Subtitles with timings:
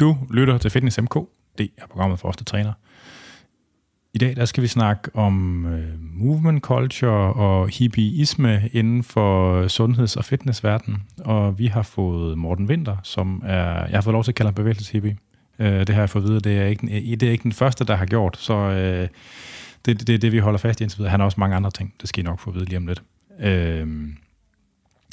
[0.00, 1.14] Du lytter til Fitness MK.
[1.58, 2.72] Det er programmet for os, der træner.
[4.14, 10.16] I dag der skal vi snakke om øh, movement culture og hippieisme inden for sundheds-
[10.16, 11.02] og fitnessverdenen.
[11.18, 13.86] Og vi har fået Morten Winter, som er...
[13.86, 15.16] Jeg har fået lov til at kalde ham bevægelseshippie.
[15.58, 17.52] Øh, det har jeg fået at vide, det er ikke, øh, det er ikke den
[17.52, 18.36] første, der har gjort.
[18.36, 19.08] Så øh,
[19.84, 21.10] det, det er det, vi holder fast i indtil videre.
[21.10, 21.94] Han har også mange andre ting.
[22.00, 23.02] Det skal I nok få at vide lige om lidt.
[23.40, 24.08] Øh,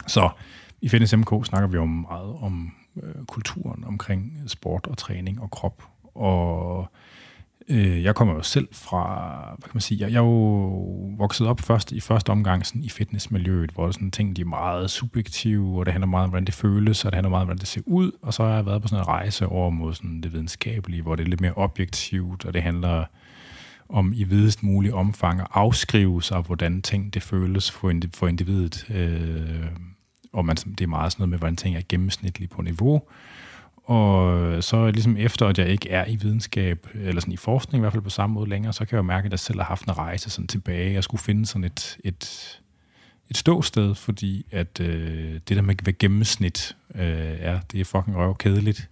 [0.08, 0.30] så
[0.82, 2.72] i Fitness MK snakker vi jo meget om
[3.04, 5.84] øh, kulturen omkring sport og træning og krop.
[6.16, 6.88] Og
[7.70, 11.48] øh, jeg kommer jo selv fra, hvad kan man sige, jeg, jeg er jo vokset
[11.48, 15.80] op først i første omgang sådan i fitnessmiljøet, hvor sådan ting de er meget subjektive,
[15.80, 17.68] og det handler meget om, hvordan det føles, og det handler meget om, hvordan det
[17.68, 18.12] ser ud.
[18.22, 21.16] Og så har jeg været på sådan en rejse over mod sådan det videnskabelige, hvor
[21.16, 23.06] det er lidt mere objektivt, og det handler
[23.90, 28.86] om i videst mulig omfang at afskrive sig, hvordan ting det føles for, for individet.
[28.90, 29.66] Øh,
[30.36, 33.02] og man, det er meget sådan noget med, hvordan ting er gennemsnitligt på niveau.
[33.84, 37.84] Og så ligesom efter, at jeg ikke er i videnskab, eller sådan i forskning i
[37.84, 39.66] hvert fald på samme måde længere, så kan jeg jo mærke, at jeg selv har
[39.66, 40.94] haft en rejse sådan tilbage.
[40.94, 42.60] Jeg skulle finde sådan et, et,
[43.30, 48.18] et ståsted, fordi at øh, det der med, hvad gennemsnit øh, er, det er fucking
[48.18, 48.90] røv kedeligt.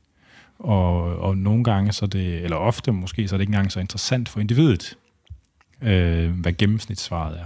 [0.60, 3.80] Og, og nogle gange, så det, eller ofte måske, så er det ikke engang så
[3.80, 4.98] interessant for individet,
[5.82, 7.46] øh, hvad gennemsnitssvaret er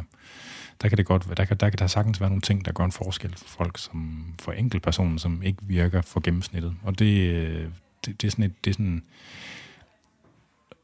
[0.81, 2.85] der kan det godt der kan, der kan der sagtens være nogle ting, der gør
[2.85, 6.75] en forskel for folk, som for enkeltpersonen, som ikke virker for gennemsnittet.
[6.83, 7.65] Og det, øh,
[8.05, 9.03] det, det er sådan et, det er sådan,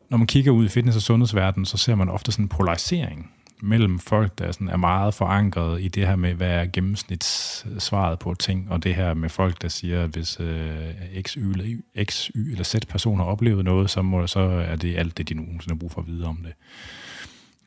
[0.09, 3.31] når man kigger ud i fitness- og sundhedsverdenen, så ser man ofte sådan en polarisering
[3.61, 8.33] mellem folk, der sådan er meget forankret i det her med, hvad er gennemsnitssvaret på
[8.33, 12.25] ting, og det her med folk, der siger, at hvis øh, X, y, eller, X,
[12.35, 15.33] Y eller Z personer har oplevet noget, så, må, så er det alt det, de
[15.33, 16.53] nogensinde har brug for at vide om det.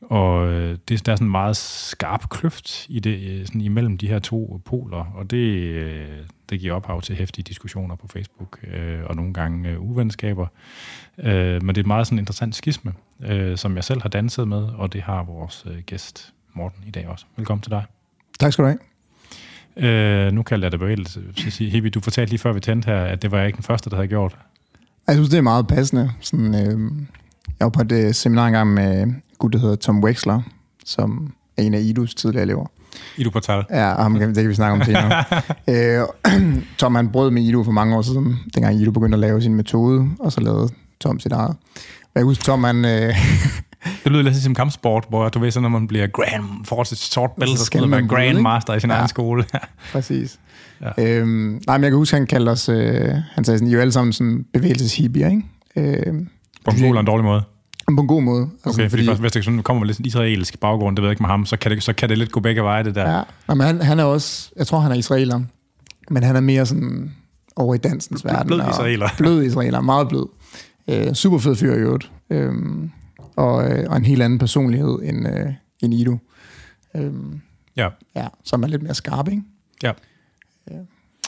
[0.01, 3.97] Og øh, det, der er sådan en meget skarp kløft i det, øh, sådan imellem
[3.97, 6.07] de her to poler, og det, øh,
[6.49, 10.47] det giver ophav til hæftige diskussioner på Facebook, øh, og nogle gange øh, uvenskaber.
[11.17, 14.47] Øh, men det er et meget sådan interessant skisme, øh, som jeg selv har danset
[14.47, 17.25] med, og det har vores øh, gæst Morten i dag også.
[17.37, 17.85] Velkommen til dig.
[18.39, 18.79] Tak skal du have.
[19.77, 21.21] Øh, nu kalder jeg det bevægelse.
[21.59, 23.89] Hippie, du fortalte lige før vi tændte her, at det var jeg ikke den første,
[23.89, 24.37] der havde gjort.
[25.07, 26.11] Jeg synes, det er meget passende.
[26.21, 26.91] Sådan, øh,
[27.59, 30.41] jeg var på et øh, seminar engang med gut, der hedder Tom Wexler,
[30.85, 32.65] som er en af Idus tidligere elever.
[33.17, 33.63] Idu Portal.
[33.69, 35.23] Ja, ham, det kan vi snakke om senere.
[36.01, 39.41] øh, Tom han brød med Idu for mange år siden, dengang Idu begyndte at lave
[39.41, 41.55] sin metode, og så lavede Tom sit eget.
[42.15, 42.85] Jeg husker, Tom han...
[42.85, 43.15] Øh,
[44.03, 46.97] det lyder lidt som kampsport, hvor du ved, så når man bliver grand, får sit
[46.97, 49.45] sort belt, så skal man grandmaster i sin ja, egen skole.
[49.93, 50.39] præcis.
[50.81, 51.19] Ja.
[51.19, 53.75] Øhm, nej, men jeg kan huske, han kaldte os, øh, han sagde sådan, I er
[53.75, 55.43] jo alle sammen sådan bevægelseshippier, ikke?
[55.75, 56.13] Øh,
[56.65, 57.43] på en god en dårlig måde?
[57.95, 58.41] På en god måde.
[58.41, 61.23] Altså, okay, fordi, fordi hvis det kommer med lidt israelsk baggrund, det ved jeg ikke
[61.23, 63.23] med ham, så kan det, så kan det lidt gå begge veje, det der.
[63.49, 65.41] Ja, men han, han er også, jeg tror han er israeler,
[66.09, 67.15] men han er mere sådan
[67.55, 68.47] over i dansens verden.
[68.47, 69.09] Blød israeler.
[69.17, 70.27] Blød israeler, meget blød.
[70.87, 72.11] Øh, super fed fyr i øvrigt.
[72.29, 72.53] Øh,
[73.35, 76.17] og, øh, og en helt anden personlighed end, øh, end Ido.
[76.95, 77.11] Øh,
[77.77, 77.89] ja.
[78.15, 78.27] ja.
[78.43, 79.43] Som er lidt mere skarp, ikke?
[79.83, 79.91] Ja.
[80.71, 80.77] Øh.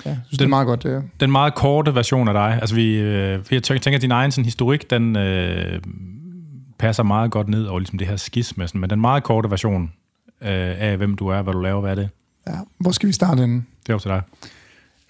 [0.06, 0.86] Ja, synes, den, det er meget godt.
[0.86, 1.04] Øh.
[1.20, 4.46] Den meget korte version af dig, altså vi, øh, jeg tænker, at din egen sådan,
[4.46, 5.82] historik, den øh,
[6.80, 9.84] passer meget godt ned over ligesom det her skisme, sådan, men den meget korte version
[10.42, 12.10] øh, af, hvem du er, hvad du laver, hvad er det?
[12.48, 13.64] Ja, hvor skal vi starte henne?
[13.86, 14.22] Det er op til dig.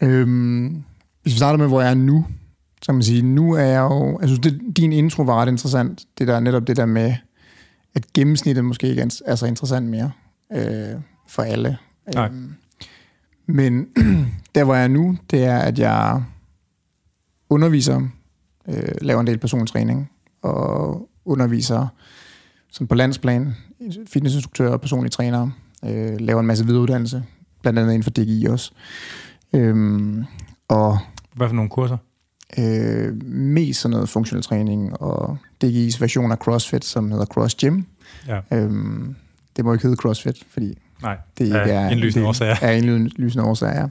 [0.01, 0.83] Øhm,
[1.21, 2.25] hvis vi starter med, hvor jeg er nu,
[2.81, 6.05] så kan man sige, nu er jeg jo, altså det, din intro var ret interessant,
[6.17, 7.15] det der netop det der med,
[7.95, 10.11] at gennemsnittet måske ikke er så interessant mere
[10.53, 11.77] øh, for alle.
[12.13, 12.25] Nej.
[12.25, 12.53] Øhm,
[13.45, 13.87] men
[14.55, 16.23] der, hvor jeg er nu, det er, at jeg
[17.49, 18.01] underviser,
[18.69, 21.87] øh, laver en del persontræning, og underviser
[22.71, 23.55] sådan på landsplan,
[24.07, 25.51] fitnessinstruktører og personlige trænere,
[25.85, 27.23] øh, laver en masse videreuddannelse,
[27.61, 28.71] blandt andet inden for DGI også.
[29.53, 30.25] Øhm,
[30.67, 30.97] og
[31.35, 31.97] Hvad for nogle kurser?
[32.59, 37.81] Øh, mest sådan noget funktionel træning, og DGI's version af CrossFit, som hedder Cross Gym.
[38.27, 38.39] Ja.
[38.51, 39.15] Øhm,
[39.55, 42.55] det må ikke hedde CrossFit, fordi Nej, det ikke er, er indlysende årsager.
[42.61, 43.89] Er indlysende årsager,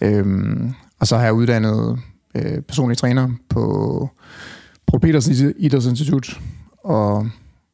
[0.00, 0.08] ja.
[0.08, 1.98] Øhm, og så har jeg uddannet
[2.34, 4.10] øh, personlige træner på
[4.86, 6.40] Paul Petersen Idrætsinstitut,
[6.86, 7.28] og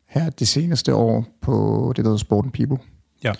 [0.08, 2.78] her det seneste år på det, der hedder Sport People.
[3.24, 3.32] Ja,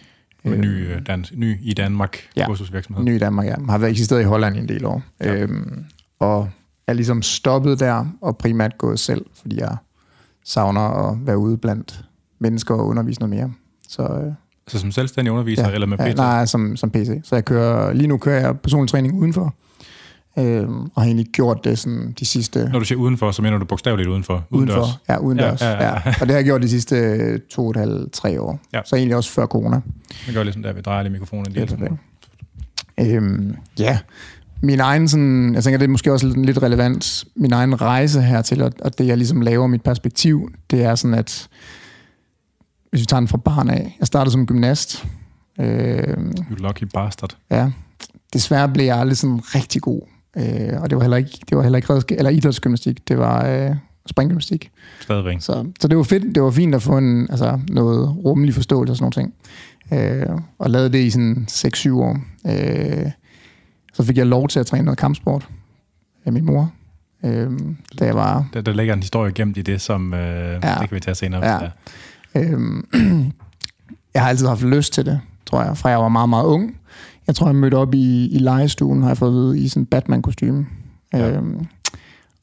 [0.44, 3.04] ny, øh, dans, ny i Danmark ja, kursusvirksomhed.
[3.04, 3.54] ny i Danmark, ja.
[3.68, 5.02] Har været eksisteret i Holland i en del år.
[5.20, 5.34] Ja.
[5.34, 5.84] Øhm,
[6.18, 6.48] og
[6.86, 9.76] er ligesom stoppet der, og primært gået selv, fordi jeg
[10.44, 12.04] savner at være ude blandt
[12.38, 13.52] mennesker og undervise noget mere.
[13.88, 14.32] Så, øh,
[14.68, 16.02] så som selvstændig underviser, ja, eller med PT?
[16.02, 17.20] Ja, nej, som, som PC.
[17.24, 19.54] Så jeg kører, lige nu kører jeg personlig træning udenfor,
[20.38, 22.68] Øhm, og har egentlig gjort det sådan de sidste...
[22.72, 24.44] Når du siger udenfor, så mener du bogstaveligt udenfor?
[24.50, 24.76] Udendørs?
[24.76, 25.60] Udenfor, ja, udendørs.
[25.60, 25.88] Ja, ja, ja.
[25.88, 26.14] ja.
[26.20, 28.60] Og det har jeg gjort de sidste to og et halvt, tre år.
[28.72, 28.80] Ja.
[28.84, 29.80] Så egentlig også før corona.
[30.26, 31.98] Det gør ligesom der, vi drejer lige mikrofonen en lille
[33.00, 33.98] Øhm, ja,
[34.62, 38.22] min egen sådan, jeg tænker, det er måske også lidt, lidt relevant, min egen rejse
[38.22, 41.48] hertil, og, og det jeg ligesom laver, mit perspektiv, det er sådan, at
[42.90, 45.06] hvis vi tager den fra barn af, jeg startede som gymnast.
[45.60, 46.16] Øh,
[46.50, 47.36] you lucky bastard.
[47.50, 47.70] Ja,
[48.32, 50.00] desværre blev jeg aldrig sådan rigtig god.
[50.36, 53.76] Øh, og det var heller ikke, det var heller ikke eller idrætsgymnastik, det var øh,
[54.06, 54.70] springgymnastik.
[55.00, 55.36] Stadigvæk.
[55.40, 58.92] Så, så det var fedt, det var fint at få en, altså, noget rummelig forståelse
[58.92, 59.34] og sådan nogle ting.
[59.92, 62.18] Øh, og lavede det i sådan 6-7 år.
[62.46, 63.10] Øh,
[63.92, 65.48] så fik jeg lov til at træne noget kampsport
[66.24, 66.72] af min mor.
[67.24, 67.50] Øh,
[67.98, 68.46] da jeg var...
[68.54, 70.54] Der, der ligger en historie gemt i det, som øh, ja.
[70.54, 71.46] det kan vi tage senere.
[71.46, 71.58] Ja.
[72.34, 72.82] Øh,
[74.14, 76.76] jeg har altid haft lyst til det, tror jeg, fra jeg var meget, meget ung.
[77.26, 79.82] Jeg tror, jeg mødte op i, i legestuen, har jeg fået at vide, i sådan
[79.82, 80.66] en Batman-kostyme.
[81.12, 81.30] Ja.
[81.30, 81.66] Øhm,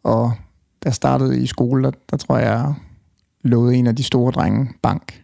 [0.03, 0.31] og
[0.83, 2.73] da jeg startede i skole, der, der tror jeg, jeg
[3.43, 5.21] lovede en af de store drenge bank.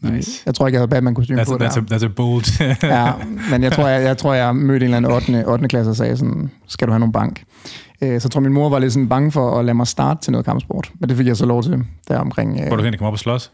[0.00, 0.42] Nice.
[0.46, 1.68] Jeg tror ikke, jeg havde Batman-kostyme på a, der.
[1.68, 2.60] that's, a, that's a bold.
[2.82, 3.12] ja,
[3.50, 5.46] men jeg tror, jeg, jeg tror, jeg mødte en eller anden 8.
[5.46, 5.68] 8.
[5.68, 7.44] klasse og sagde sådan, skal du have nogle bank?
[8.02, 10.20] Øh, så jeg tror, min mor var lidt sådan bange for at lade mig starte
[10.22, 10.92] til noget kampsport.
[11.00, 12.66] Men det fik jeg så lov til der omkring...
[12.66, 13.52] Hvor du hen komme op og slås?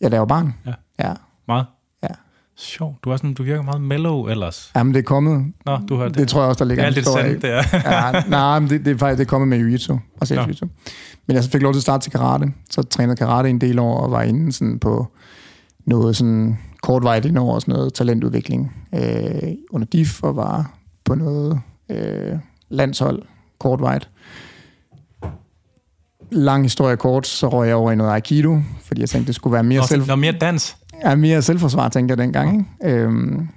[0.00, 0.54] Ja, da jeg var barn.
[0.66, 0.72] Ja.
[0.98, 1.12] ja.
[1.48, 1.66] Meget?
[2.58, 2.62] Ja.
[2.64, 2.96] Sjov.
[3.04, 4.70] Du, er sådan, du virker meget mellow ellers.
[4.76, 5.52] Jamen, det er kommet.
[5.66, 6.18] Nå, du har det.
[6.18, 8.12] Det tror jeg også, der ligger Alt en det historie sandt, det er.
[8.12, 9.98] ja, nej, men det, det, er faktisk det er kommet med jiu-jitsu.
[10.18, 10.68] Brasiliansk jiu-jitsu.
[11.26, 12.52] Men jeg fik lov til at starte til karate.
[12.70, 15.06] Så trænede karate en del år og var inde sådan på
[15.84, 19.02] noget sådan kortvejt ind over sådan noget talentudvikling øh,
[19.70, 20.70] under DIF og var
[21.04, 21.60] på noget
[21.90, 22.32] øh,
[22.68, 23.22] landshold
[23.58, 24.08] kortvejt.
[26.30, 29.54] Lang historie kort, så røg jeg over i noget Aikido, fordi jeg tænkte, det skulle
[29.54, 32.68] være mere, Nå, selv, Nå, mere dans ja, mere selvforsvar, tænkte jeg dengang.
[32.82, 32.96] Ikke?
[32.96, 33.48] Øhm,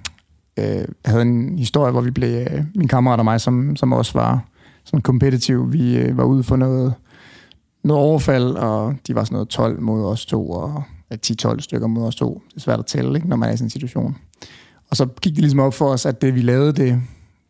[0.56, 3.92] øh, jeg havde en historie, hvor vi blev, øh, min kammerat og mig, som, som
[3.92, 4.44] også var
[4.84, 6.94] sådan kompetitiv, vi øh, var ude for noget,
[7.84, 10.82] noget overfald, og de var sådan noget 12 mod os to, og
[11.14, 12.42] 10-12 stykker mod os to.
[12.48, 14.16] Det er svært at tælle, ikke, når man er i sådan en situation.
[14.90, 17.02] Og så gik det ligesom op for os, at det vi lavede, det,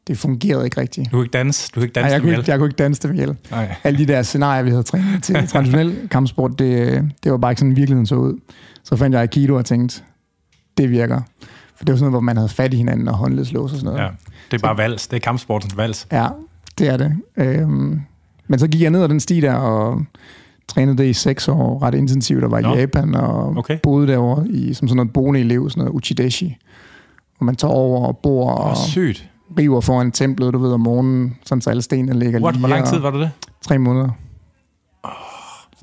[0.06, 1.06] det fungerede ikke rigtigt.
[1.06, 2.76] Du kunne ikke danse, du kunne ikke danse Nej, jeg, kunne ikke, jeg kunne ikke
[2.76, 3.36] danse dem ihjel.
[3.50, 3.74] Nej.
[3.84, 7.60] Alle de der scenarier, vi havde trænet til traditionel kampsport, det, det var bare ikke
[7.60, 8.40] sådan, virkeligheden så ud.
[8.84, 10.02] Så fandt jeg Aikido og tænkte,
[10.76, 11.20] det virker.
[11.76, 13.84] For det var sådan noget, hvor man havde fat i hinanden og håndledslås og sådan
[13.92, 14.00] noget.
[14.00, 14.08] Ja.
[14.50, 15.06] Det er bare vals.
[15.06, 16.06] Det er kampsportens vals.
[16.12, 16.26] Ja,
[16.78, 17.12] det er det.
[17.36, 18.00] Øhm,
[18.46, 20.02] men så gik jeg ned ad den sti der og
[20.68, 22.78] trænede det i seks år ret intensivt, og var i.
[22.78, 23.78] Japan og Okay.
[23.82, 26.56] boede derovre i, som sådan noget boende elev, sådan noget uchideshi,
[27.38, 29.28] hvor man tager over og bor Åh, og sygt.
[29.58, 32.54] River foran templet, du ved, om morgenen, sådan så alle stenene ligger What?
[32.54, 33.30] lige Hvor lang tid var det det?
[33.62, 34.08] Tre måneder.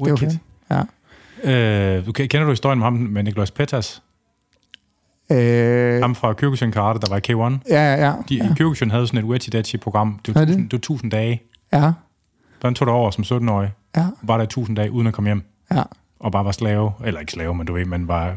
[0.06, 0.40] Det var fedt.
[0.72, 0.82] Ja.
[1.98, 4.02] Øh, du, kender du historien med ham med Nicolas Pettas?
[5.32, 7.60] Øh, Ham fra Kyokushin Karate, der var i K1.
[7.70, 8.54] ja, ja, De, ja.
[8.56, 10.20] Kyokushin havde sådan et Wechidachi-program.
[10.26, 10.52] Det var, Havde de?
[10.54, 11.42] 1000, det var 1000 dage.
[11.74, 11.92] ja,
[12.60, 13.72] Hvordan tog det over som 17-årig?
[13.96, 15.44] ja, Var der i 1000 dage uden at komme hjem?
[15.72, 15.84] ja.
[16.20, 16.92] Og bare var slave.
[17.06, 18.36] Eller ikke slave, men du ved, man var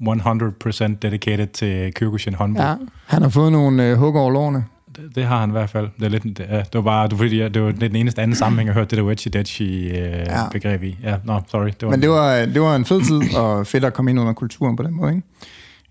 [0.00, 2.66] 100% dedicated til Kyokushin håndbold.
[2.66, 2.76] ja.
[3.06, 4.64] Han har fået nogle øh, hug over lårene.
[4.96, 5.88] Det, det, har han i hvert fald.
[5.98, 8.22] Det, er lidt, det, ja, det var bare, det var, fordi, det var den eneste
[8.22, 10.98] anden sammenhæng, jeg hørte det der Wechidachi-begreb i.
[11.02, 11.66] Ja, nå, sorry.
[11.66, 14.20] Det var, Men det var, det var en fed tid, og fedt at komme ind
[14.20, 15.14] under kulturen på den måde.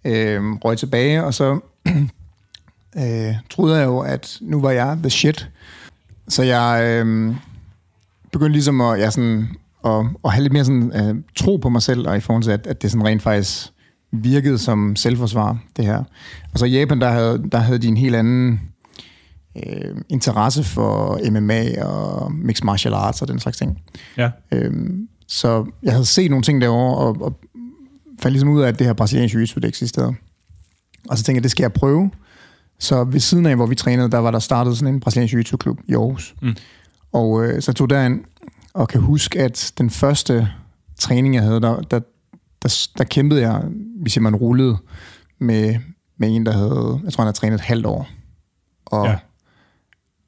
[0.03, 0.35] Ikke?
[0.35, 1.59] Øhm, røg tilbage, og så
[2.97, 5.49] øh, troede jeg jo, at nu var jeg the shit.
[6.27, 7.35] Så jeg øh,
[8.31, 9.47] begyndte ligesom at, ja, sådan,
[9.85, 12.51] at, at have lidt mere sådan, øh, tro på mig selv, og i forhold til,
[12.51, 13.67] at, at det sådan rent faktisk
[14.11, 16.03] virkede som selvforsvar, det her.
[16.53, 18.61] Og så i Japan, der havde, der havde de en helt anden
[19.55, 23.81] øh, interesse for MMA og mixed martial arts og den slags ting.
[24.17, 24.31] ja.
[24.51, 27.39] Øhm, så jeg havde set nogle ting derovre, og, og
[28.21, 30.13] fandt ligesom ud af, at det her brasiliansk jiu-jitsu, det eksisterede.
[31.09, 32.11] Og så tænkte jeg, det skal jeg prøve.
[32.79, 35.77] Så ved siden af, hvor vi trænede, der var der startet sådan en brasiliansk jiu-jitsu-klub
[35.87, 36.35] i Aarhus.
[36.41, 36.55] Mm.
[37.13, 38.19] Og øh, så tog derind,
[38.73, 40.49] og kan huske, at den første
[40.99, 41.99] træning, jeg havde, der, der,
[42.63, 43.61] der, der kæmpede jeg,
[44.01, 44.77] hvis man rullede,
[45.39, 45.75] med,
[46.17, 48.07] med en, der havde, jeg tror, han havde trænet et halvt år.
[48.85, 49.17] Og Ja.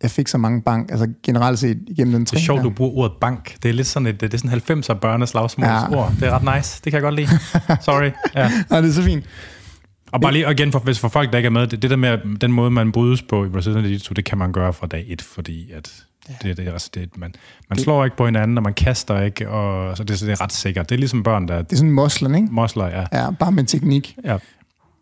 [0.02, 2.46] jeg fik så mange bank, altså generelt set igennem den Det er træning.
[2.46, 2.64] sjovt, der.
[2.64, 3.56] du bruger ordet bank.
[3.64, 6.10] Det er lidt sådan et, det er sådan 90'er børneslagsmålsord.
[6.10, 6.16] Ja.
[6.26, 6.82] Det er ret nice.
[6.84, 7.28] Det kan jeg godt lide.
[7.86, 8.12] Sorry.
[8.36, 8.52] Ja.
[8.72, 9.26] Ja, det er så fint.
[10.12, 11.90] Og bare lige og igen, for, hvis for folk, der ikke er med, det, det
[11.90, 14.88] der med, den måde, man brydes på i Brazilian Jiu-Jitsu, det kan man gøre fra
[14.88, 16.04] dag et, fordi at
[16.42, 17.34] det, det, er, altså, det, man,
[17.70, 20.42] man slår ikke på hinanden, og man kaster ikke, og så det, så det er
[20.42, 20.90] ret sikkert.
[20.90, 22.48] Det er ligesom børn, der Det er sådan moslen, ikke?
[22.52, 23.06] mosler, ja.
[23.14, 24.18] Ja, bare med teknik.
[24.24, 24.38] ja.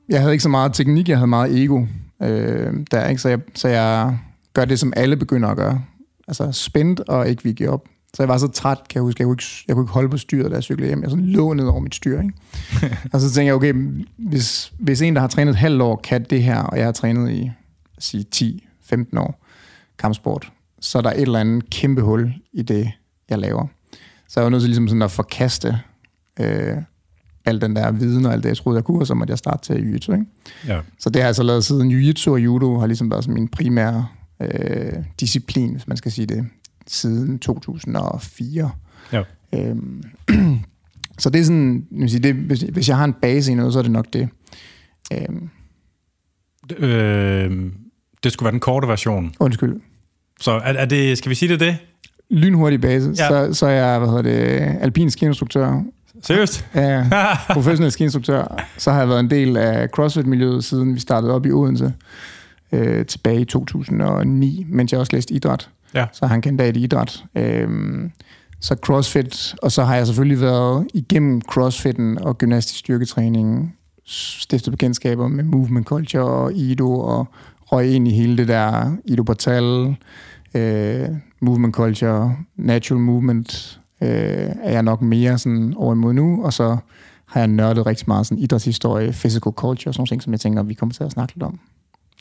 [0.10, 1.86] Jeg havde ikke så meget teknik, jeg havde meget ego.
[2.22, 3.22] Øh, der, ikke?
[3.22, 4.18] Så, jeg, så jeg
[4.54, 5.82] gør det, som alle begynder at gøre.
[6.28, 7.86] Altså spændt og ikke vil give op.
[8.14, 9.22] Så jeg var så træt, kan jeg huske.
[9.22, 11.02] Jeg kunne ikke, jeg kunne ikke holde på styret, da jeg cyklede hjem.
[11.02, 12.22] Jeg sådan lå ned over mit styr.
[12.22, 12.34] Ikke?
[13.14, 13.74] og så tænkte jeg, okay,
[14.18, 16.92] hvis, hvis en, der har trænet et halvt år, kan det her, og jeg har
[16.92, 17.52] trænet i
[18.00, 18.26] sige,
[18.94, 19.46] 10-15 år
[20.00, 22.92] kampsport, så er der et eller andet kæmpe hul i det,
[23.30, 23.68] jeg laver.
[24.28, 25.80] Så jeg var nødt til ligesom sådan at forkaste
[26.40, 26.78] øh,
[27.46, 29.38] al den der viden og alt det, jeg troede, jeg kunne, og så måtte jeg
[29.38, 30.12] starte til jiu-jitsu.
[30.14, 30.26] Ikke?
[30.68, 30.80] ja.
[31.00, 33.48] Så det har jeg så lavet siden jiu-jitsu og judo har ligesom været sådan min
[33.48, 34.08] primære
[34.42, 36.46] øh, disciplin, hvis man skal sige det,
[36.88, 38.72] siden 2004.
[39.14, 39.24] Ja.
[39.56, 40.04] Øhm,
[41.20, 43.74] så det er sådan, vil sige, det, hvis, hvis jeg har en base i noget,
[43.74, 44.30] så er det nok det.
[45.14, 45.50] Øhm,
[46.78, 47.72] Øh,
[48.24, 49.34] det skulle være den korte version.
[49.40, 49.82] undskyld.
[50.40, 51.78] Så er, er det, skal vi sige det det?
[52.30, 53.28] Lynhurtig base, Ja.
[53.28, 55.82] så, så er jeg, hvad hedder det, alpin skiinstruktør,
[56.24, 56.66] Seriøst?
[56.76, 57.06] Ja,
[57.54, 58.64] professionel skiinstruktør.
[58.78, 61.94] Så har jeg været en del af CrossFit-miljøet, siden vi startede op i Odense
[62.72, 65.70] øh, tilbage i 2009, mens jeg også læste idræt.
[65.96, 66.06] Ja.
[66.14, 67.24] Så har han kandidat i idræt.
[67.36, 68.12] Øhm,
[68.62, 75.28] så CrossFit, og så har jeg selvfølgelig været igennem CrossFitten og gymnastisk styrketræning, stiftet bekendtskaber
[75.28, 77.28] med movement culture og Ido, og
[77.66, 79.96] røg ind i hele det der Ido Portal,
[80.54, 81.10] øh,
[81.42, 84.10] movement culture, natural movement, øh,
[84.64, 86.78] er jeg nok mere sådan over imod nu, og så
[87.26, 90.64] har jeg nørdet rigtig meget sådan idrætshistorie, physical culture, sådan nogle ting, som jeg tænker,
[90.64, 91.60] vi kommer til at snakke lidt om.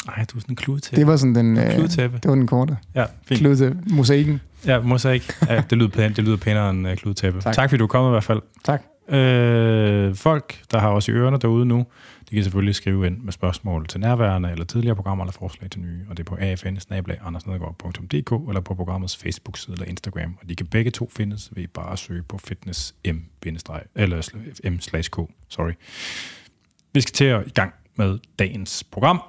[0.07, 0.97] Nej, du er sådan en kludetæppe.
[0.97, 2.19] Det var sådan den, øh, kludetæppe.
[2.23, 2.77] det var den korte.
[2.95, 3.41] Ja, fint.
[3.41, 4.41] Klude mosaikken.
[4.67, 5.31] Ja, mosaik.
[5.49, 7.41] Ja, det lyder, pænt, det lyder pænere end uh, kludetæppe.
[7.41, 7.55] Tak.
[7.55, 7.71] Tak.
[7.71, 8.41] fordi du er kommet i hvert fald.
[8.65, 8.83] Tak.
[9.09, 11.87] Øh, folk, der har os i ørerne derude nu,
[12.31, 15.81] de kan selvfølgelig skrive ind med spørgsmål til nærværende eller tidligere programmer eller forslag til
[15.81, 17.37] nye, og det er på afn
[18.49, 20.39] eller på programmets Facebook-side eller Instagram.
[20.41, 23.17] Og de kan begge to findes ved bare at søge på fitness m
[23.95, 24.31] eller
[24.65, 24.79] m
[25.11, 25.31] k.
[25.49, 25.73] Sorry.
[26.95, 29.23] Vi skal til at i gang med dagens program.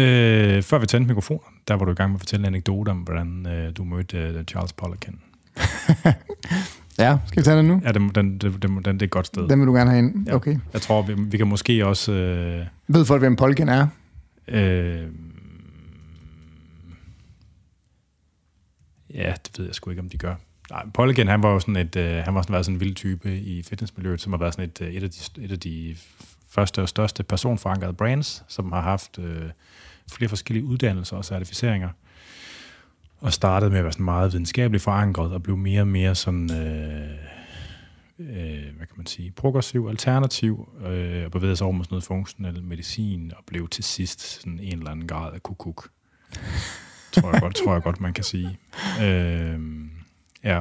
[0.00, 2.88] Øh, før vi tændte mikrofonen, der var du i gang med at fortælle en anekdote
[2.88, 5.20] om, hvordan øh, du mødte øh, Charles Poliquin.
[6.98, 7.80] Ja, skal vi tage den nu?
[7.84, 9.48] Ja, den, den, den, den, den, det er et godt sted.
[9.48, 10.28] Den vil du gerne have ind?
[10.28, 10.34] Ja.
[10.34, 10.58] Okay.
[10.72, 12.12] Jeg tror, vi, vi kan måske også...
[12.12, 13.86] Øh, Ved folk, hvem Polken er?
[14.48, 15.06] øh,
[19.14, 20.34] ja, det ved jeg sgu ikke, om de gør.
[20.70, 22.94] Nej, Poliquin, han var jo sådan et, øh, han var sådan, været sådan en vild
[22.94, 25.96] type i fitnessmiljøet, som har været sådan et, øh, et, af, de, et af de
[26.48, 29.50] første og største personforankrede brands, som har haft øh,
[30.10, 31.88] flere forskellige uddannelser og certificeringer.
[33.18, 36.50] Og startede med at være sådan meget videnskabeligt forankret, og blev mere og mere sådan,
[36.52, 37.10] øh,
[38.18, 42.04] øh, hvad kan man sige, progressiv, alternativ, øh, og bevægede sig over mod sådan noget
[42.04, 45.88] funktionel medicin, og blev til sidst sådan en eller anden grad af kukuk.
[47.12, 48.58] tror jeg godt, tror jeg godt, man kan sige.
[49.02, 49.60] Øh,
[50.44, 50.60] ja,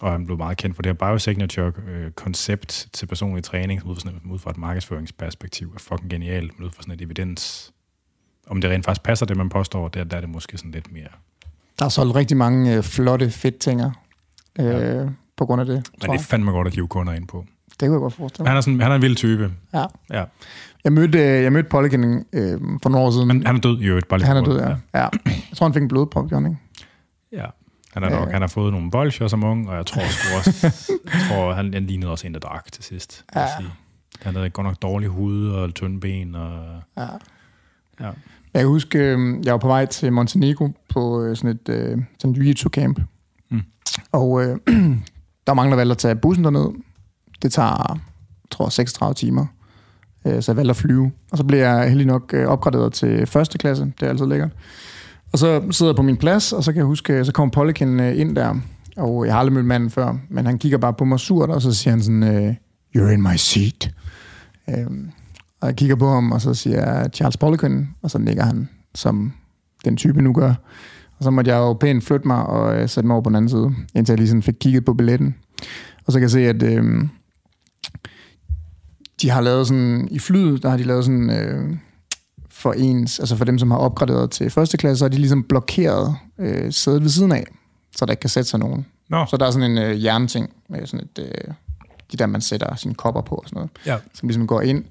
[0.00, 4.20] og han blev meget kendt for det her biosignature-koncept til personlig træning, ud fra, sådan,
[4.30, 7.72] ud fra et markedsføringsperspektiv, er fucking genialt, men ud fra sådan et evidens.
[8.50, 10.92] Om det rent faktisk passer, det man påstår, der, der er det måske sådan lidt
[10.92, 11.08] mere.
[11.78, 13.90] Der er solgt rigtig mange øh, flotte fedt-tinger
[14.58, 15.04] øh, Ja.
[15.36, 17.44] på grund af det, Men det er fandme godt at hive kunder ind på.
[17.80, 18.50] Det kunne jeg godt forestille mig.
[18.50, 19.52] Han er, sådan, han er en vild type.
[19.74, 19.84] Ja.
[20.12, 20.24] Ja.
[20.84, 23.28] Jeg mødte, øh, jeg mødte Polken øh, for nogle år siden.
[23.28, 24.08] Men han er død i øvrigt.
[24.08, 24.68] Bare lige han er død, ja.
[24.68, 25.08] ja.
[25.26, 26.62] Jeg tror, han fik en blodprop, gjorde han ikke?
[27.32, 27.46] ja.
[27.92, 28.32] Han, er nok, Ja.
[28.32, 30.72] han har fået nogle bolcher som ung, og jeg tror sgu også,
[31.04, 33.24] jeg tror, han, han lignede også en, der drak til sidst.
[33.36, 33.46] Ja.
[33.58, 33.70] sige.
[34.22, 36.34] Han havde godt nok dårlig hud og tynde ben.
[36.34, 37.06] Og, Ja.
[38.00, 38.10] ja.
[38.56, 41.98] Jeg kan huske, øh, jeg var på vej til Montenegro på øh, sådan et øh,
[42.18, 43.02] sådan et jiu-jitsu-camp.
[43.50, 43.60] Mm.
[44.12, 44.48] Og øh,
[45.46, 46.68] der var mange, der valgte at tage bussen derned.
[47.42, 48.00] Det tager, jeg
[48.50, 49.46] tror 36 timer.
[50.26, 51.10] Øh, så jeg valgte at flyve.
[51.32, 53.92] Og så blev jeg heldig nok opgraderet til første klasse.
[54.00, 54.50] Det er altid lækkert.
[55.32, 58.00] Og så sidder jeg på min plads, og så kan jeg huske, så kommer Polikin
[58.00, 58.54] øh, ind der.
[58.96, 61.62] Og jeg har aldrig mødt manden før, men han kigger bare på mig surt, og
[61.62, 62.56] så siger han sådan,
[62.96, 63.90] you're in my seat.
[64.70, 65.10] Øhm,
[65.66, 68.68] og jeg kigger på ham, og så siger jeg Charles Poliquin, og så nikker han,
[68.94, 69.32] som
[69.84, 70.54] den type nu gør.
[71.18, 73.36] Og så måtte jeg jo pænt flytte mig og øh, sætte mig over på den
[73.36, 75.34] anden side, indtil jeg lige sådan fik kigget på billetten.
[76.06, 77.08] Og så kan jeg se, at øh,
[79.22, 81.76] de har lavet sådan, i flyet, der har de lavet sådan, øh,
[82.50, 85.42] for ens, altså for dem, som har opgraderet til første klasse, så har de ligesom
[85.42, 87.46] blokeret øh, sædet ved siden af,
[87.96, 88.86] så der ikke kan sætte sig nogen.
[89.08, 91.54] Nå, Så der er sådan en øh, jernting med sådan et, øh,
[92.12, 93.96] de der, man sætter sine kopper på og sådan noget ja.
[94.14, 94.84] som ligesom går ind.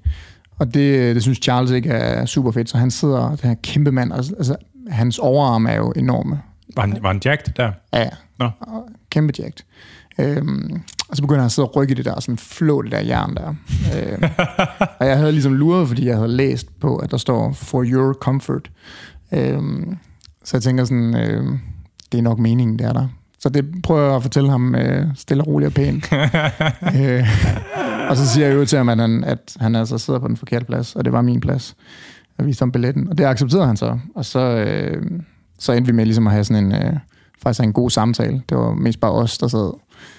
[0.58, 3.92] Og det, det synes Charles ikke er super fedt, så han sidder, den her kæmpe
[3.92, 4.56] mand, altså, altså
[4.88, 6.40] hans overarm er jo enorme.
[6.76, 7.72] Var han, var han jacked der?
[7.92, 8.08] Ja,
[8.38, 8.50] Nå.
[8.60, 9.64] og kæmpe jacked.
[10.18, 12.92] Øhm, og så begynder han at sidde og rykke det der, og sådan flå det
[12.92, 13.54] der jern der.
[13.96, 14.22] øhm,
[15.00, 18.12] og jeg havde ligesom luret, fordi jeg havde læst på, at der står for your
[18.12, 18.70] comfort.
[19.32, 19.96] Øhm,
[20.44, 21.58] så jeg tænker sådan, øhm,
[22.12, 23.08] det er nok meningen, det er der.
[23.38, 26.12] Så det prøver jeg at fortælle ham øh, stille og roligt og pænt.
[27.00, 27.26] øh,
[28.10, 30.36] og så siger jeg jo til ham, at han, at han altså sidder på den
[30.36, 31.76] forkerte plads, og det var min plads.
[32.38, 33.98] Jeg viste ham billetten, og det accepterede han så.
[34.14, 35.20] Og så, øh,
[35.58, 36.92] så endte vi med ligesom at have sådan en, øh,
[37.42, 38.42] faktisk en god samtale.
[38.48, 39.72] Det var mest bare os, der sad.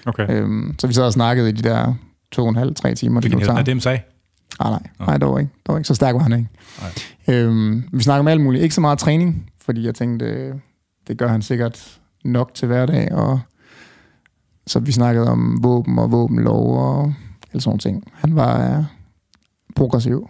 [0.06, 0.30] Okay.
[0.30, 1.94] Øhm, så vi sad og snakkede i de der
[2.32, 3.20] to og en halv, tre timer.
[3.20, 4.04] Fik Det han af dem sag?
[4.60, 5.52] Ah, nej, nej, det var ikke.
[5.66, 5.86] Det var ikke.
[5.86, 6.48] Så stærk var han ikke.
[7.26, 7.36] Nej.
[7.36, 8.62] Øhm, vi snakker om alt muligt.
[8.62, 10.54] Ikke så meget træning, fordi jeg tænkte, øh,
[11.08, 13.12] det gør han sikkert nok til hverdag.
[13.12, 13.40] Og
[14.66, 17.14] så vi snakkede om våben og våbenlov og
[17.52, 18.04] alle sådan ting.
[18.12, 18.84] Han var øh,
[19.76, 20.28] progressiv,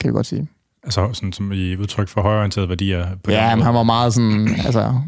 [0.00, 0.48] kan vi godt sige.
[0.82, 3.16] Altså sådan som i udtryk for højorienterede værdier?
[3.24, 5.00] På Ja, men han var meget sådan, altså,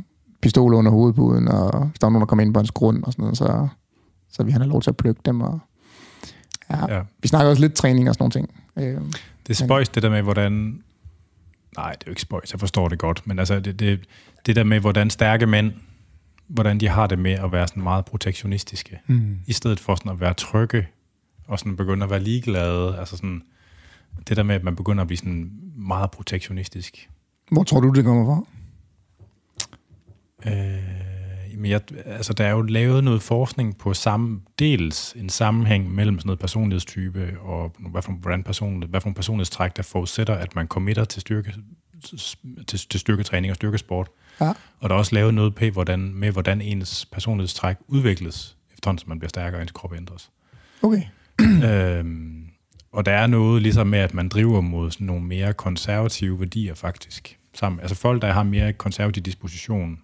[0.42, 3.12] pistol under hovedpuden, og hvis der var nogen, der kom ind på hans grund og
[3.12, 3.68] sådan noget, så,
[4.30, 5.40] så vi han have lov til at plukke dem.
[5.40, 5.60] Og,
[6.70, 7.02] ja, Ja.
[7.22, 8.50] Vi snakkede også lidt træning og sådan nogle ting.
[8.76, 9.00] Øh,
[9.46, 10.82] Det er spøjs, det der med, hvordan...
[11.76, 13.22] Nej, det er jo ikke spøjs, jeg forstår det godt.
[13.26, 14.00] Men altså, det, det,
[14.46, 15.72] det der med, hvordan stærke mænd,
[16.48, 19.38] hvordan de har det med at være sådan meget protektionistiske, mm.
[19.46, 20.88] i stedet for sådan at være trygge,
[21.46, 22.98] og sådan begynde at være ligeglade.
[22.98, 23.42] Altså sådan,
[24.28, 27.10] det der med, at man begynder at blive sådan meget protektionistisk.
[27.50, 28.44] Hvor tror du, det kommer fra?
[30.50, 31.08] Øh,
[31.58, 36.18] men jeg, altså, der er jo lavet noget forskning på samme, dels en sammenhæng mellem
[36.18, 40.54] sådan noget personlighedstype og hvad for, hvordan person, hvad for en personlighedstræk, der forudsætter, at
[40.54, 41.54] man committer til, styrke,
[42.66, 44.08] til, til styrketræning og styrkesport.
[44.40, 44.52] Ja.
[44.80, 49.08] Og der er også lavet noget på, hvordan, med hvordan ens personlighedstræk udvikles, efterhånden som
[49.08, 50.30] man bliver stærkere, og ens krop ændres.
[50.82, 51.02] Okay.
[51.68, 52.44] øhm,
[52.92, 56.74] og der er noget ligesom med, at man driver mod sådan nogle mere konservative værdier
[56.74, 57.38] faktisk.
[57.54, 57.80] Sammen.
[57.80, 59.98] Altså folk, der har mere konservativ disposition,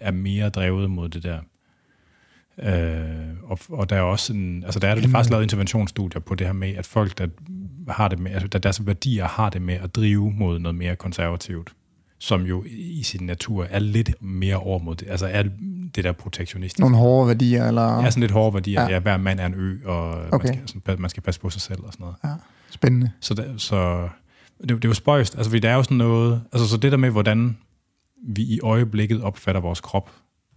[0.00, 1.38] er mere drevet mod det der.
[2.62, 6.34] Øh, og, og der er også en, altså der er der faktisk lavet interventionsstudier på
[6.34, 7.28] det her med, at folk, der
[7.88, 10.96] har det med, altså der deres værdier har det med at drive mod noget mere
[10.96, 11.72] konservativt,
[12.18, 15.42] som jo i sin natur er lidt mere over mod det, altså er
[15.94, 16.80] det der protektionistiske.
[16.80, 18.02] Nogle hårde værdier, eller...
[18.02, 18.82] Ja, sådan lidt hårde værdier.
[18.82, 18.88] Ja.
[18.88, 20.48] Ja, hver mand er en ø, og Okay.
[20.48, 22.16] man, skal, sådan, man skal passe på sig selv og sådan noget.
[22.24, 22.30] Ja,
[22.70, 23.10] spændende.
[23.20, 24.08] Så, det, så
[24.60, 25.34] det, det er jo spøjst.
[25.36, 26.42] Altså, fordi der er jo sådan noget...
[26.52, 27.56] Altså, så det der med, hvordan
[28.28, 30.10] vi i øjeblikket opfatter vores krop,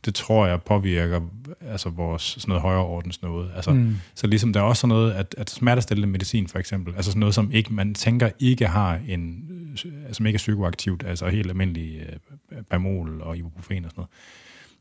[0.05, 1.21] det tror jeg påvirker
[1.61, 3.51] altså vores sådan noget højere ordens noget.
[3.55, 3.95] Altså, mm.
[4.15, 7.19] Så ligesom der er også sådan noget, at, at smertestillende medicin for eksempel, altså sådan
[7.19, 9.43] noget, som ikke, man tænker ikke har en,
[9.85, 12.07] øh, som ikke er psykoaktivt, altså helt almindelig
[12.51, 14.09] øh, Pamol og ibuprofen og sådan noget.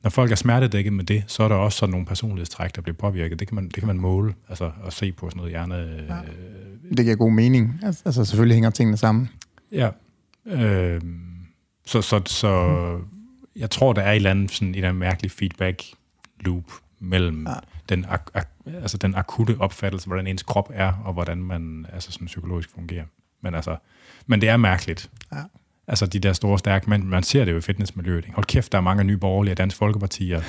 [0.03, 2.97] Når folk er smertedækket med det, så er der også sådan nogle personlighedstræk, der bliver
[2.97, 3.41] påvirket.
[3.41, 5.77] Det kan man, det kan man måle, altså at se på sådan noget hjerne...
[6.09, 6.19] Ja.
[6.97, 7.81] Det giver god mening.
[7.83, 9.29] Altså, altså selvfølgelig hænger tingene sammen.
[9.73, 9.91] Ja.
[10.47, 11.01] Øh,
[11.87, 12.77] så, så, så
[13.57, 15.83] jeg tror, der er et eller andet, sådan, et eller andet mærkeligt feedback
[16.41, 16.65] loop
[16.99, 17.55] mellem ja.
[17.89, 22.13] den, ak- ak- altså den akutte opfattelse, hvordan ens krop er, og hvordan man altså
[22.13, 23.05] sådan psykologisk fungerer.
[23.43, 23.77] Men, altså,
[24.27, 25.11] men det er mærkeligt.
[25.33, 25.43] Ja.
[25.89, 28.25] Altså de der store, stærke mænd, man ser det jo i fitnessmiljøet.
[28.35, 30.43] Hold kæft, der er mange nye borgerlige og dansk folkepartier.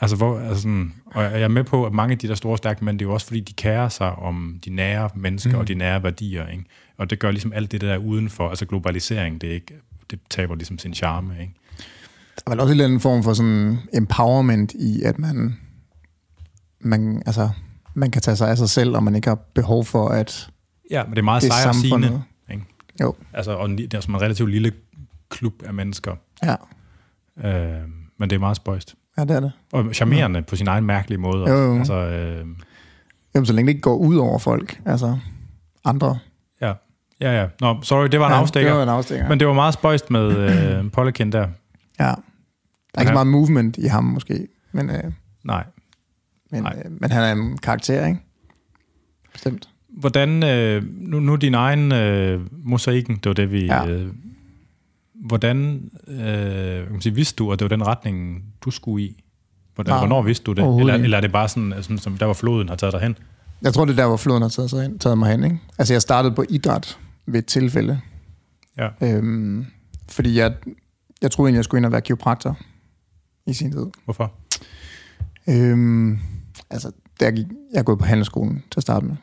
[0.00, 2.58] altså, hvor, altså sådan, og jeg er med på, at mange af de der store,
[2.58, 5.58] stærke mænd, det er jo også fordi, de kærer sig om de nære mennesker mm.
[5.58, 6.48] og de nære værdier.
[6.48, 6.64] Ikke?
[6.96, 9.74] Og det gør ligesom alt det der udenfor, altså globalisering, det, er ikke,
[10.12, 11.34] det taber ligesom sin charme.
[11.40, 11.54] Ikke?
[12.36, 15.56] Der er vel også en eller anden form for sådan empowerment i, at man,
[16.80, 17.50] man, altså,
[17.94, 20.50] man kan tage sig af sig selv, og man ikke har behov for, at
[20.90, 22.06] Ja, men det er meget det er sejrsigende.
[22.06, 22.22] samfundet.
[22.50, 22.64] Ikke?
[23.00, 24.72] Jo, Altså, og det er som en relativt lille
[25.28, 26.16] klub af mennesker.
[26.44, 26.56] ja,
[27.44, 27.82] Øh,
[28.18, 28.94] men det er meget spøjst.
[29.18, 29.52] ja det er det.
[29.72, 30.44] Og charmerende ja.
[30.44, 31.50] på sin egen mærkelige måde.
[31.50, 31.78] Jo, jo.
[31.78, 32.46] Altså, øh,
[33.34, 35.18] Jamen, så længe det ikke går ud over folk, altså
[35.84, 36.18] andre.
[37.22, 37.40] Ja.
[37.40, 37.46] ja.
[37.60, 38.70] Nå, sorry, det var en ja, afstikker.
[38.70, 39.28] Det var en afstikker.
[39.28, 41.46] Men det var meget spøjst med øh, Pollekin der.
[42.00, 42.04] ja.
[42.94, 45.02] Der er ikke så meget movement i ham måske, men, øh,
[45.44, 45.64] Nej.
[46.50, 46.82] men, Nej.
[46.84, 48.20] øh, men han er en karakter, ikke?
[49.32, 49.68] Bestemt.
[49.88, 53.64] Hvordan, øh, nu, nu din egen øh, mosaikken, det var det, vi...
[53.64, 53.86] Ja.
[53.86, 54.12] Øh,
[55.14, 59.24] hvordan øh, kan sige, vidste du, at det var den retning, du skulle i?
[59.74, 60.80] Hvordan, Nej, hvornår vidste du det?
[60.80, 63.16] Eller, eller er det bare sådan, altså, som der var floden har taget dig hen?
[63.62, 65.44] Jeg tror, det er der, hvor floden har taget, sig hen, taget mig hen.
[65.44, 65.58] Ikke?
[65.78, 68.00] Altså, jeg startede på idræt ved et tilfælde.
[68.78, 68.88] Ja.
[69.00, 69.66] Øhm,
[70.08, 70.54] fordi jeg,
[71.22, 72.58] jeg troede egentlig, jeg skulle ind og være kiropraktor
[73.46, 73.86] i sin tid.
[74.04, 74.32] Hvorfor?
[75.48, 76.18] Øhm,
[76.70, 79.16] altså, jeg, gik, jeg gået på handelsskolen til at starte med.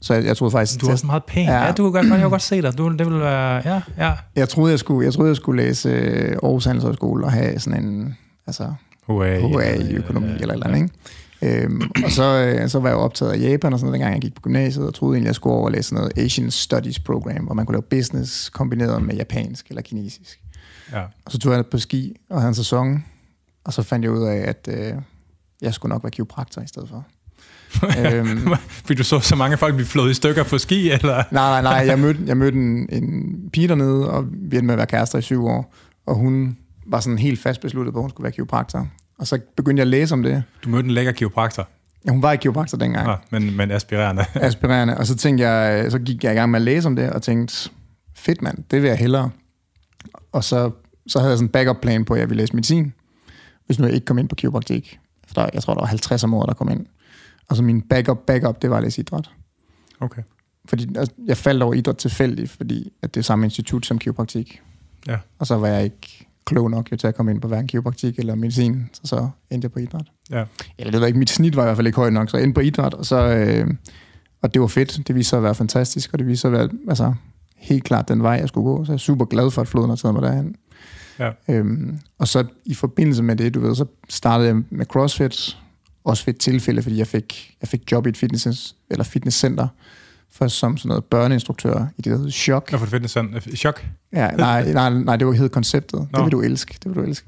[0.00, 0.80] Så jeg, jeg troede faktisk...
[0.80, 1.46] Du er også meget pæn.
[1.46, 1.64] Ja, Ja.
[1.66, 2.78] ja du kan godt, jeg kan godt se dig.
[2.78, 3.62] Du, det vil være...
[3.74, 4.14] Ja, ja.
[4.36, 7.84] jeg troede, jeg skulle, jeg troede, jeg skulle læse øh, Aarhus Handelshøjskole og have sådan
[7.84, 8.16] en...
[8.46, 8.74] Altså,
[9.06, 10.94] HA, HA i økonomi øh, eller et eller andet, ikke?
[11.42, 14.14] Øhm, og så, øh, så var jeg jo optaget af Japan og sådan noget, dengang
[14.14, 16.50] jeg gik på gymnasiet, og troede egentlig, jeg skulle over og læse sådan noget Asian
[16.50, 20.40] Studies Program, hvor man kunne lave business kombineret med japansk eller kinesisk.
[20.92, 21.02] Ja.
[21.24, 23.04] Og så tog jeg på ski og havde en sæson,
[23.64, 24.94] og så fandt jeg ud af, at øh,
[25.62, 27.04] jeg skulle nok være kiropraktor i stedet for.
[28.00, 31.16] øhm, Fordi du så så mange folk blive flået i stykker på ski, eller?
[31.30, 34.74] nej, nej, nej, jeg mødte, jeg mødte en, en pige dernede, og vi endte med
[34.74, 35.74] at være kærester i syv år,
[36.06, 38.88] og hun var sådan helt fast besluttet på, at hun skulle være kiropraktor.
[39.20, 40.42] Og så begyndte jeg at læse om det.
[40.64, 41.68] Du mødte en lækker kiropraktor,
[42.06, 43.08] Ja, hun var ikke kiropraktor dengang.
[43.08, 43.14] ja.
[43.30, 44.24] men, men aspirerende.
[44.48, 44.96] aspirerende.
[44.98, 47.22] Og så tænkte jeg, så gik jeg i gang med at læse om det, og
[47.22, 47.70] tænkte,
[48.16, 49.30] fedt mand, det vil jeg hellere.
[50.32, 50.70] Og så,
[51.06, 52.92] så havde jeg sådan en backup plan på, at jeg ville læse medicin,
[53.66, 54.98] hvis nu jeg ikke kom ind på kiropraktik.
[55.26, 56.86] For der, jeg tror, der var 50 om året, der kom ind.
[57.48, 59.30] Og så min backup, backup, det var at læse idræt.
[60.00, 60.22] Okay.
[60.68, 64.62] Fordi altså, jeg faldt over idræt tilfældigt, fordi at det er samme institut som kiropraktik.
[65.08, 65.16] Ja.
[65.38, 68.18] Og så var jeg ikke klog nok jo, til at komme ind på hverken kiropraktik
[68.18, 70.06] eller medicin, så så endte jeg på idræt.
[70.30, 70.44] Ja.
[70.78, 72.44] Eller det var ikke, mit snit var i hvert fald ikke højt nok, så jeg
[72.44, 73.16] endte på idræt, og så...
[73.16, 73.74] Øh,
[74.42, 75.08] og det var fedt.
[75.08, 77.14] Det viste sig at være fantastisk, og det viste sig at være altså,
[77.56, 78.84] helt klart den vej, jeg skulle gå.
[78.84, 80.56] Så jeg er super glad for, at floden har taget mig derhen.
[81.18, 81.30] Ja.
[81.48, 85.58] Øhm, og så i forbindelse med det, du ved, så startede jeg med CrossFit,
[86.04, 89.68] også ved et tilfælde, fordi jeg fik, jeg fik job i et fitness, eller fitnesscenter,
[90.32, 92.72] først som sådan noget børneinstruktør i det, der hedder Chok.
[92.72, 93.40] Nå, for det fitness sådan.
[93.56, 93.86] Chok?
[94.12, 96.08] Ja, nej, nej, nej, det var hed konceptet.
[96.12, 96.18] Nå.
[96.18, 96.74] Det vil du elske.
[96.82, 97.26] Det vil du elske.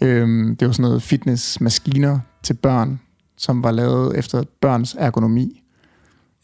[0.00, 3.00] Øhm, det var sådan noget fitnessmaskiner til børn,
[3.36, 5.62] som var lavet efter børns ergonomi.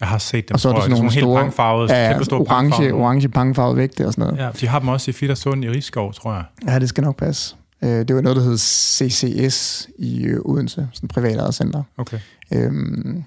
[0.01, 2.25] Jeg har set dem, og så er der sådan nogle, helt store, pangfarvede, ja, kæmpe
[2.25, 2.93] store orange, pangfarvede.
[2.93, 4.45] orange pangfarvede vægte og sådan noget.
[4.45, 6.45] Ja, de har dem også i Fit og Sund i Rigskov, tror jeg.
[6.67, 7.57] Ja, det skal nok passe.
[7.83, 11.83] Øh, det var noget, der hed CCS i øh, Odense, sådan et privat center.
[11.97, 12.19] Okay.
[12.53, 13.25] Øhm,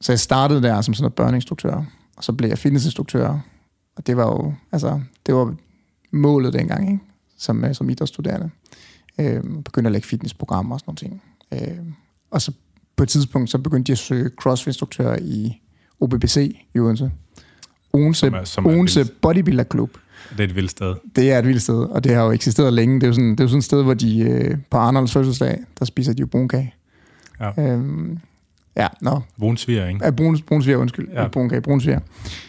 [0.00, 1.82] så jeg startede der som sådan noget børneinstruktør,
[2.16, 3.38] og så blev jeg fitnessinstruktør,
[3.96, 5.54] og det var jo, altså, det var
[6.12, 7.02] målet dengang, ikke?
[7.38, 8.50] Som, øh, som idrætsstuderende.
[9.20, 11.68] Øhm, begyndte at lægge fitnessprogrammer og sådan noget.
[11.78, 11.92] Øhm,
[12.30, 12.52] og så
[12.96, 15.60] på et tidspunkt, så begyndte jeg at søge crossfit-instruktør i
[16.00, 17.10] OBBC i Odense.
[17.92, 19.04] Odense, Som er- som er Odense.
[19.22, 19.98] Bodybuilder Club.
[20.30, 20.94] Det er et vildt sted.
[21.16, 22.94] Det er et vildt sted, og det har jo eksisteret længe.
[22.94, 25.12] Det er jo sådan, det er jo sådan et sted, hvor de øh, på Arnolds
[25.12, 26.74] fødselsdag, der spiser de jo brunkage.
[27.40, 27.52] Ja.
[27.72, 28.18] Øhm,
[28.76, 29.20] ja, nå.
[29.38, 30.04] Brunsviger, ikke?
[30.04, 31.08] Ja, brun, brunsviger, undskyld.
[31.12, 31.28] Ja.
[31.28, 32.00] Brunkage, brunsviger.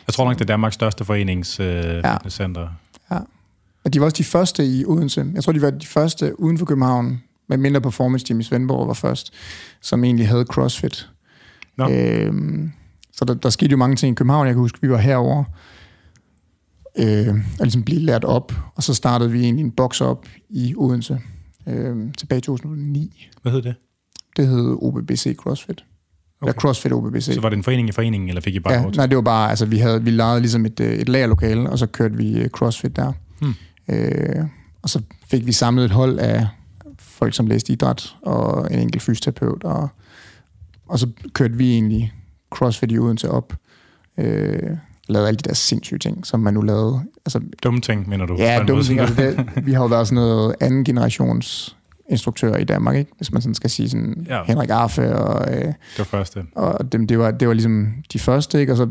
[0.08, 2.14] Jeg tror nok, det er Danmarks største forenings øh, Ja.
[2.14, 2.68] fitnesscenter.
[3.12, 3.18] Ja.
[3.86, 5.26] Og de var også de første i Odense.
[5.34, 8.88] Jeg tror, de var de første uden for København, med mindre performance team i Svendborg
[8.88, 9.34] var først,
[9.82, 11.10] som egentlig havde CrossFit.
[11.78, 11.90] Nå.
[11.90, 12.72] Øhm,
[13.14, 14.48] så der, der skete jo mange ting i København.
[14.48, 15.44] Jeg kan huske, vi var herover
[17.00, 17.28] øh,
[17.60, 21.20] og ligesom blive lært op, og så startede vi egentlig en box op i Odense
[21.68, 23.28] øh, tilbage i 2009.
[23.42, 23.76] Hvad hed det?
[24.38, 25.86] Det hed OBBC CrossFit.
[26.42, 26.50] Okay.
[26.50, 27.34] Eller CrossFit OBBC.
[27.34, 29.22] Så var det en forening i foreningen, eller fik I bare Ja, nej, det var
[29.22, 32.40] bare, altså vi havde, vi lejede ligesom et, øh, et lagerlokale, og så kørte vi
[32.40, 33.14] øh, CrossFit der.
[33.40, 33.54] Hmm.
[33.90, 34.46] Øh,
[34.82, 36.48] og så fik vi samlet et hold af
[37.00, 39.90] folk, som læste idræt, og en enkelt fysioterapeut, og,
[40.88, 42.14] og så kørte vi egentlig
[42.52, 43.54] CrossFit i Odense op.
[44.18, 44.60] Øh,
[45.08, 47.02] lavede alle de der sindssyge ting, som man nu lavede.
[47.26, 48.36] Altså, Dumme ting, mener du?
[48.38, 49.00] ja, dumme ting.
[49.00, 51.77] Altså, det, vi har jo været sådan noget anden generations
[52.10, 53.12] instruktører i Danmark, ikke?
[53.18, 54.44] hvis man sådan skal sige sådan Ja.
[54.44, 55.56] Henrik Arfe og...
[55.56, 56.44] Øh, Det var første.
[56.56, 58.74] og dem, det, var, det var ligesom de første, ikke?
[58.74, 58.88] og så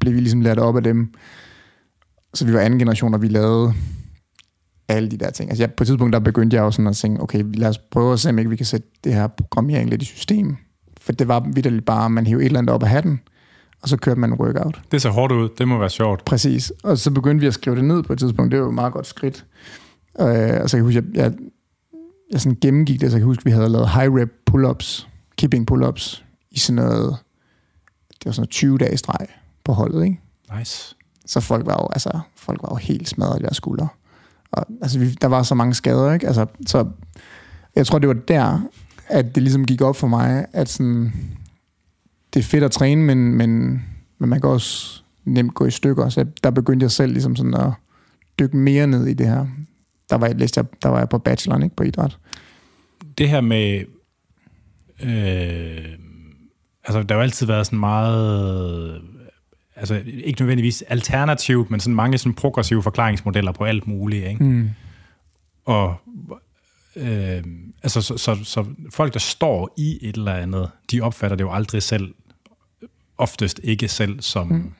[0.00, 1.12] blev vi ligesom lært op af dem.
[2.34, 3.72] Så vi var anden generation, og vi lavede
[4.88, 5.50] alle de der ting.
[5.50, 7.78] Altså jeg, på et tidspunkt, der begyndte jeg jo sådan at tænke, okay, lad os
[7.78, 10.56] prøve at se, om ikke vi kan sætte det her programmering lidt i system.
[11.00, 13.20] For det var vidderligt bare, man hævde et eller andet op af hatten,
[13.82, 14.80] og så kørte man en workout.
[14.92, 15.48] Det ser hårdt ud.
[15.58, 16.24] Det må være sjovt.
[16.24, 16.72] Præcis.
[16.82, 18.52] Og så begyndte vi at skrive det ned på et tidspunkt.
[18.52, 19.44] Det var jo et meget godt skridt.
[20.20, 20.26] Øh,
[20.62, 21.32] og så kan jeg huske, jeg, jeg,
[22.34, 25.70] jeg sådan gennemgik det, så jeg kan huske, vi havde lavet high rep pull-ups, keeping
[25.70, 27.16] pull-ups, i sådan noget,
[28.08, 29.26] det var sådan noget 20 dage streg
[29.64, 30.20] på holdet, ikke?
[30.58, 30.96] Nice.
[31.26, 33.88] Så folk var jo, altså, folk var jo helt smadret i deres skuldre.
[34.52, 36.26] Og, altså, vi, der var så mange skader, ikke?
[36.26, 36.86] Altså, så
[37.76, 38.60] jeg tror, det var der,
[39.08, 41.12] at det ligesom gik op for mig, at sådan,
[42.34, 43.82] det er fedt at træne, men, men,
[44.18, 46.08] men man kan også nemt gå i stykker.
[46.08, 47.72] Så der begyndte jeg selv ligesom sådan at
[48.38, 49.46] dykke mere ned i det her.
[50.10, 51.76] Der var jeg, læste jeg, der var jeg på bacheloren, ikke?
[51.76, 52.18] På idræt.
[53.18, 53.84] Det her med...
[55.02, 55.98] Øh,
[56.84, 59.02] altså, der har jo altid været sådan meget...
[59.76, 64.44] Altså, ikke nødvendigvis alternativt, men sådan mange sådan progressive forklaringsmodeller på alt muligt, ikke?
[64.44, 64.70] Mm.
[65.64, 65.96] Og
[66.96, 67.42] øh,
[67.82, 71.52] altså, så, så, så folk, der står i et eller andet, de opfatter det jo
[71.52, 72.14] aldrig selv,
[73.18, 74.72] oftest ikke selv som mm.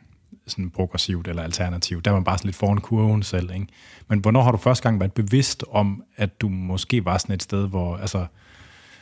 [0.46, 2.04] Sådan progressivt eller alternativt.
[2.04, 3.50] Der er man bare sådan lidt foran kurven selv.
[3.54, 3.66] Ikke?
[4.08, 7.42] Men hvornår har du første gang været bevidst om, at du måske var sådan et
[7.42, 8.26] sted, hvor, altså,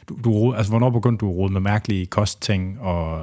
[0.09, 3.20] du, du, altså hvornår begyndte du at rode med mærkelige kostting og,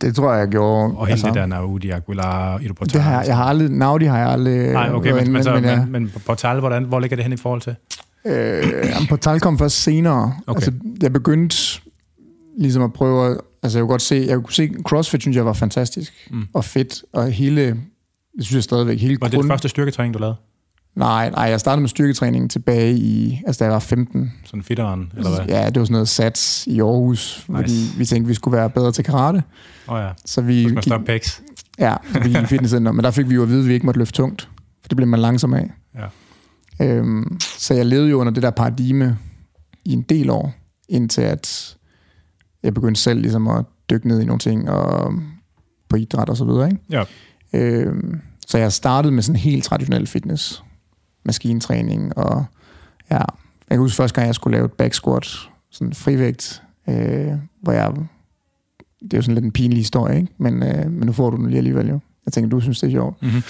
[0.00, 0.94] Det tror jeg, jeg gjorde.
[0.96, 2.92] og hele altså, det der Naudi, Aguilar, Portal?
[2.94, 4.72] det har, jeg- har aldrig, Naudi har jeg aldrig...
[4.72, 7.32] Nej, okay, men, men, så, men, jeg- men, men Portal, hvordan, hvor ligger det hen
[7.32, 7.74] i forhold til?
[8.26, 8.62] Øh,
[8.94, 10.34] jamen, Portal kom først senere.
[10.46, 10.56] Okay.
[10.56, 11.56] Altså, jeg begyndte
[12.58, 15.46] ligesom at prøve at, altså jeg kunne godt se, jeg kunne se, CrossFit synes jeg
[15.46, 16.44] var fantastisk Mm.
[16.54, 17.76] og fedt, og hele, det
[18.46, 19.48] synes jeg stadigvæk, hele Var det grund...
[19.48, 20.36] første styrketræning, du lavede?
[20.96, 24.32] Nej, nej, jeg startede med styrketræning tilbage i, altså da jeg var 15.
[24.44, 25.46] Sådan fitteren, eller hvad?
[25.56, 27.56] Ja, det var sådan noget sats i Aarhus, nice.
[27.58, 29.42] fordi vi tænkte, vi skulle være bedre til karate.
[29.88, 31.42] Åh oh, ja, Så vi så skal man gik, pecs.
[31.78, 33.72] ja, så vi gik i fitnesscenter, men der fik vi jo at vide, at vi
[33.74, 34.42] ikke måtte løfte tungt,
[34.82, 35.70] for det blev man langsom af.
[35.94, 36.06] Ja.
[36.86, 39.18] Øhm, så jeg levede jo under det der paradigme
[39.84, 40.54] i en del år,
[40.88, 41.76] indtil at
[42.62, 45.12] jeg begyndte selv ligesom at dykke ned i nogle ting, og
[45.88, 46.70] på idræt og så videre.
[46.70, 46.82] Ikke?
[46.90, 47.04] Ja.
[47.52, 50.64] Øhm, så jeg startede med sådan helt traditionel fitness,
[51.24, 52.44] maskintræning, og
[53.10, 53.26] ja, jeg
[53.70, 55.38] kan huske første gang, jeg skulle lave et back squat,
[55.70, 57.92] sådan frivægt, øh, hvor jeg,
[59.00, 60.32] det er jo sådan lidt en pinlig historie, ikke?
[60.38, 62.00] Men, øh, men nu får du den lige alligevel jo.
[62.26, 63.22] Jeg tænker, du synes, det er sjovt.
[63.22, 63.42] Mm-hmm.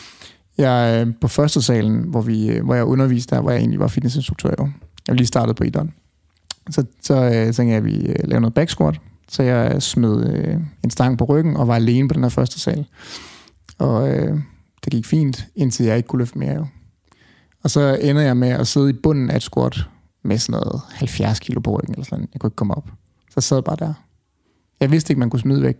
[0.58, 3.80] Jeg, øh, på første salen, hvor, vi, øh, hvor jeg underviste, der var jeg egentlig
[3.80, 4.54] var fitnessinstruktør.
[4.58, 4.64] Jo.
[4.64, 5.86] Jeg var lige startet på idræt.
[6.70, 9.00] Så, så øh, tænkte jeg, at vi øh, lavede noget back squat.
[9.28, 12.60] Så jeg smed øh, en stang på ryggen og var alene på den her første
[12.60, 12.86] sal.
[13.78, 14.38] Og øh,
[14.84, 16.54] det gik fint, indtil jeg ikke kunne løfte mere.
[16.54, 16.66] Jo.
[17.64, 19.78] Og så ender jeg med at sidde i bunden af et squat
[20.24, 22.28] med sådan noget 70 kilo på ryggen eller sådan.
[22.32, 22.88] Jeg kunne ikke komme op.
[23.18, 23.94] Så jeg sad bare der.
[24.80, 25.78] Jeg vidste ikke, man kunne smide væk.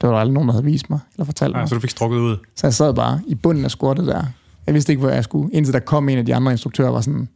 [0.00, 1.68] Det var der aldrig nogen, der havde vist mig eller fortalt Ja, mig.
[1.68, 2.36] så du fik strukket ud.
[2.56, 4.24] Så jeg sad bare i bunden af squattet der.
[4.66, 5.54] Jeg vidste ikke, hvor jeg skulle.
[5.54, 7.28] Indtil der kom en af de andre instruktører, var sådan,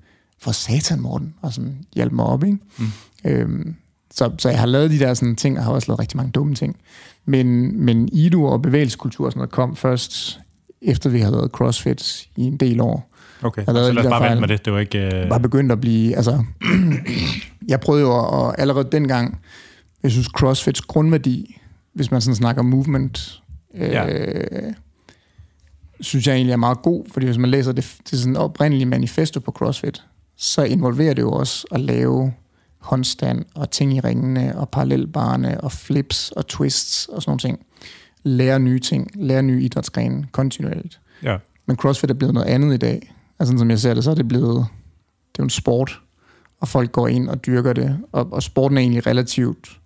[0.42, 2.59] for satan, Morten, og sådan hjalp mig op, ikke?
[2.78, 2.87] Mm.
[3.24, 3.74] Øhm,
[4.14, 6.33] så, så jeg har lavet de der sådan ting, og har også lavet rigtig mange
[6.33, 6.76] dumme ting.
[7.24, 10.40] Men, men IDU og bevægelseskultur og sådan noget kom først,
[10.83, 13.09] efter vi havde lavet CrossFit i en del år.
[13.42, 14.64] Okay, Jeg så lad os bare vente med det.
[14.64, 14.98] Det var ikke...
[14.98, 15.31] Øh...
[15.31, 16.44] Var begyndt at blive, altså,
[17.68, 19.40] jeg prøvede jo at, allerede dengang,
[20.02, 21.61] jeg synes CrossFits grundværdi,
[21.94, 23.42] hvis man sådan snakker movement,
[23.74, 24.07] øh, Ja.
[26.00, 29.40] synes jeg egentlig er meget god, fordi hvis man læser det, det sådan oprindelige manifesto
[29.40, 30.02] på CrossFit,
[30.42, 32.33] så involverer det jo også at lave
[32.78, 37.66] håndstand og ting i ringene og parallelbarne og flips og twists og sådan nogle ting.
[38.22, 41.00] Lære nye ting, lære nye idrætsgrene kontinuerligt.
[41.22, 41.37] Ja.
[41.66, 43.14] Men CrossFit er blevet noget andet i dag.
[43.38, 44.57] Altså som jeg ser det, så er det blevet
[45.33, 46.00] det er jo en sport,
[46.61, 47.98] og folk går ind og dyrker det.
[48.12, 49.81] Og, og sporten er egentlig relativt,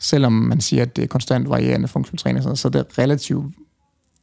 [0.00, 3.54] selvom man siger, at det er konstant varierende funktionstræning, så er det relativt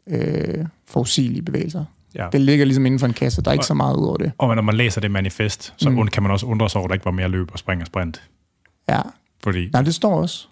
[0.07, 1.85] øh, forudsigelige bevægelser.
[2.17, 2.27] Ja.
[2.31, 4.17] Det ligger ligesom inden for en kasse, der er ikke Og- så meget ud over
[4.17, 4.31] det.
[4.37, 6.07] Og når man læser det manifest, så Mm.
[6.07, 7.87] kan man også undre sig over, at der ikke var mere løb og spring og
[7.87, 8.23] sprint.
[8.89, 9.01] Ja,
[9.43, 10.47] Fordi, nej, det står også.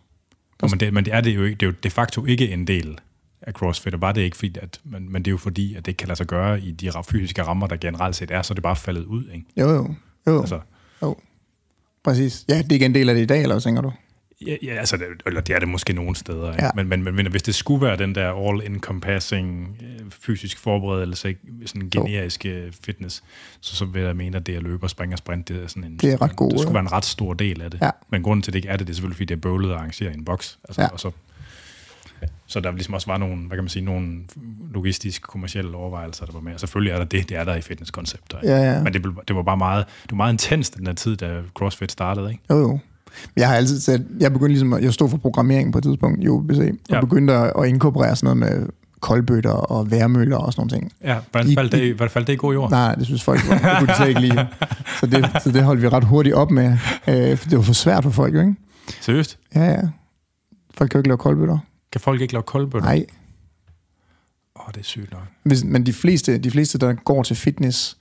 [0.61, 2.51] og men, det, men det er det jo ikke, det er jo de facto ikke
[2.51, 2.99] en del
[3.41, 5.85] af CrossFit, og var det ikke, fordi at, men, men det er jo fordi, at
[5.85, 8.53] det ikke kan lade sig gøre i de fysiske rammer, der generelt set er, så
[8.53, 9.45] er det bare faldet ud, ikke?
[9.57, 9.95] Jo, jo.
[10.27, 10.39] jo.
[10.39, 10.59] Altså,
[12.03, 12.45] Præcis.
[12.49, 13.91] Ja, det er ikke en del af det i dag, eller hvad tænker du?
[14.47, 16.63] Ja, ja, altså, det, eller det er det måske nogle steder, ikke?
[16.63, 16.69] Ja.
[16.75, 21.39] Men, men, men, men hvis det skulle være den der all-encompassing øh, fysisk forberedelse, ikke?
[21.65, 22.69] sådan en Jo.
[22.83, 23.23] fitness,
[23.61, 25.67] så, så vil jeg mene, at det at løbe og springe og sprint, det er
[25.67, 25.97] sådan en...
[25.97, 27.81] Det er ret god, Det skulle være en ret stor del af det.
[27.81, 27.89] Ja.
[28.09, 29.69] Men grunden til, at det ikke er det, det er selvfølgelig, fordi det er bøvlet
[29.69, 30.59] at arrangere i en boks.
[30.69, 30.87] Altså, Ja.
[30.87, 31.11] og så,
[32.47, 34.19] så der ligesom også var nogle, hvad kan man sige, nogle
[34.73, 36.53] logistisk kommersielle overvejelser, der var med.
[36.53, 38.39] Og selvfølgelig er der det, det er der i fitnesskoncepter.
[38.41, 38.53] ikke?
[38.55, 38.83] Ja, ja.
[38.83, 41.91] Men det, det var bare meget, det var meget intenst den der tid, da CrossFit
[41.91, 42.43] startede, ikke?
[42.49, 42.79] Jo, jo.
[43.35, 46.27] Jeg har altid set, jeg begyndte ligesom, jeg stod for programmering på et tidspunkt i
[46.29, 46.99] OBC, og Ja.
[47.01, 48.67] begyndte at, at inkorporere sådan noget med
[48.99, 50.91] koldbøtter og værmøller og sådan nogle ting.
[51.03, 52.69] Ja, hvordan faldt det, hvordan faldt det i god jord?
[52.71, 54.47] Nej, det synes folk, var- det kunne de slet ikke lide.
[54.99, 57.73] Så det, så det holdt vi ret hurtigt op med, øh, for det var for
[57.73, 58.55] svært for folk, ikke?
[59.01, 59.37] Seriøst?
[59.55, 59.81] Ja, ja.
[60.77, 61.57] Folk kan jo ikke lave koldbøtter.
[61.91, 62.87] Kan folk ikke lave koldbøtter?
[62.89, 63.05] Nej.
[64.59, 65.21] Åh, oh, det er sygt nok.
[65.43, 67.97] Hvis, men de fleste, de fleste, der går til fitness,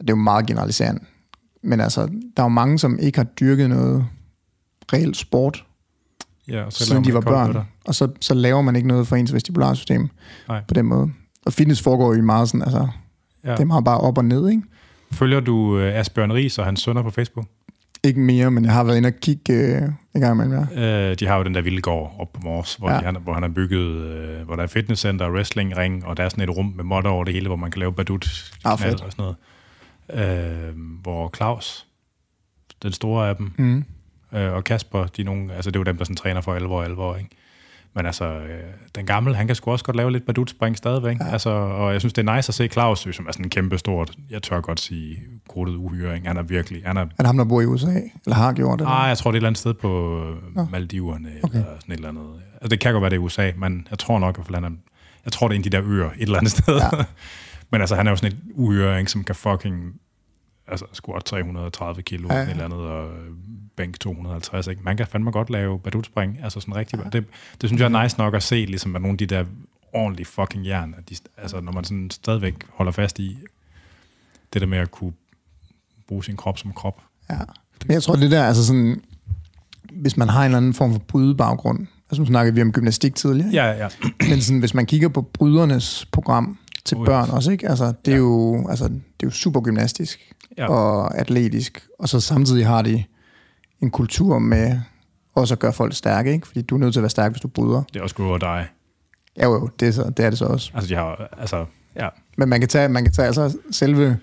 [0.00, 1.00] det er jo meget generaliserende,
[1.62, 2.00] men altså,
[2.36, 4.06] der er jo mange, som ikke har dyrket noget
[4.92, 5.64] reelt sport,
[6.48, 7.56] Ja, og så siden de var børn.
[7.84, 10.08] Og så, så laver man ikke noget for ens vestibularsystem
[10.48, 10.62] Nej.
[10.68, 11.10] på den måde.
[11.46, 12.88] Og fitness foregår jo i meget sådan, altså,
[13.44, 13.50] Ja.
[13.52, 14.62] det er meget bare op og ned, ikke?
[15.12, 17.46] Følger du uh, Asbjørn Ries og hans sønner på Facebook?
[18.04, 19.82] Ikke mere, men jeg har været inde og kigge øh,
[20.14, 21.10] en gang imellem, ja.
[21.10, 22.98] Uh, de har jo den der vilde gård op på Mors, hvor, Ja.
[22.98, 23.86] de, han, hvor han har bygget,
[24.40, 27.24] uh, hvor der er fitnesscenter, wrestlingring, og der er sådan et rum med modder over
[27.24, 29.36] det hele, hvor man kan lave badut, Ah, og sådan noget.
[30.14, 31.86] Uh, hvor Claus,
[32.82, 33.84] den store af dem, Mm.
[34.38, 36.78] øh, og Kasper, de nogle, altså det er jo dem, der sådan træner for alvor
[36.78, 37.30] og alvor, ikke?
[37.94, 38.60] Men altså, øh,
[38.94, 41.16] den gamle, han kan sgu også godt lave lidt badutspring stadigvæk.
[41.20, 41.26] Ja.
[41.32, 43.78] Altså, og jeg synes, det er nice at se Claus, som er sådan en kæmpe
[43.78, 46.26] stort, jeg tør godt sige, gruttet uhyre, ikke?
[46.26, 47.86] Han er virkelig, han er, Er det ham, der bor i USA?
[48.26, 48.86] Eller har gjort det?
[48.88, 49.88] ah, jeg tror, det er et eller andet sted på
[50.54, 50.62] Nå.
[50.62, 51.54] øh, Maldiverne, Okay.
[51.58, 52.26] eller sådan et eller andet.
[52.54, 54.70] Altså, det kan godt være, det er USA, men jeg tror nok, fald, han er,
[55.24, 56.76] jeg tror, det er en af de der øer et eller andet sted.
[56.76, 56.88] Ja.
[57.70, 60.00] men altså, han er jo sådan et uhyre, ikke, som kan fucking
[60.68, 62.50] altså, squat 330 kilo, ja.
[62.50, 63.10] eller andet, og
[63.76, 64.82] bænk 250, ikke?
[64.82, 67.08] Man kan fandme godt lave badutspring, altså sådan rigtig, ja.
[67.18, 67.24] det,
[67.60, 69.44] det synes jeg er nice nok at se, ligesom at nogle af de der
[69.92, 73.38] ordentlige fucking jern, at de, altså når man sådan stadigvæk holder fast i
[74.52, 75.12] det der med at kunne
[76.08, 77.02] bruge sin krop som krop.
[77.30, 77.38] Ja.
[77.86, 79.02] Men jeg tror, det der, altså sådan,
[79.92, 83.14] hvis man har en eller anden form for brydebaggrund, altså nu snakkede vi om gymnastik
[83.14, 83.88] tidligere, Ja, ja.
[84.28, 87.68] men sådan, hvis man kigger på brydernes program til Oh, børn også, ikke?
[87.68, 88.22] Altså, det, er Ja.
[88.22, 90.68] jo, altså, det er jo super gymnastisk Ja.
[90.68, 93.04] og atletisk, og så samtidig har de
[93.80, 94.80] en kultur med
[95.34, 96.46] også at gøre folk stærke, ikke?
[96.46, 97.82] Fordi du er nødt til at være stærk, hvis du bryder.
[97.92, 98.66] Det er også or die.
[99.36, 100.70] Ja, jo, det er, så, det er det så også.
[100.74, 101.64] Altså, de har, altså,
[101.96, 102.08] ja.
[102.38, 104.16] Men man kan tage, man kan tage altså selve hvad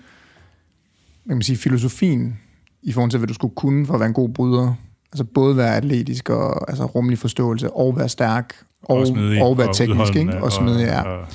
[1.30, 2.38] kan man sige, filosofien
[2.82, 4.74] i forhold til, hvad du skulle kunne for at være en god bryder.
[5.12, 9.58] Altså både være atletisk og altså rummelig forståelse, og være stærk, og, og, smidig, og
[9.58, 10.44] være teknisk, udholdende, ikke?
[10.44, 11.02] Og smidig, ja.
[11.02, 11.26] Og,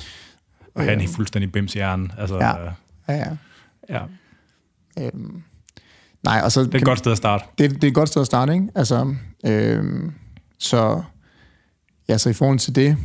[0.74, 2.08] og, og have en fuldstændig bims hjerne.
[2.18, 2.48] Altså, Ja.
[2.48, 2.72] ja.
[3.08, 3.36] ja, ja.
[3.88, 4.02] ja.
[5.06, 5.42] Øhm,
[6.24, 7.44] nej, og så Det er et godt sted at starte.
[7.58, 8.68] det, det er et godt sted at starte, ikke?
[8.74, 9.14] Altså,
[9.46, 10.12] øhm,
[10.58, 11.02] så,
[12.08, 12.96] ja, så i forhold til det,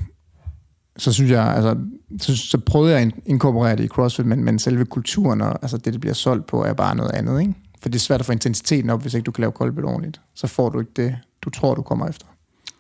[0.97, 1.78] så synes jeg, altså,
[2.21, 5.78] så, så prøvede jeg at inkorporere det i CrossFit, men, men selve kulturen og altså
[5.78, 7.54] det, det bliver solgt på, er bare noget andet, ikke?
[7.82, 10.21] For det er svært at få intensiteten op, hvis ikke du kan lave koldbød ordentligt.
[10.36, 12.25] Så får du ikke det, du tror, du kommer efter.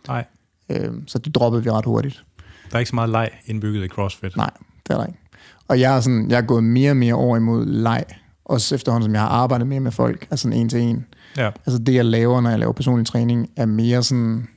[0.07, 0.25] Nej.
[0.69, 2.25] Øhm, så det droppede vi ret hurtigt.
[2.69, 4.35] Der er ikke så meget leg indbygget i CrossFit.
[4.37, 4.51] Nej,
[4.87, 5.19] det er der ikke.
[5.67, 8.03] Og jeg er, sådan, jeg er gået mere og mere over imod leg,
[8.45, 11.05] også efterhånden som jeg har arbejdet mere med folk, altså en til en.
[11.37, 11.51] Ja.
[11.65, 14.47] Altså det, jeg laver, når jeg laver personlig træning, er mere sådan,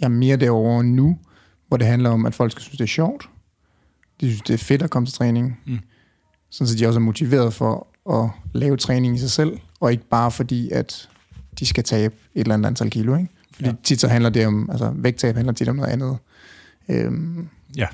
[0.00, 1.18] jeg er mere derovre nu,
[1.68, 3.28] hvor det handler om, at folk skal synes, det er sjovt.
[4.20, 5.60] De synes, det er fedt at komme til træning.
[5.66, 5.78] Mm.
[6.50, 7.86] Sådan så de også er motiveret for
[8.22, 11.08] at lave træning i sig selv, og ikke bare fordi, at
[11.58, 13.16] de skal tabe et eller andet antal kilo.
[13.16, 13.28] Ikke?
[13.52, 13.70] Fordi Ja.
[13.70, 13.76] ja.
[13.84, 16.18] tit så handler det om, altså vægttab handler tit om noget andet.
[16.88, 17.86] Øhm, Ja.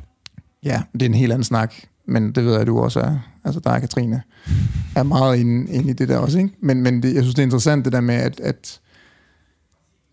[0.64, 1.74] Ja, det er en helt anden snak,
[2.06, 3.18] men det ved jeg, at du også er.
[3.44, 4.22] Altså dig, Katrine,
[4.96, 6.38] er meget inde, inde i det der også.
[6.38, 6.54] Ikke?
[6.60, 8.80] Men, men det, jeg synes, det er interessant det der med, at, at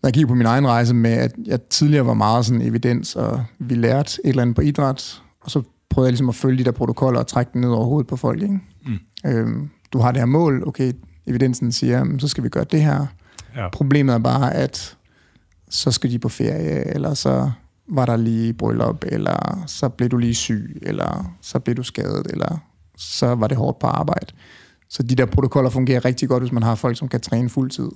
[0.02, 3.16] når jeg kigger på min egen rejse med, at jeg tidligere var meget sådan evidens,
[3.16, 6.58] og vi lærte et eller andet på idræt, og så prøvede jeg ligesom at følge
[6.58, 8.42] de der protokoller og trække dem ned over hovedet på folk.
[8.42, 8.58] Ikke?
[8.86, 8.98] Mm.
[9.26, 10.92] Øhm, du har det her mål, okay,
[11.26, 13.06] evidensen siger, "Jamen, så skal vi gøre det her.
[13.56, 13.68] Ja.
[13.68, 14.96] Problemet er bare, at
[15.70, 17.50] så skal de på ferie, eller så
[17.92, 22.26] var der lige bryllup, eller så blev du lige syg, eller så blev du skadet,
[22.30, 22.58] eller
[22.96, 24.26] så var det hårdt på arbejde.
[24.88, 27.90] Så de der protokoller fungerer rigtig godt, hvis man har folk, som kan træne fuldtid.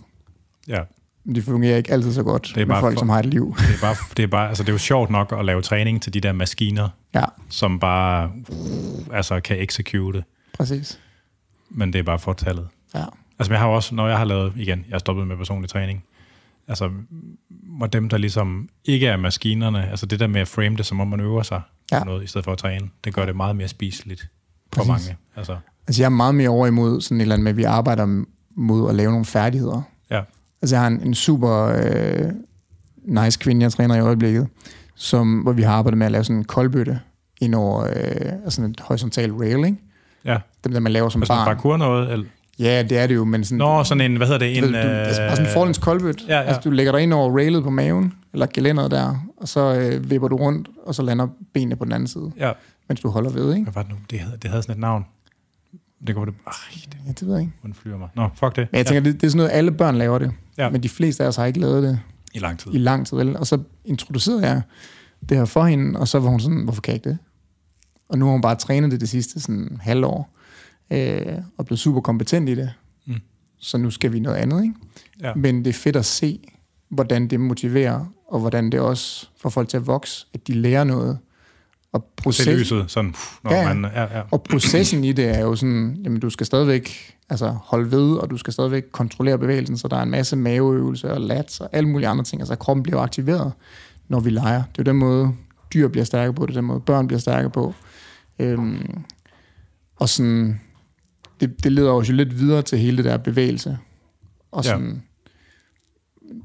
[0.69, 0.81] ja.
[1.29, 3.19] Men de fungerer ikke altid så godt Det er med bare folk, for- som har
[3.19, 3.55] et liv.
[3.59, 6.03] Det er, bare, det, er bare, altså det er jo sjovt nok at lave træning
[6.03, 8.31] til de der maskiner, Ja, som bare
[9.13, 11.01] altså kan execute, præcis.
[11.71, 12.69] men det er bare fortallet.
[12.95, 13.05] Ja,
[13.39, 16.05] Altså jeg har også, når jeg har lavet, igen, jeg har stoppet med personlig træning,
[16.69, 16.91] altså
[17.79, 21.01] hvor dem, der ligesom ikke er maskinerne, altså det der med at frame det, som
[21.01, 21.61] om man øver sig
[21.93, 22.05] ja.
[22.05, 24.29] Noget, i stedet for at træne, det gør det meget mere spiseligt
[24.73, 24.89] for Præcis.
[24.89, 25.17] mange.
[25.37, 27.63] Altså, altså jeg er meget mere over imod sådan et eller andet med, at vi
[27.65, 28.25] arbejder
[28.57, 29.83] mod at lave nogle færdigheder.
[30.11, 30.23] ja,
[30.63, 32.33] Altså jeg har en, en super øh,
[33.05, 34.49] nice kvinde, jeg træner i øjeblikket,
[34.95, 37.01] som, hvor vi har arbejdet med at lave sådan en koldbøtte
[37.41, 37.93] ind over øh,
[38.45, 39.77] altså sådan et horisontalt rail, ikke?
[40.25, 40.39] ja.
[40.65, 41.47] Dem, der man laver som man barn.
[41.47, 42.27] bare kur noget, eller,
[42.59, 43.59] Ja, det er det jo, men sådan...
[43.59, 44.65] Nå, sådan en, hvad hedder det, en...
[44.65, 46.25] ved, du, altså bare sådan en forlæns koldbøtte.
[46.29, 46.43] ja, ja.
[46.43, 50.11] Altså, du lægger dig ind over railet på maven, eller gelænderet der, og så øh,
[50.11, 52.53] vipper du rundt, og så lander benene på den anden side, ja,
[52.89, 53.63] mens du holder ved, ikke?
[53.65, 53.97] hvad var det nu?
[54.11, 55.05] Det havde, det havde sådan et navn.
[56.07, 56.35] Det går det...
[56.47, 56.53] Ej,
[56.85, 57.53] det Ja, det ved jeg ikke.
[57.65, 58.09] undflyver mig.
[58.15, 58.69] Nå, fuck det.
[58.73, 60.33] Men jeg tænker, det, det er sådan noget, alle børn laver det.
[60.59, 60.71] Ja.
[60.71, 62.01] Men de fleste af os har ikke lavet det
[62.35, 62.75] I lang tid.
[62.75, 63.37] i lang tid, vel?
[63.37, 64.63] Og så introducerede jeg
[65.29, 67.19] det her for hende, og så var hun sådan, hvorfor kan jeg ikke det?
[68.09, 70.36] Og nu har hun bare trænet det det sidste sådan halvår,
[70.91, 72.73] øh, og blevet super kompetent i det.
[73.07, 73.15] Mm.
[73.59, 74.75] Så nu skal vi noget andet, ikke?
[75.21, 75.35] Ja.
[75.35, 76.41] Men det er fedt at se,
[76.89, 80.85] hvordan det motiverer, og hvordan det også får folk til at vokse, at de lærer
[80.85, 81.19] noget.
[81.93, 83.91] Og, Se proces, lyset, sådan, når Ja, man...
[83.95, 84.23] Ja, ja.
[84.31, 88.31] og processen i det er jo sådan, jamen du skal stadigvæk altså, holde ved, og
[88.31, 91.89] du skal stadigvæk kontrollere bevægelsen, så der er en masse maveøvelser og lats og alle
[91.89, 92.43] mulige andre ting.
[92.43, 93.53] Altså kroppen bliver aktiveret,
[94.09, 94.63] når vi leger.
[94.63, 95.33] Det er jo den måde,
[95.75, 97.75] dyr bliver stærke på, det er den måde, børn bliver stærke på.
[98.39, 99.03] Øhm,
[99.97, 100.61] og sådan,
[101.41, 103.79] det, det leder os jo lidt videre til hele det der bevægelse.
[104.53, 104.71] Og Ja.
[104.71, 105.03] sådan,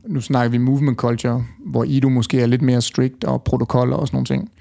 [0.08, 4.08] nu snakker vi movement culture, hvor Ido måske er lidt mere strict og protokoller og
[4.08, 4.52] sådan nogle ting.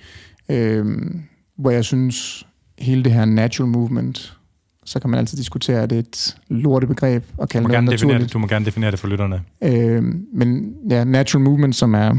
[0.49, 1.23] Øhm,
[1.57, 2.47] hvor jeg synes,
[2.79, 4.37] hele det her natural movement,
[4.85, 7.91] så kan man altid diskutere, at det er et lortebegreb at Du kalde må, noget
[7.91, 9.41] definere det, du må gerne definere det for lytterne.
[9.63, 12.15] Øh, men ja, natural movement, som er,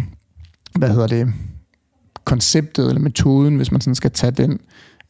[0.79, 1.33] hvad hedder det,
[2.23, 4.59] konceptet eller metoden, hvis man sådan skal tage den,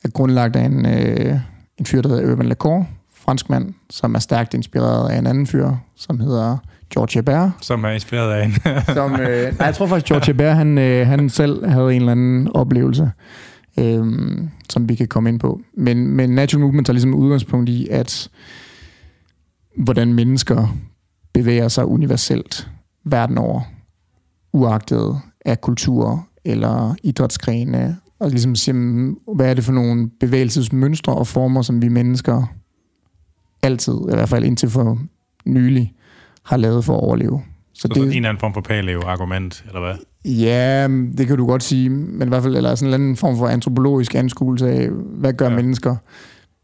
[0.03, 1.39] er grundlagt af en, øh,
[1.81, 5.47] en fyr, der hedder Urban Lacour, fransk mand, som er stærkt inspireret af en anden
[5.47, 6.57] fyr, som hedder
[6.93, 7.51] George Hebert.
[7.61, 8.53] Som er inspireret af en.
[8.95, 12.11] Som, øh, nej, jeg tror faktisk, George Hebert, han, øh, han selv havde en eller
[12.11, 13.11] anden oplevelse,
[13.79, 14.05] øh,
[14.69, 15.61] som vi kan komme ind på.
[15.77, 18.29] Men, men natural movement tager ligesom udgangspunkt i, at
[19.77, 20.77] hvordan mennesker
[21.33, 22.69] bevæger sig universelt
[23.05, 23.61] verden over,
[24.53, 31.15] uagtet af kultur eller idrætsgrene, og ligesom siger, mm, hvad er det for nogle bevægelsesmønstre
[31.15, 32.43] og former, som vi mennesker
[33.63, 34.97] altid, i hvert fald indtil for
[35.45, 35.93] nylig,
[36.45, 37.41] har lavet for at overleve.
[37.73, 37.97] Så det...
[37.97, 39.95] en eller anden form for paleo-argument, eller hvad?
[40.31, 43.17] Ja, det kan du godt sige, men i hvert fald eller sådan en eller anden
[43.17, 45.55] form for antropologisk anskuelse af, hvad gør Ja.
[45.55, 45.95] mennesker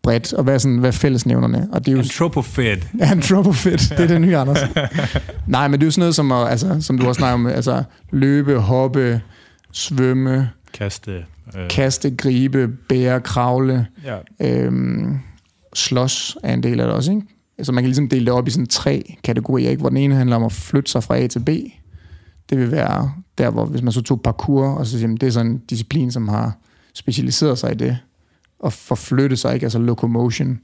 [0.03, 1.69] bredt, og hvad er, sådan, hvad er fællesnævnerne?
[1.73, 2.87] Og det er jo Antropofit.
[3.13, 4.60] antropofit, det er det nye, Anders.
[5.47, 7.83] Nej, men det er jo sådan noget, som, altså, som du også snakker om, altså
[8.12, 9.21] løbe, hoppe,
[9.71, 11.25] svømme, Kaste.
[11.58, 14.17] Øh, kaste, gribe, bære, kravle, ja.
[14.39, 15.19] øhm,
[15.73, 17.23] slås er en del af det også, ikke?
[17.58, 19.79] Altså man kan ligesom dele det op i sådan tre kategorier, ikke?
[19.79, 21.50] hvor den ene handler om at flytte sig fra A til B.
[22.50, 25.27] Det vil være der, hvor hvis man så tog parkour, og så siger, man, det
[25.27, 26.58] er sådan en disciplin, som har
[26.93, 27.98] specialiseret sig i det,
[28.60, 29.65] og forflytte sig, ikke?
[29.65, 30.60] altså locomotion.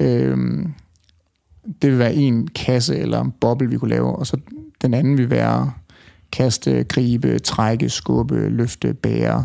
[0.00, 0.74] Øhm,
[1.82, 4.36] det vil være en kasse eller en boble, vi kunne lave, og så
[4.82, 5.72] den anden vil være
[6.32, 9.44] kaste, gribe, trække, skubbe, løfte, bære,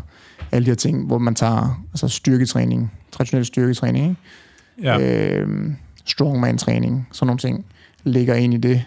[0.56, 4.90] alle de her ting, hvor man tager altså styrketræning, traditionel styrketræning, ikke?
[4.90, 5.00] Ja.
[5.40, 5.72] øh,
[6.06, 7.66] strongman-træning, sådan nogle ting,
[8.04, 8.84] ligger ind i det.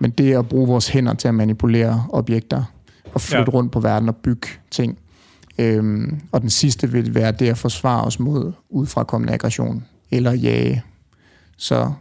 [0.00, 2.64] Men det at bruge vores hænder til at manipulere objekter,
[3.14, 3.54] og flytte Ja.
[3.58, 4.98] rundt på verden og bygge ting.
[5.58, 10.82] Øhm, og den sidste vil være det at forsvare os mod udfrakommende aggression, eller jage.
[11.56, 11.92] Så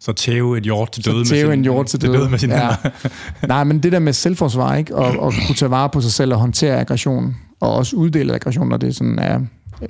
[0.00, 2.30] Så tæve et hjort til døde så tæve en hjort til døde.
[2.30, 2.60] med sine ja.
[2.82, 3.46] hænder.
[3.46, 4.96] Nej, men det der med selvforsvar, ikke?
[4.96, 8.68] Og, og kunne tage vare på sig selv og håndtere aggression, og også uddele aggression,
[8.68, 9.40] når det sådan er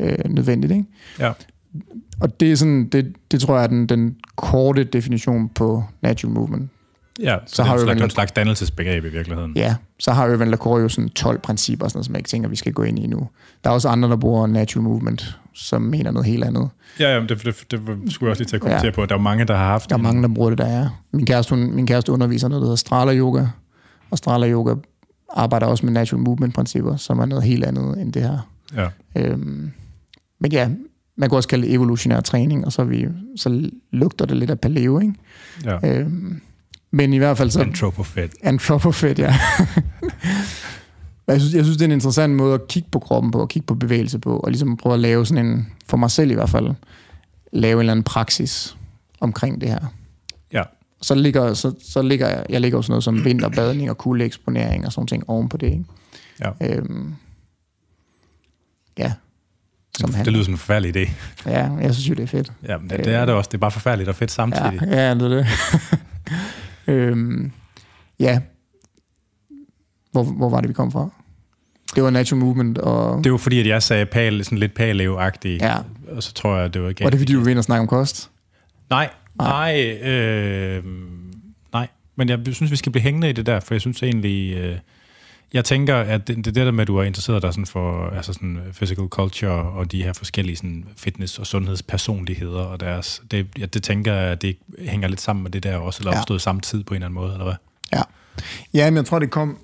[0.00, 0.72] øh, nødvendigt.
[0.72, 0.84] Ikke?
[1.18, 1.32] Ja.
[2.20, 6.34] Og det, er sådan, det, det tror jeg er den, den korte definition på natural
[6.34, 6.70] movement.
[7.22, 9.52] Ja, så, Så har det er en slags, slags dannelsesbegreb i virkeligheden.
[9.56, 12.48] Ja, så har Irvin LaCroix jo sådan 12 principper, sådan noget, som jeg ikke tænker,
[12.48, 13.28] vi skal gå ind i nu.
[13.64, 16.68] Der er også andre, der bruger natural movement, som mener noget helt andet.
[17.00, 17.80] Ja, ja det, det, det
[18.12, 18.90] skulle jeg også lige til at kommentere Ja.
[18.90, 19.06] på.
[19.06, 21.02] Der er mange, der har haft Der er mange, der bruger det, der er.
[21.12, 23.46] Min kæreste, hun, min kæreste underviser noget, der hedder Strala Yoga,
[24.10, 24.74] og Strala Yoga
[25.32, 28.50] arbejder også med natural movement principper, som er noget helt andet end det her.
[28.76, 28.88] Ja.
[29.16, 29.70] Øhm,
[30.38, 30.68] men ja,
[31.16, 33.06] man kan også kalde det evolutionær træning, og så, vi,
[33.36, 35.14] så lugter det lidt af paleo, ikke?
[35.64, 35.78] ja.
[35.84, 36.40] Øhm,
[36.90, 37.60] men i hvert fald så...
[37.60, 38.28] Anthropofed.
[38.42, 39.34] Antropofed, ja.
[41.28, 43.48] jeg, synes, jeg synes, det er en interessant måde at kigge på kroppen på, og
[43.48, 46.34] kigge på bevægelse på, og ligesom prøve at lave sådan en, for mig selv i
[46.34, 46.70] hvert fald,
[47.52, 48.76] lave en eller anden praksis
[49.20, 49.86] omkring det her.
[51.02, 54.86] Så ligger, så, så ligger jeg, jeg ligger jo sådan noget som vinterbadning og kuldeeksponering
[54.86, 55.84] og sådan ting oven på det, ikke?
[56.40, 56.50] Ja.
[56.60, 57.14] Øhm,
[58.98, 59.12] ja.
[59.98, 61.10] Som Det lyder som en forfærdelig idé.
[61.46, 62.52] Ja, jeg synes jo, det er fedt.
[62.68, 63.48] Ja, men det, det er det også.
[63.48, 64.78] Det er bare forfærdeligt og fedt samtidig.
[64.82, 65.46] Ja, ja det er det.
[66.86, 67.52] øhm,
[68.20, 68.40] ja.
[70.12, 71.08] Hvor, hvor var det, vi kom fra?
[71.94, 75.48] Det var Natural Movement, og Det var fordi, at jeg sagde pal, sådan lidt paleo-agtig,
[75.60, 75.76] Ja.
[76.16, 77.04] og så tror jeg, det var ikke...
[77.04, 78.30] var det fordi, du vil ind og snakke om kost?
[78.90, 79.10] Nej,
[79.42, 80.84] nej, øh,
[81.72, 81.88] nej.
[82.16, 84.56] Men jeg synes, vi skal blive hængende i det der, for jeg synes egentlig...
[84.56, 84.78] Øh,
[85.52, 88.32] jeg tænker, at det, det der med, at du er interesseret dig sådan for altså
[88.32, 93.22] sådan physical culture og de her forskellige sådan fitness- og sundhedspersonligheder og deres...
[93.30, 96.12] Det, ja, det tænker jeg, at det hænger lidt sammen med det der også, eller
[96.12, 96.18] Ja.
[96.20, 97.54] opstået samtidig på en eller anden måde, eller hvad?
[97.92, 98.02] Ja.
[98.74, 99.58] Ja, men jeg tror, det kom...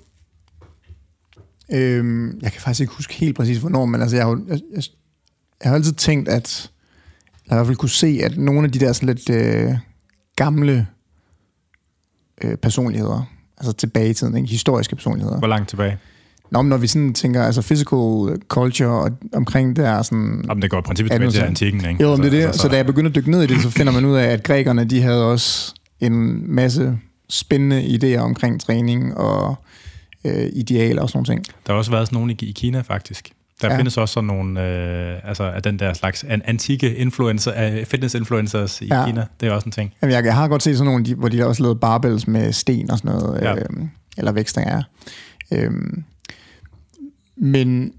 [1.73, 4.59] Øhm, jeg kan faktisk ikke huske helt præcis, hvornår, men altså, jeg har, jo- jeg,
[4.75, 4.83] jeg,
[5.63, 6.71] jeg har altid tænkt, at...
[7.47, 9.71] Eller i hvert fald kunne se, at nogle af de der sådan lidt øh,
[10.35, 10.87] gamle
[12.43, 13.21] øh, personligheder,
[13.57, 14.49] altså tilbage i tiden, ikke?
[14.49, 15.97] historiske personligheder, Hvor langt tilbage?
[16.51, 20.45] Nå, men når vi sådan tænker, altså physical culture og omkring der sådan...
[20.47, 22.03] Jamen, det går i princippet tilbage til antikken, ikke?
[22.03, 22.45] Jo, men det er det.
[22.45, 24.25] Altså, Så da jeg begyndte at dykke ned i det, så finder man ud af,
[24.25, 29.55] at grækerne, de havde også en masse spændende idéer omkring træning og
[30.25, 31.55] øh, idealer og sådan nogle ting.
[31.67, 33.31] Der har også været sådan nogle i, i Kina, faktisk.
[33.61, 33.77] Der Ja.
[33.77, 38.81] findes også sådan nogle, øh, altså af den der slags an, antikke influencer, uh, fitness-influencers
[38.81, 39.05] i Ja.
[39.05, 39.25] Kina.
[39.39, 39.93] Det er også en ting.
[40.01, 42.91] Jamen, jeg, jeg har godt set sådan nogle, hvor de også lavede barbells med sten
[42.91, 43.55] og sådan noget, Ja.
[43.55, 43.63] øh,
[44.17, 44.83] eller vækstninger.
[45.53, 45.71] Øh,
[47.37, 47.93] men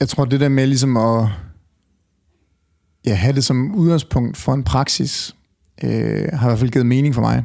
[0.00, 1.28] jeg tror, det der med ligesom at
[3.06, 5.34] ja, have det som udgangspunkt for en praksis,
[5.84, 7.44] øh, har i hvert fald givet mening for mig.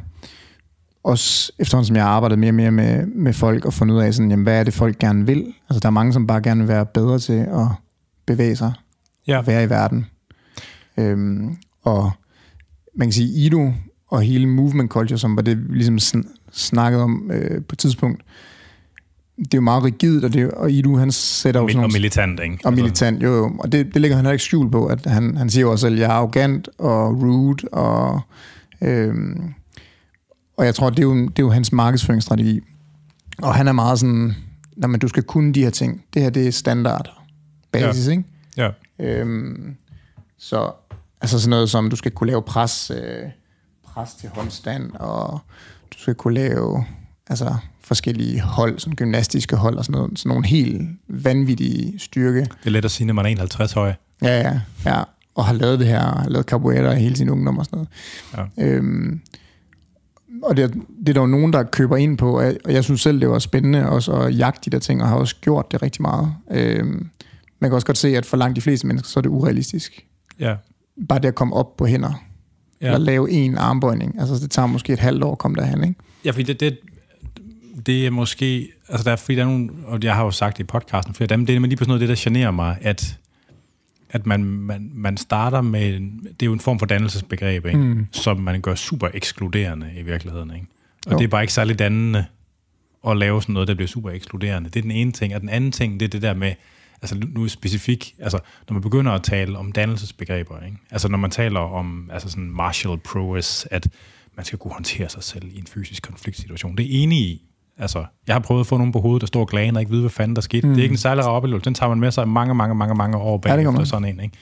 [1.04, 4.00] Også efterhånden, som jeg har arbejdet mere og mere med, med folk og fundet ud
[4.00, 5.54] af, sådan, jamen, hvad er det, folk gerne vil.
[5.68, 7.66] Altså, der er mange, som bare gerne vil være bedre til at
[8.26, 8.72] bevæge sig
[9.26, 9.42] Ja.
[9.42, 10.06] være i verden.
[10.96, 12.10] Øhm, og
[12.96, 13.72] man kan sige, Ido
[14.08, 17.78] og hele movement culture, som var det, vi ligesom sn- snakkede om øh, på et
[17.78, 18.22] tidspunkt,
[19.38, 22.40] det er jo meget rigidt, og, det, og Ido, han sætter jo sådan Og militant,
[22.40, 22.58] ikke?
[22.64, 23.52] Og militant, jo, jo.
[23.58, 25.86] Og det, det lægger han heller ikke skjul på, at han, han siger jo også
[25.86, 28.20] selv, at jeg er arrogant og rude, og,
[28.82, 29.54] øhm,
[30.56, 32.60] og jeg tror, det er, jo, det er jo hans markedsføringsstrategi.
[33.38, 34.34] Og han er meget sådan,
[34.76, 36.04] når man, du skal kunne de her ting.
[36.14, 37.10] Det her, det er standard
[37.72, 38.10] basis, ja.
[38.10, 38.24] ikke?
[38.56, 38.70] Ja.
[38.98, 39.76] Øhm,
[40.38, 40.72] så
[41.20, 43.28] altså sådan noget som, du skal kunne lave pres, øh,
[43.84, 45.40] pres til håndstand, og
[45.94, 46.84] du skal kunne lave
[47.26, 52.40] altså, forskellige hold, sådan gymnastiske hold, og sådan, noget, sådan nogle helt vanvittige styrke.
[52.40, 53.92] Det er let at sige, når man er 51 høj.
[54.22, 55.02] Ja, ja, ja.
[55.34, 57.86] Og har lavet det her, har lavet capoeira i hele sin ungdom og sådan
[58.34, 58.50] noget.
[58.56, 58.64] Ja.
[58.64, 59.20] Øhm,
[60.44, 62.72] og det, er- det er der jo nogen, der køber ind på, og jeg, og
[62.72, 65.36] jeg synes selv, det var spændende også at jagte de der ting, og har også
[65.40, 66.34] gjort det rigtig meget.
[66.50, 67.08] Øhm,
[67.60, 70.06] man kan også godt se, at for langt de fleste mennesker, så er det urealistisk.
[70.40, 70.54] Ja.
[71.08, 72.22] Bare det at komme op på hænder,
[72.80, 72.86] ja.
[72.86, 76.00] Eller lave en armbøjning, altså det tager måske et halvt år at komme derhen, ikke?
[76.24, 76.78] Ja, fordi det, det,
[77.86, 78.68] det er måske...
[78.88, 81.14] Altså, der er, fordi der er nogle, og jeg har jo sagt det i podcasten,
[81.20, 83.18] af dem, det er lige på sådan noget, det der generer mig, at,
[84.14, 85.96] at man, man, man starter med...
[85.96, 87.78] en- Det er jo en form for dannelsesbegreb, ikke?
[87.78, 88.06] Mm.
[88.12, 90.50] som man gør super ekskluderende i virkeligheden.
[90.54, 90.66] Ikke?
[91.06, 91.18] Og Jo.
[91.18, 92.24] det er bare ikke særlig dannende
[93.08, 94.70] at lave sådan noget, der bliver super ekskluderende.
[94.70, 95.34] Det er den ene ting.
[95.34, 96.52] Og den anden ting, det er det der med,
[97.02, 98.38] altså nu specifikt, altså
[98.68, 100.76] når man begynder at tale om dannelsesbegreber, ikke?
[100.90, 103.88] altså når man taler om altså sådan martial prowess, at
[104.36, 106.76] man skal kunne håndtere sig selv i en fysisk konfliktsituation.
[106.76, 107.42] Det er enig i.
[107.78, 109.92] Altså, jeg har prøvet at få nogen på hovedet, der står og glaner og ikke
[109.92, 110.66] ved, hvad fanden der skete.
[110.66, 110.74] Mm.
[110.74, 111.64] Det er ikke en særlig rar oplevelse.
[111.64, 114.20] Den tager man med sig mange, mange, mange, mange år bag Ja, efter sådan en.
[114.20, 114.36] Ikke?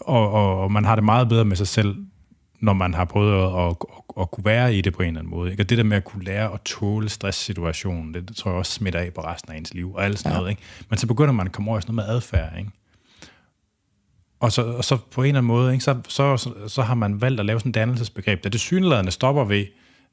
[0.00, 1.96] Og, og, og, man har det meget bedre med sig selv,
[2.60, 5.20] når man har prøvet at, at, at, at kunne være i det på en eller
[5.20, 5.50] anden måde.
[5.50, 5.62] Ikke?
[5.62, 8.72] Og det der med at kunne lære at tåle stresssituationen, det, det tror jeg også
[8.72, 10.38] smitter af på resten af ens liv og alt sådan ja.
[10.38, 10.50] noget.
[10.50, 10.62] Ikke?
[10.88, 12.58] Men så begynder man at komme over i sådan noget med adfærd.
[12.58, 12.70] Ikke?
[14.40, 16.94] Og så, og så på en eller anden måde, ikke, så, så, så, så har
[16.94, 19.66] man valgt at lave sådan et dannelsesbegreb, der det synlædende stopper ved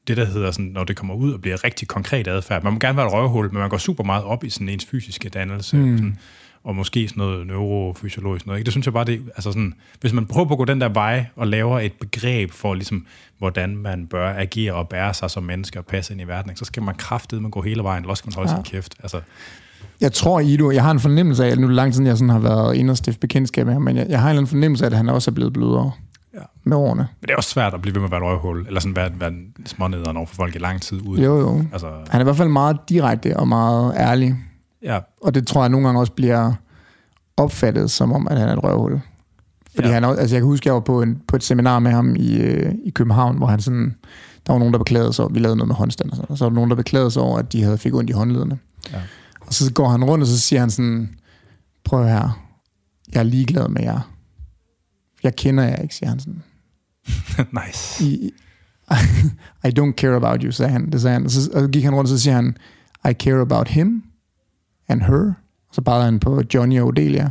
[0.08, 2.64] det, der hedder, sådan, når det kommer ud og bliver rigtig konkret adfærd.
[2.64, 4.86] Man må gerne være et røvhul, men man går super meget op i sådan ens
[4.86, 5.98] fysiske dannelse, mm.
[5.98, 6.18] sådan,
[6.64, 8.60] og måske sådan noget neurofysiologisk noget.
[8.60, 8.66] Ikke?
[8.66, 10.90] Det synes jeg bare, det, altså sådan, hvis man prøver på at gå den der
[10.90, 13.06] vej og laver et begreb for, ligesom,
[13.38, 16.60] hvordan man bør agere og bære sig som menneske og passe ind i verden, ikke?
[16.60, 18.56] så skal man kraftedeme gå hele vejen, eller også skal man holde ja.
[18.56, 18.96] sin kæft.
[19.00, 19.22] Altså,
[20.02, 22.08] Jeg tror, Ido, jeg har en fornemmelse af, at nu er det lang tid, siden,
[22.08, 24.30] jeg sådan har været inde og stifte bekendtskab med ham, men jeg, jeg har en
[24.30, 25.92] eller anden fornemmelse af, at han også er blevet blødere
[26.36, 26.40] Ja.
[26.64, 27.08] med årene.
[27.22, 28.96] men det er også svært at blive ved med at være et røvhul, eller sådan
[28.96, 29.32] være, være
[29.66, 31.18] smånederen over for folk i lang tid ud.
[31.18, 31.64] Jo, jo.
[31.74, 34.36] Altså, Han er i hvert fald meget direkte og meget ærlig,
[34.84, 36.54] ja, og det tror jeg nogle gange også bliver
[37.38, 39.02] opfattet som om, at han er et røvhul.
[39.76, 39.94] Fordi ja.
[39.94, 42.16] han, også- altså jeg kan huske, jeg var på, en, på et seminar med ham
[42.16, 43.96] i, øh, i København, hvor han sådan,
[44.48, 46.38] der var nogen, der beklagede sig over, vi lavede noget med håndstand og sådan, og
[46.38, 48.60] så var der nogen, der beklagede sig over, at de havde fik ondt i håndledene.
[48.94, 48.98] Ja.
[49.48, 51.10] Og så går han rundt, og så siger han sådan,
[51.84, 52.42] prøv her,
[53.14, 54.00] jeg er ligeglad med jer.
[55.26, 56.44] Jeg kender jer ikke, siger han sådan.
[57.66, 58.06] nice.
[58.06, 58.32] I,
[59.68, 60.92] I don't care about you, sagde han.
[60.92, 61.26] Det sagde han.
[61.26, 62.58] Og så, og så gik han rundt, og så siger han,
[63.10, 64.04] I care about him
[64.88, 65.34] and her.
[65.70, 67.30] Og så pegede han på Johnny og Odelia,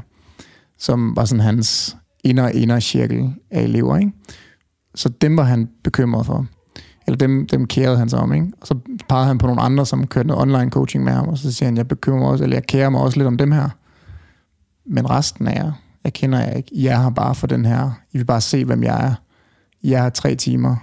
[0.78, 3.97] som var sådan hans inner inner cirkel af elever.
[3.97, 4.12] Ikke?
[4.95, 6.47] Så dem var han bekymret for.
[7.07, 8.32] Eller dem, dem kærede han sig om.
[8.32, 8.53] Ikke?
[8.61, 8.78] Og så
[9.09, 11.66] pegede han på nogle andre, som kørte noget online coaching med ham, og så siger
[11.66, 13.68] han, jeg bekymrer mig også, eller jeg kærer mig også lidt om dem her.
[14.86, 15.72] Men resten af jer,
[16.05, 16.74] jeg kender jer ikke.
[16.74, 17.90] I er her bare for den her.
[18.12, 19.14] I vil bare se, hvem jeg er.
[19.82, 20.76] I er her tre timer,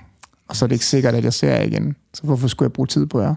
[0.48, 1.96] og så er det ikke sikkert, at jeg ser jer igen.
[2.14, 3.36] Så hvorfor skulle jeg bruge tid på jer?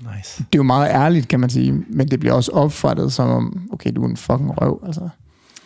[0.00, 0.38] Nice.
[0.38, 3.68] Det er jo meget ærligt, kan man sige, men det bliver også opfattet som om,
[3.72, 4.82] okay, du er en fucking røv.
[4.86, 5.08] Altså.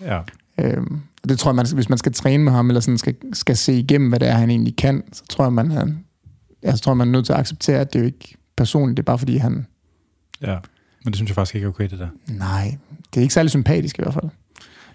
[0.01, 0.21] Ja.
[0.59, 3.15] Øhm, og det tror jeg, man, hvis man skal træne med ham, eller sådan skal,
[3.33, 6.05] skal se igennem, hvad det er, han egentlig kan, så tror jeg, man, han,
[6.63, 9.03] jeg tror, man er nødt til at acceptere, at det er jo ikke personligt, det
[9.03, 9.67] er bare fordi han,
[10.43, 10.59] ja.
[11.05, 12.09] Men det synes jeg faktisk ikke er okay, det der.
[12.27, 12.79] nej,
[13.15, 14.31] det er ikke særlig sympatisk i hvert fald.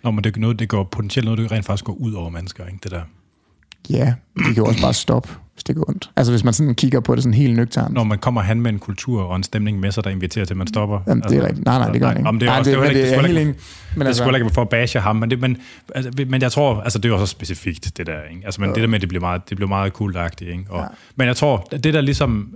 [0.05, 2.29] Nå, men det er noget, det går potentielt noget, det rent faktisk går ud over
[2.29, 2.79] mennesker, ikke?
[2.83, 3.01] Det der.
[3.89, 6.09] Ja, det kan jo også bare stoppe, hvis det går ondt.
[6.15, 7.93] Altså hvis man sådan kigger på det sådan helt nøgternt.
[7.93, 10.53] Når man kommer han med en kultur og en stemning med sig, der inviterer til,
[10.53, 10.99] at man stopper.
[11.07, 11.65] Jamen, det er rigtigt.
[11.65, 12.27] Nej, nej, det gør han ikke.
[12.27, 13.45] Jamen, det er Nej, også, det, men det, det, er helt enig.
[13.45, 15.57] Men det altså, skulle ikke for at bashe ham, men, det, men,
[15.95, 18.41] altså, men jeg tror, altså det er jo også specifikt, det der, ikke?
[18.45, 20.65] Altså, men det der med, det bliver meget, det bliver meget kultagtigt, ikke?
[20.69, 20.87] Og, Ja.
[21.15, 22.55] Men jeg tror, det der ligesom,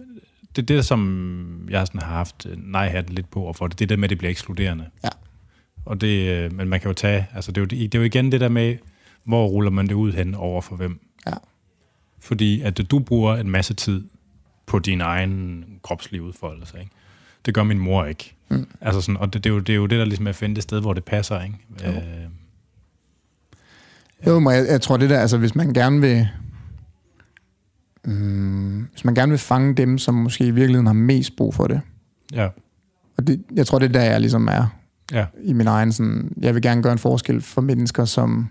[0.55, 3.97] det det, som jeg sådan har haft nej-hatten lidt på, og for det, det der
[3.97, 4.85] med, at det bliver ekskluderende.
[5.03, 5.09] Ja.
[5.89, 8.05] Og det, øh, men man kan jo tage, altså det er jo, det er jo
[8.05, 8.75] igen det der med,
[9.23, 10.99] hvor ruller man det ud hen over for hvem.
[11.27, 11.33] Ja.
[12.19, 14.03] Fordi at du bruger en masse tid
[14.65, 16.91] på din egen kropslige udfoldelse, ikke?
[17.45, 18.35] Det gør min mor ikke.
[18.49, 18.67] Mm.
[18.81, 20.35] Altså sådan, og det, det, er jo, det er jo det, der ligesom er at
[20.35, 21.57] finde det sted, hvor det passer, ikke?
[21.85, 21.91] Jo.
[21.91, 22.03] Øh,
[24.27, 26.27] Jo, men jeg, jeg tror det der, altså hvis man gerne vil,
[28.05, 31.67] mm, hvis man gerne vil fange dem, som måske i virkeligheden har mest brug for
[31.67, 31.81] det,
[32.33, 32.47] ja,
[33.17, 34.78] og det, jeg tror det er der, jeg ligesom er
[35.11, 38.49] ja, i min egen sådan, jeg vil gerne gøre en forskel for mennesker, som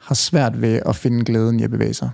[0.00, 2.10] har svært ved at finde glæden i at bevæge sig.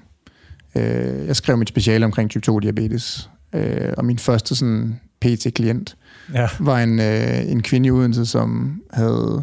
[0.76, 5.96] Øh, jeg skrev mit speciale omkring type 2 diabetes, øh, og min første sådan PT-klient
[6.34, 9.42] ja, var en, øh, en kvinde i Odense, som havde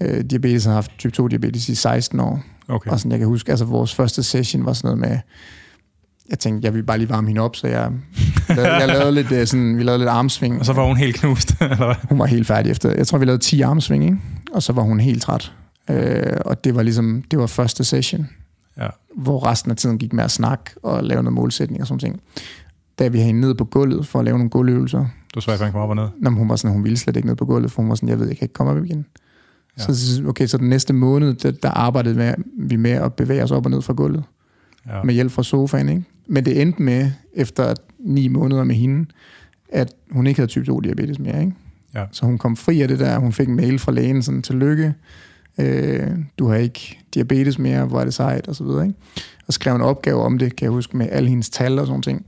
[0.00, 2.42] øh, diabetes, har haft type 2 diabetes i 16 år.
[2.68, 2.90] okay.
[2.90, 5.18] Og sådan, jeg kan huske, altså vores første session var sådan noget med,
[6.30, 7.92] jeg tænkte, jeg ville bare lige varme hende op, så jeg,
[8.48, 10.58] lavede, jeg lavede lidt, øh, sådan, vi lavede lidt armsving.
[10.58, 11.94] Og så var hun helt knust, eller hvad?
[12.08, 14.18] Hun var helt færdig efter, jeg tror, vi lavede 10 armsving, ikke?
[14.52, 15.52] og så var hun helt træt.
[15.90, 18.28] Øh, og det var ligesom, det var første session,
[18.76, 21.98] Ja, hvor resten af tiden gik med at snakke og lave noget målsætning og sådan
[21.98, 22.20] ting.
[22.98, 25.60] Da vi havde hende ned på gulvet for at lave nogle gulvøvelser, du svær, at
[25.60, 26.08] komme op og ned.
[26.20, 28.08] Nå, hun var sådan, hun ville slet ikke ned på gulvet, for hun var sådan,
[28.08, 29.06] jeg ved, jeg kan ikke komme op igen.
[29.78, 29.84] Ja.
[29.88, 29.92] Ja.
[29.92, 33.50] Så, okay, så den næste måned, der, der arbejdede med, vi med at bevæge os
[33.50, 34.24] op og ned fra gulvet,
[34.88, 36.02] Ja, med hjælp fra sofaen, ikke?
[36.26, 39.06] Men det endte med, efter ni måneder med hende,
[39.72, 41.52] at hun ikke havde type 2 diabetes mere, ikke?
[41.94, 42.04] Ja.
[42.12, 44.94] Så hun kom fri af det der, hun fik en mail fra lægen, sådan, tillykke,
[45.58, 46.06] øh,
[46.38, 48.98] du har ikke diabetes mere, hvor er det sejt, og så videre, ikke?
[49.46, 52.02] Og skrev en opgave om det, kan jeg huske, med alle hendes tal og sådan
[52.02, 52.26] ting.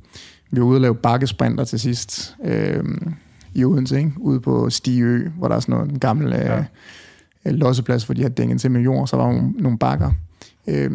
[0.50, 2.84] Vi var ude og lave bakkesprinter til sidst, øh,
[3.54, 4.12] i Odense, ikke?
[4.16, 6.64] ude på Stiø, hvor der er sådan noget, en gammel øh, Ja.
[7.44, 7.50] ja.
[7.50, 10.10] losseplads, hvor de har dænget til med jord, så var nogle, nogle bakker.
[10.66, 10.90] Øh,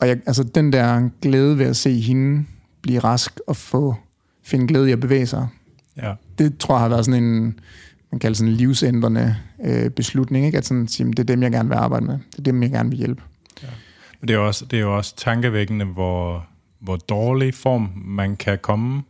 [0.00, 2.44] og jeg, altså den der glæde ved at se hende
[2.82, 3.94] blive rask og få
[4.42, 5.48] finde glæde i at bevæge sig,
[5.96, 7.60] ja, det tror jeg har været sådan en,
[8.12, 10.58] man kalder sådan en livsændrende øh, beslutning, ikke?
[10.58, 12.18] at sådan, sige, det er dem, jeg gerne vil arbejde med.
[12.30, 13.22] Det er dem, jeg gerne vil hjælpe.
[14.20, 16.46] Men det er også, det er jo også tankevækkende, hvor,
[16.80, 19.02] hvor dårlig form man kan komme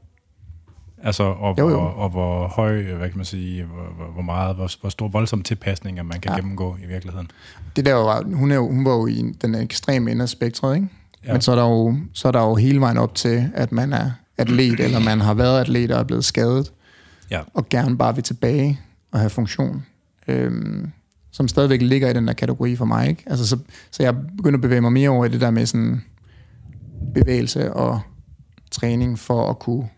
[1.03, 1.81] Altså, og, Jo, jo.
[1.81, 5.43] Og, og hvor høj, hvad kan man sige, hvor, hvor, meget, hvor, hvor stor voldsom
[5.43, 6.37] tilpasninger man kan Ja.
[6.37, 7.31] gennemgå i virkeligheden.
[7.77, 10.75] Det der var, hun, er jo, hun var jo i den ekstreme ende af spektret,
[10.77, 10.89] ikke?
[11.27, 11.33] Ja.
[11.33, 13.93] Men så er, der jo, så er der jo hele vejen op til, at man
[13.93, 16.73] er atlet, eller man har været atlet og er blevet skadet,
[17.31, 17.41] Ja.
[17.55, 18.81] og gerne bare vil tilbage
[19.13, 19.87] og have funktion.
[20.29, 20.91] Øhm,
[21.33, 23.09] som stadigvæk ligger i den der kategori for mig.
[23.09, 23.23] Ikke?
[23.27, 23.59] Altså, så,
[23.91, 26.03] så jeg begynder at bevæge mig mere over i det der med sådan
[27.15, 28.01] bevægelse og
[28.71, 29.89] træning for at kunne,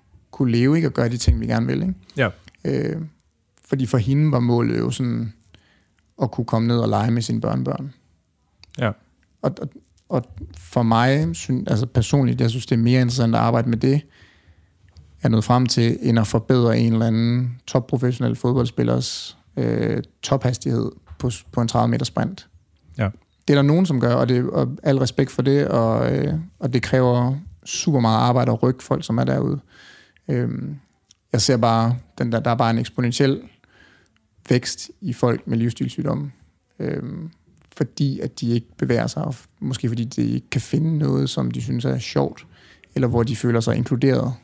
[0.42, 0.88] kunne leve ikke?
[0.88, 1.82] og gøre de ting, vi gerne vil.
[1.82, 1.94] Ikke?
[2.16, 2.28] Ja.
[2.64, 3.02] Øh,
[3.64, 5.32] fordi for hende var målet jo sådan
[6.22, 7.94] at kunne komme ned og lege med sine børnebørn.
[8.78, 8.90] Ja.
[9.42, 9.68] Og, og,
[10.08, 10.24] og
[10.58, 14.02] for mig, syn, altså personligt, jeg synes, det er mere interessant at arbejde med det,
[15.22, 21.30] er nået frem til, end at forbedre en eller anden topprofessionel fodboldspillers øh, tophastighed på,
[21.52, 22.48] på en 30 meter sprint.
[22.98, 23.08] Ja.
[23.48, 26.34] Det er der nogen, som gør, og, det, og al respekt for det, og, øh,
[26.58, 29.60] og det kræver super meget arbejde og ryg folk, som er derude.
[30.28, 30.76] Øhm,
[31.32, 33.40] jeg ser bare, den der, der er bare en eksponentiel
[34.48, 36.32] vækst i folk med livsstilssygdomme,
[36.78, 37.30] øhm,
[37.76, 41.50] fordi at de ikke bevæger sig, og måske fordi de ikke kan finde noget, som
[41.50, 42.46] de synes er sjovt,
[42.94, 44.34] eller hvor de føler sig inkluderet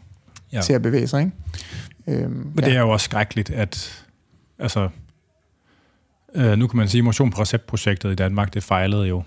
[0.53, 0.57] ja.
[0.57, 0.63] Ja.
[0.63, 1.21] til at bevæge sig.
[1.21, 2.23] Ikke?
[2.25, 4.05] Øhm, Men det er jo også skrækkeligt, at
[4.59, 4.89] altså,
[6.35, 9.23] øh, nu kan man sige, at Motion på Recept-projektet i Danmark, det fejlede jo.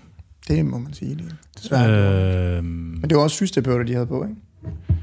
[0.48, 1.14] det må man sige.
[1.14, 2.56] Det, desværre.
[2.58, 4.36] Øh, Men det var også fysioterapeuter, de havde på, ikke?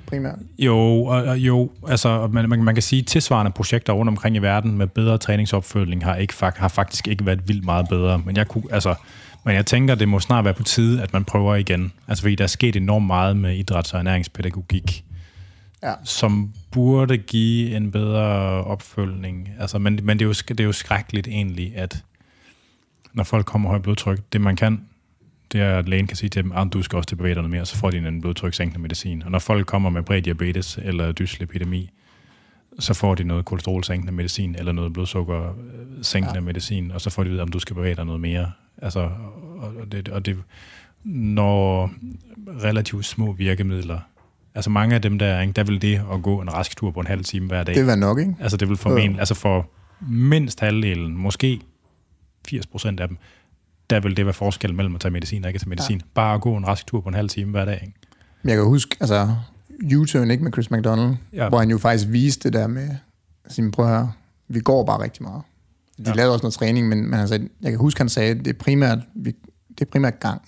[0.08, 0.36] Primært.
[0.60, 4.36] jo, og, og jo, altså man, man, man kan sige, at tilsvarende projekter rundt omkring
[4.36, 8.20] i verden med bedre træningsopfølgning har, ikke, har faktisk ikke været vildt meget bedre.
[8.26, 8.96] Men jeg, kunne, altså,
[9.46, 11.92] men jeg tænker, det må snart være på tide, at man prøver igen.
[12.08, 15.04] Altså fordi der er sket enormt meget med idræts- og ernæringspædagogik,
[15.84, 15.94] Ja.
[16.04, 18.24] som burde give en bedre
[18.64, 19.50] opfølgning.
[19.60, 22.04] Altså, men men det, er jo, det er jo skrækkeligt egentlig, at
[23.14, 24.82] når folk kommer højt blodtryk, det man kan,
[25.52, 27.42] det er, at lægen kan sige til dem, at du skal også til bevæge dig
[27.42, 29.24] noget mere, så får de en blodtrykssænkende medicin.
[29.24, 31.90] Og når folk kommer med prædiabetes eller dyslipidemi,
[32.80, 36.42] så får de noget kolesterolsænkende medicin eller noget blodsukkersænkende ja.
[36.42, 38.52] medicin, og så får de vide, om du skal bevæge dig noget mere.
[38.82, 40.38] Altså, og, og, det, og det,
[41.04, 41.92] når
[42.64, 44.00] relativt små virkemidler,
[44.56, 47.00] altså mange af dem der, ikke, der vil det at gå en rask tur på
[47.00, 48.36] en halv time hver dag, Det var nok, ikke?
[48.40, 49.70] Altså det vil formentlig, altså for
[50.10, 51.62] mindst halvdelen, måske
[52.48, 53.18] 80 procent af dem,
[53.90, 55.98] der vil det være forskel mellem at tage medicin og ikke at tage medicin.
[55.98, 56.06] Ja.
[56.14, 57.80] Bare at gå en rask tur på en halv time hver dag.
[57.82, 57.94] Ikke?
[58.42, 59.36] Men jeg kan huske, altså,
[59.96, 61.50] U-turn, ikke med Chris McDonald, ja.
[61.50, 62.90] Hvor han jo faktisk viste det der med,
[63.46, 64.12] at sige, prøv høre,
[64.48, 65.42] vi går bare rigtig meget.
[65.98, 66.14] De ja.
[66.14, 68.58] Lavede også noget træning, men, men altså, jeg kan huske, han sagde, at det er
[68.60, 69.36] primært, vi,
[69.70, 70.42] det er primært gang.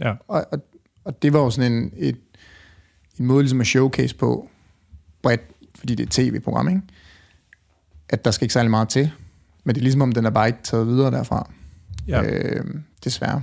[0.00, 0.14] Ja.
[0.28, 0.58] Og, og,
[1.04, 2.16] og det var jo sådan en, et,
[3.18, 4.48] en måde ligesom at showcase på,
[5.22, 5.40] bredt,
[5.74, 6.82] fordi det er tv-program, ikke?
[8.08, 9.10] at der skal ikke særlig meget til.
[9.64, 11.50] Men det er ligesom om, den er bare ikke taget videre derfra.
[12.08, 12.22] Ja.
[12.22, 12.64] Øh,
[13.04, 13.42] desværre.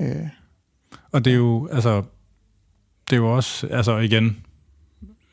[0.00, 0.28] Øh,
[1.12, 2.02] Og det er jo, altså,
[3.10, 4.36] det er jo også, altså igen,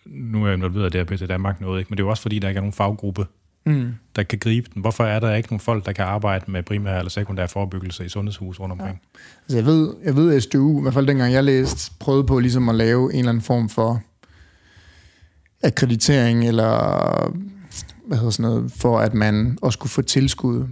[0.06, 1.90] nu er jeg involveret i det her Danmark noget, ikke?
[1.90, 3.26] men det er jo også fordi, der ikke er nogen faggruppe,
[3.66, 3.94] mm.
[4.16, 4.82] der kan gribe den.
[4.82, 8.10] Hvorfor er der ikke nogen folk, der kan arbejde med primær eller sekundær forebyggelse i
[8.10, 9.02] sundhedshus rundt omkring?
[9.44, 12.40] Altså jeg ved, jeg ved at SDU, i hvert fald dengang jeg læste, prøvede på
[12.40, 14.02] ligesom at lave en eller anden form for
[15.64, 17.38] akkreditering, eller
[18.08, 20.68] hvad hedder sådan noget, for at man også kunne få tilskud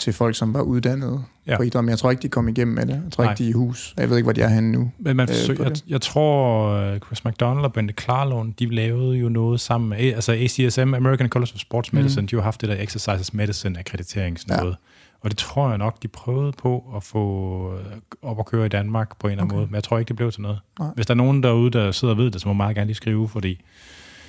[0.00, 1.56] til folk, som var uddannet ja.
[1.56, 1.84] På idræt.
[1.84, 3.02] Men jeg tror ikke, de kom igennem med det.
[3.04, 3.32] Jeg tror Nej.
[3.32, 3.94] ikke, de er i hus.
[3.96, 4.90] Jeg ved ikke, hvor de er henne nu.
[4.98, 8.74] Men man øh, forsøger, på jeg, jeg tror, øh, Chris McDonald og Bente Klarlund, de
[8.74, 12.28] lavede jo noget sammen med, altså ACSM, American College of Sports Medicine, mm.
[12.28, 14.66] de har haft det der Exercises Medicine akkrediteringsnåde.
[14.66, 14.74] Ja.
[15.20, 17.84] Og det tror jeg nok, de prøvede på at få øh,
[18.22, 19.56] op at køre i Danmark på en eller anden Okay.
[19.56, 19.66] måde.
[19.66, 20.58] Men jeg tror ikke, det blev til noget.
[20.78, 20.88] Nej.
[20.94, 22.96] Hvis der er nogen derude, der sidder og ved det, så må meget gerne lige
[22.96, 23.60] skrive, fordi...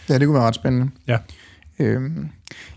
[0.10, 0.90] Ja, det kunne være ret spændende.
[1.08, 1.18] Ja.
[1.80, 2.30] Øhm,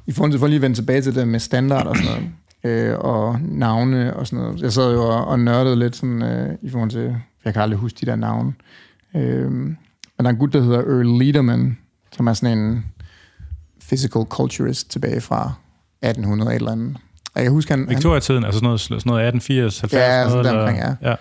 [0.06, 2.30] I forhold til, for lige at vende tilbage til det med standard og sådan noget,
[2.64, 4.60] øh, og navne og sådan noget.
[4.62, 7.78] Jeg sad jo og, og nørdede lidt sådan, øh, i forhold til, jeg kan aldrig
[7.78, 8.52] huske de der navne.
[9.16, 9.76] Øhm, men
[10.18, 11.78] der er en gut, der hedder Earl Liederman,
[12.12, 12.84] som er sådan en
[13.88, 15.52] physical culturist tilbage fra
[16.02, 16.96] 1800 et eller andet.
[17.34, 20.30] Og jeg kan huske, han, Victoria-tiden, altså sådan noget, sådan noget 1880, 70, Ja, sådan
[20.32, 21.08] noget, deromkring, ja.
[21.10, 21.16] ja.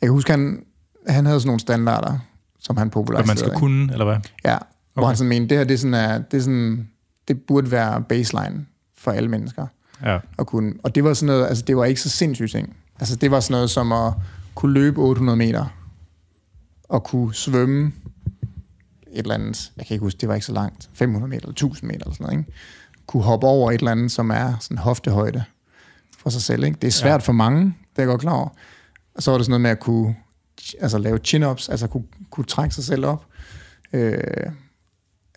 [0.00, 0.62] jeg kan huske, han,
[1.08, 2.18] han havde sådan nogle standarder,
[2.60, 3.30] som han Hvad populariserede.
[3.30, 3.58] man skal ikke?
[3.58, 4.16] kunne, eller hvad?
[4.44, 4.56] Ja,
[4.94, 5.06] hvor Okay.
[5.08, 6.88] han sådan mente, det her det er sådan, er, det, er sådan,
[7.28, 8.66] det burde være baseline
[8.98, 9.66] for alle mennesker
[10.04, 10.18] Ja.
[10.38, 10.74] at kunne.
[10.82, 12.76] Og det var sådan noget, altså det var ikke så sindssygt ting.
[13.00, 14.12] Altså det var sådan noget som at
[14.54, 15.66] kunne løbe 800 meter,
[16.88, 17.92] og kunne svømme
[19.12, 21.52] et eller andet, jeg kan ikke huske, det var ikke så langt, 500 meter eller
[21.52, 22.52] 1000 meter eller sådan noget, ikke?
[23.06, 25.44] Kunne hoppe over et eller andet, som er sådan hoftehøjde
[26.18, 26.78] for sig selv, ikke?
[26.82, 27.26] Det er svært ja.
[27.26, 28.48] for mange, det er jeg godt klar over.
[29.14, 30.16] Og så var det sådan noget med at kunne
[30.80, 33.26] altså lave chin-ups, altså kunne, kunne trække sig selv op.
[33.92, 34.12] Øh,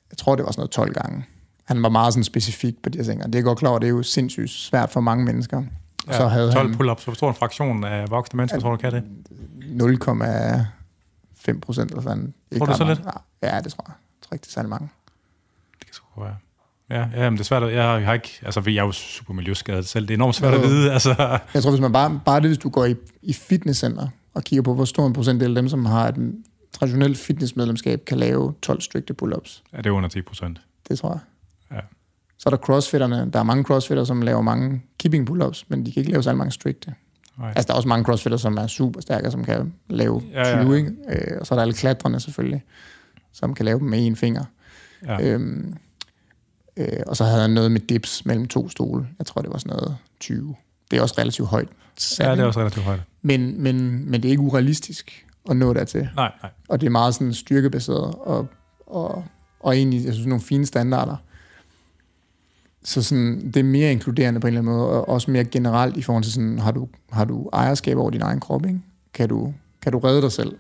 [0.09, 1.25] jeg tror, det var sådan noget 12 gange.
[1.71, 3.69] Han var meget sådan specifik på de her ting, og det er jeg godt klar
[3.69, 5.63] over, det er jo sindssygt svært for mange mennesker.
[6.07, 6.17] ja.
[6.17, 8.91] Så havde 12 han pull-ups, hvor stor en fraktion af voksne mennesker, tror du, kan
[8.91, 9.03] det?
[11.47, 12.33] 0,5 procent eller sådan.
[12.57, 12.95] Tror du så mange.
[12.95, 13.07] lidt?
[13.43, 13.93] Ja, det tror jeg.
[14.19, 14.89] Jeg tror ikke, det er særlig mange.
[15.79, 16.35] Det kan tror jeg.
[16.89, 17.63] Ja, ja men det er svært.
[17.63, 20.07] At, jeg har ikke, altså, jeg er jo super miljøskadet selv.
[20.07, 20.91] Det er enormt svært at vide.
[20.93, 21.39] Altså.
[21.53, 24.63] Jeg tror, hvis man bare, bare det, hvis du går i, i fitnesscenter og kigger
[24.63, 26.33] på, hvor stor en procentdel af dem, som har et
[26.71, 29.63] traditionelt fitnessmedlemskab, kan lave 12 strikte pull-ups.
[29.73, 30.61] Ja, det er under 10 procent.
[30.89, 31.19] Det tror jeg.
[32.41, 33.29] Så er der crossfitterne.
[33.33, 36.33] Der er mange crossfitter, som laver mange keeping pull-ups, men de kan ikke lave så
[36.33, 36.93] mange strikte.
[37.37, 37.49] Nej.
[37.49, 40.63] Altså, der er også mange crossfitter, som er super stærke, som kan lave Ja, ja,
[40.63, 40.77] 20, ja.
[40.77, 40.91] ikke?
[41.09, 42.63] Øh, og så er der alle klatrerne selvfølgelig,
[43.33, 44.43] som kan lave dem med en finger.
[45.05, 45.21] Ja.
[45.21, 45.75] Øhm,
[46.77, 49.07] øh, og så havde han noget med dips mellem to stole.
[49.19, 50.55] Jeg tror, det var sådan noget 20.
[50.91, 51.69] Det er også relativt højt.
[51.97, 53.01] sat, ja, det er også relativt højt.
[53.21, 56.09] men, men, men det er ikke urealistisk at nå dertil.
[56.15, 56.51] Nej, nej.
[56.69, 58.47] Og det er meget sådan styrkebaseret, og,
[58.87, 59.25] og,
[59.59, 61.15] og egentlig, jeg synes, nogle fine standarder.
[62.83, 65.97] Så sådan, det er mere inkluderende på en eller anden måde, og også mere generelt
[65.97, 68.79] i forhold til sådan, har du, har du ejerskab over din egen krop, ikke?
[69.13, 70.57] Kan du, kan du redde dig selv,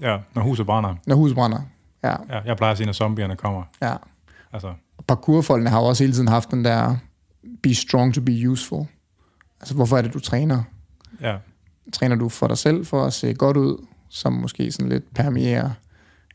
[0.00, 0.94] Ja, når huset brænder.
[1.06, 1.58] når huset brænder?
[2.04, 3.62] Ja, Ja, jeg plejer at sige, når zombierne kommer.
[3.82, 3.94] ja.
[4.52, 4.72] Altså,
[5.06, 6.96] parkourfolkene har jo også hele tiden haft den der,
[7.62, 8.86] be strong to be useful.
[9.60, 10.62] Altså, hvorfor er det, du træner?
[11.20, 11.36] ja.
[11.92, 15.70] Træner du for dig selv, for at se godt ud, som måske sådan lidt permerer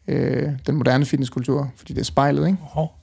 [0.07, 2.57] øh, den moderne fitnesskultur, fordi det er spejlet, ikke?
[2.61, 2.93] Hov.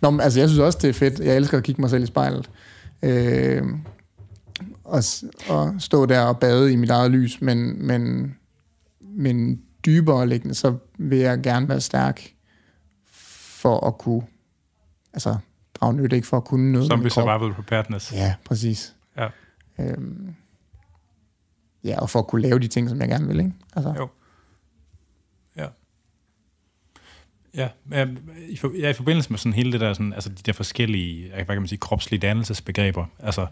[0.00, 1.20] Nå, men, altså, jeg synes også, det er fedt.
[1.20, 2.50] Jeg elsker at kigge mig selv i spejlet.
[3.02, 3.62] Øh,
[4.84, 5.02] og,
[5.48, 8.34] og stå der og bade i mit eget lys, men, men,
[9.00, 12.32] men dybere liggende, så vil jeg gerne være stærk
[13.62, 14.22] for at kunne
[15.12, 15.36] altså,
[15.74, 16.88] drage nytte, ikke for at kunne noget.
[16.98, 17.10] min krop.
[17.10, 18.12] survival preparedness.
[18.12, 18.96] Ja, præcis.
[19.16, 19.28] Ja.
[19.78, 20.34] Øhm,
[21.84, 23.52] ja, og for at kunne lave de ting, som jeg gerne vil, ikke?
[23.76, 24.08] Altså, Jo.
[25.56, 25.66] Ja.
[27.54, 27.68] Ja,
[28.48, 31.28] i, for, ja, i forbindelse med sådan hele det der, sådan, altså de der forskellige,
[31.34, 33.46] hvad kan man sige, kropslige dannelsesbegreber, altså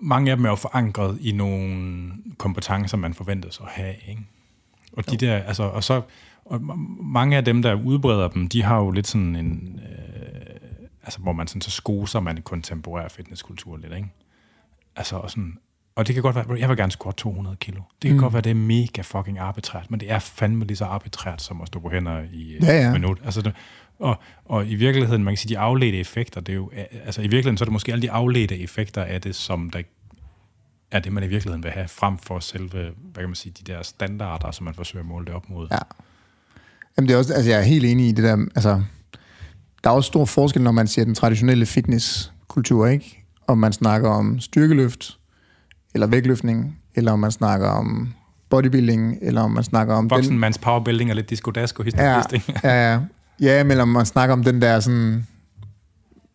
[0.00, 4.22] mange af dem er jo forankret i nogle kompetencer, man forventes at have, ikke?
[4.92, 6.02] Og de der, altså, og så,
[6.44, 10.56] og ma- mange af dem, der udbreder dem, de har jo lidt sådan en, øh,
[11.02, 14.08] altså hvor man sådan, så skoser man en kontemporær fitnesskultur lidt, ikke?
[14.96, 15.58] Altså, og sådan,
[15.96, 17.80] og det kan godt være, jeg vil gerne squat 200 kilo.
[18.02, 18.22] Det kan mm.
[18.22, 21.60] godt være, det er mega fucking arbitrært, men det er fandme lige så arbitrært, som
[21.60, 22.86] at stå på hænder i øh, Ja, ja.
[22.86, 23.18] et minut.
[23.24, 23.52] Altså, det,
[23.98, 26.70] og, og i virkeligheden, man kan sige, de afledte effekter, det er jo,
[27.04, 29.82] altså i virkeligheden, så er det måske alle de afledte effekter af det, som der
[30.90, 32.68] er det, man i virkeligheden vil have, frem for selve,
[33.12, 35.68] hvad kan man sige, de der standarder, som man forsøger at måle det op mod.
[35.70, 35.78] Ja.
[36.96, 38.82] Jamen det er også, altså jeg er helt enig i det der, altså
[39.84, 43.24] der er også stor forskel, når man siger den traditionelle fitnesskultur, ikke?
[43.46, 45.18] Om man snakker om styrkeløft,
[45.96, 48.12] eller vægtløftning, eller om man snakker om
[48.50, 52.22] bodybuilding, eller om man snakker om Voksenmands powerbuilding og lidt disco-dasko ja,
[52.64, 53.00] ja, ja,
[53.40, 55.26] ja, men om man snakker om den der sådan,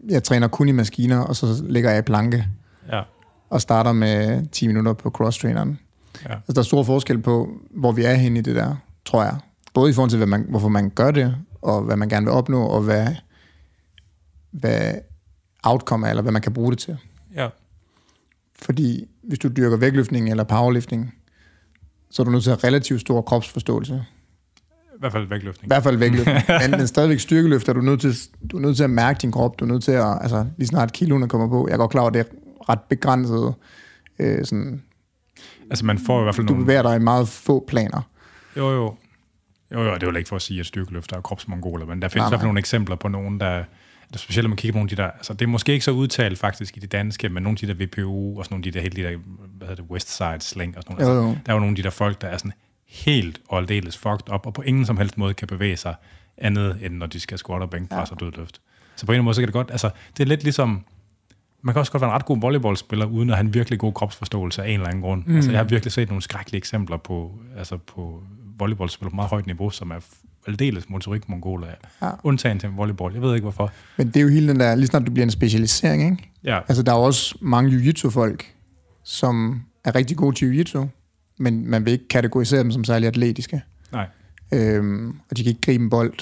[0.10, 2.48] jeg træner kun i maskiner, og så ligger jeg i planke,
[2.92, 3.02] ja.
[3.50, 5.80] og starter med 10 minutter på cross-traineren.
[6.26, 6.34] Ja.
[6.34, 9.38] Altså, der er stor forskel på, hvor vi er henne i det der, tror jeg.
[9.74, 12.34] Både i forhold til, hvad man, hvorfor man gør det, og hvad man gerne vil
[12.34, 13.08] opnå, og hvad,
[14.52, 14.94] hvad
[15.64, 16.98] outcome er, eller hvad man kan bruge det til.
[17.36, 17.48] ja.
[18.62, 21.14] Fordi hvis du dyrker vægtløftning eller powerlifting,
[22.12, 24.06] så er du nødt til at have relativt stor kropsforståelse.
[24.96, 25.70] I hvert fald I vægtløftning.
[25.70, 26.38] hvert fald vægtløftning.
[26.62, 28.16] men, men stadigvæk styrkeløft, er du nødt til,
[28.52, 29.60] du er nødt til at mærke din krop.
[29.60, 31.68] Du er nødt til at, altså lige snart kiloene kommer på.
[31.68, 32.26] Jeg er godt klar over, at det er
[32.70, 33.54] ret begrænset.
[34.20, 34.82] Øh, sådan,
[35.70, 36.66] Altså man får i hvert fald du nogle...
[36.66, 38.02] bevæger dig i meget få planer.
[38.58, 38.96] Jo, jo.
[39.74, 42.08] Jo, jo, det er jo ikke for at sige, at styrkeløfter er kropsmongoler, men der
[42.08, 43.64] findes Nej, i hvert fald nogle eksempler på nogen, der
[44.20, 45.92] specielt når man kigger på nogle af de der, altså det er måske ikke så
[45.92, 48.72] udtalt faktisk i det danske, men nogle af de der VPU og sådan nogle af
[48.74, 49.18] de der, helt de der,
[49.58, 51.16] hvad hedder det, Westside sling og sådan noget.
[51.16, 51.28] Jo, jo.
[51.30, 52.54] Altså, der er jo nogle af de der folk, der er sådan
[52.88, 55.96] helt og aldeles fucked op, og på ingen som helst måde kan bevæge sig
[56.38, 58.14] andet, end når de skal squat og bænkpres ja.
[58.14, 58.62] og dødløft.
[58.96, 60.86] Så på en eller anden måde, så kan det godt, altså det er lidt ligesom,
[61.62, 63.94] man kan også godt være en ret god volleyballspiller, uden at have en virkelig god
[63.94, 65.24] kropsforståelse af en eller anden grund.
[65.26, 65.36] Mm.
[65.36, 68.24] Altså, jeg har virkelig set nogle skrækkelige eksempler på, altså på
[68.58, 70.00] volleyballspillere på meget højt niveau, som er
[70.48, 71.68] aldeles motorik mongoler
[72.02, 72.10] Ja.
[72.24, 73.14] undtagen til volleyball.
[73.14, 73.72] Jeg ved ikke hvorfor.
[73.98, 76.32] Men det er jo hele den der, lige snart du bliver en specialisering, ikke?
[76.44, 78.54] Ja, Altså, der er også mange jiu-jitsu-folk,
[79.04, 80.86] som er rigtig gode til jiu-jitsu,
[81.40, 83.62] men man vil ikke kategorisere dem som særlig atletiske.
[83.92, 84.08] nej.
[84.54, 86.14] Øhm, og de kan ikke gribe en bold.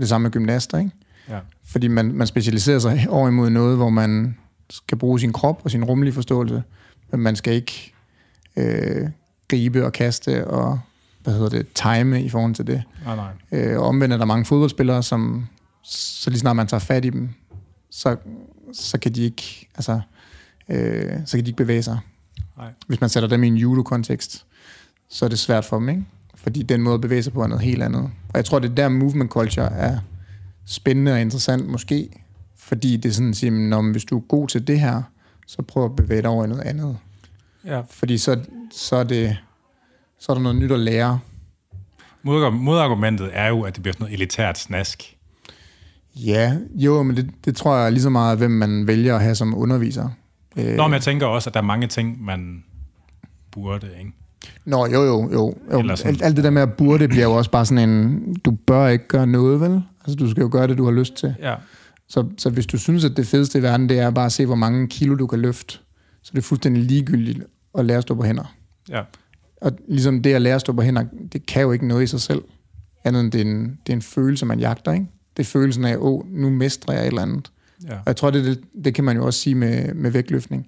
[0.00, 0.90] Det samme med gymnaster, ikke?
[1.28, 1.38] Ja.
[1.64, 4.36] Fordi man, man specialiserer sig over imod noget, hvor man
[4.70, 6.62] skal bruge sin krop og sin rummelige forståelse,
[7.10, 7.92] men man skal ikke
[8.56, 9.08] øh,
[9.48, 10.80] gribe og kaste og
[11.26, 12.82] hvad hedder det, time i forhold til det.
[13.04, 13.30] Nej, nej.
[13.52, 15.46] Øh, og omvendt er der mange fodboldspillere, som
[15.82, 17.28] så lige snart man tager fat i dem,
[17.90, 18.16] så,
[18.72, 20.00] så kan de ikke, altså,
[20.68, 21.98] øh, så kan de ikke bevæge sig.
[22.56, 22.68] nej.
[22.86, 24.46] Hvis man sætter dem i en judo-kontekst,
[25.08, 26.04] så er det svært for dem, ikke?
[26.34, 28.02] Fordi den måde at bevæge sig på er noget helt andet.
[28.02, 29.98] Og jeg tror, det er der movement culture er
[30.66, 32.08] spændende og interessant måske,
[32.56, 35.02] fordi det er sådan at sige, "Nå, men hvis du er god til det her,
[35.46, 36.98] så prøv at bevæge dig over i noget andet.
[37.64, 37.80] Ja.
[37.90, 38.40] Fordi så,
[38.72, 39.36] så, er, det,
[40.18, 41.18] så er der noget nyt at lære.
[42.22, 45.16] Modarg- Modargumentet er jo, at det bliver sådan noget elitært snask.
[46.16, 49.34] Ja, jo, men det, det tror jeg lige så meget, hvem man vælger at have
[49.34, 50.08] som underviser.
[50.56, 52.64] Øh, Nå, men jeg tænker også, at der er mange ting, man
[53.50, 54.12] burde, ikke?
[54.64, 55.54] Nå, jo, jo, jo.
[55.72, 55.78] jo.
[56.04, 58.88] Alt, alt det der med at burde bliver jo også bare sådan en, du bør
[58.88, 59.82] ikke gøre noget, vel?
[60.00, 61.34] Altså, du skal jo gøre det, du har lyst til.
[61.38, 61.54] Ja.
[62.08, 64.46] Så, så hvis du synes, at det fedeste i verden, det er bare at se,
[64.46, 65.78] hvor mange kilo du kan løfte,
[66.22, 67.40] så det er fuldstændig ligegyldigt
[67.78, 68.54] at lære at stå på hænder.
[68.88, 69.02] Ja.
[69.60, 72.06] Og ligesom det at lære at stå på hænder, det kan jo ikke noget i
[72.06, 72.42] sig selv.
[73.04, 75.06] Andet end det er en, det er en følelse, man jagter, ikke?
[75.36, 77.50] Det er følelsen af, åh, nu mestrer jeg et eller andet.
[77.84, 77.94] Ja.
[77.94, 80.66] Og jeg tror, det, det, det kan man jo også sige med, med vægtløftning.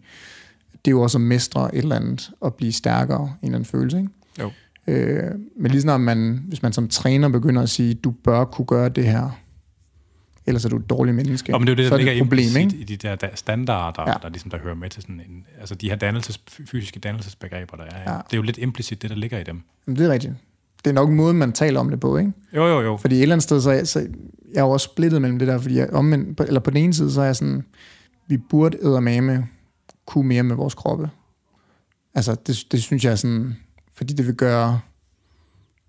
[0.72, 3.64] Det er jo også at mestre et eller andet, og blive stærkere, en eller anden
[3.64, 4.10] følelse, ikke?
[4.40, 4.50] Jo.
[4.86, 8.66] Øh, men lige snart man, hvis man som træner begynder at sige, du bør kunne
[8.66, 9.38] gøre det her,
[10.48, 11.54] ellers er du et dårligt menneske.
[11.54, 12.76] Og men det er jo det, der ligger et problem, ikke?
[12.76, 14.14] i de der, der standarder, ja.
[14.22, 17.84] der, ligesom, der hører med til sådan en, altså de her dannelses, fysiske dannelsesbegreber, der
[17.84, 18.12] er.
[18.12, 18.16] Ja.
[18.16, 19.62] Det er jo lidt implicit, det der ligger i dem.
[19.86, 20.34] Jamen, det er rigtigt.
[20.84, 22.32] Det er nok måden, man taler om det på, ikke?
[22.52, 22.96] Jo, jo, jo.
[22.96, 23.98] Fordi et eller andet sted, så, jeg, så
[24.54, 26.94] jeg er jo også splittet mellem det der, fordi jeg, om, eller på den ene
[26.94, 27.64] side, så er jeg sådan,
[28.26, 29.48] vi burde eddermame
[30.06, 31.10] kunne mere med vores kroppe.
[32.14, 33.56] Altså, det, det synes jeg er sådan,
[33.94, 34.80] fordi det vil gøre,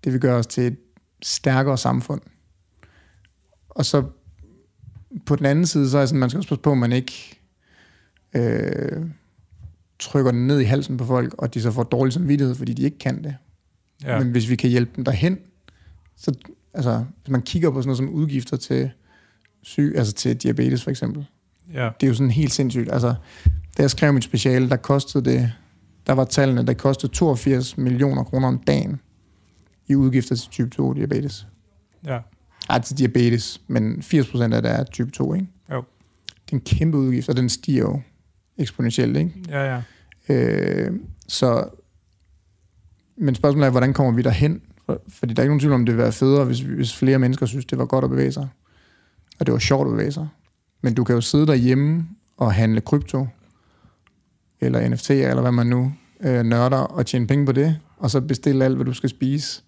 [0.04, 0.76] det vil gøre os til et
[1.22, 2.20] stærkere samfund.
[3.70, 4.04] Og så
[5.26, 7.40] på den anden side, så er sådan, man skal også passe på, at man ikke
[8.34, 9.06] øh,
[9.98, 12.82] trykker den ned i halsen på folk, og de så får dårlig samvittighed, fordi de
[12.82, 13.36] ikke kan det.
[14.04, 14.18] Ja.
[14.18, 15.38] Men hvis vi kan hjælpe dem derhen,
[16.16, 16.34] så
[16.74, 18.90] altså, hvis man kigger på sådan noget som udgifter til
[19.62, 21.26] syg, altså til diabetes for eksempel,
[21.74, 21.90] ja.
[22.00, 22.92] det er jo sådan helt sindssygt.
[22.92, 23.14] Altså,
[23.76, 25.52] da jeg skrev mit speciale, der kostede det,
[26.06, 29.00] der var tallene, der kostede 82 millioner kroner om dagen
[29.88, 31.46] i udgifter til type 2 diabetes.
[32.06, 32.18] Ja.
[32.70, 35.46] Ej, til diabetes, men 80% af det er type 2, ikke?
[35.72, 35.84] Jo.
[36.46, 38.00] Det er en kæmpe udgift, og den stiger jo
[38.58, 39.32] eksponentielt, ikke?
[39.48, 39.82] Ja, ja.
[40.34, 40.92] Øh,
[41.28, 41.68] så,
[43.16, 44.62] men spørgsmålet er, hvordan kommer vi derhen?
[44.86, 47.18] For, fordi der er ikke nogen tvivl om, det vil være federe, hvis, hvis flere
[47.18, 48.48] mennesker synes, det var godt at bevæge sig.
[49.40, 50.28] Og det var sjovt at bevæge sig.
[50.82, 53.26] Men du kan jo sidde derhjemme og handle krypto,
[54.60, 58.20] eller NFT, eller hvad man nu øh, nørder, og tjene penge på det, og så
[58.20, 59.62] bestille alt, hvad du skal spise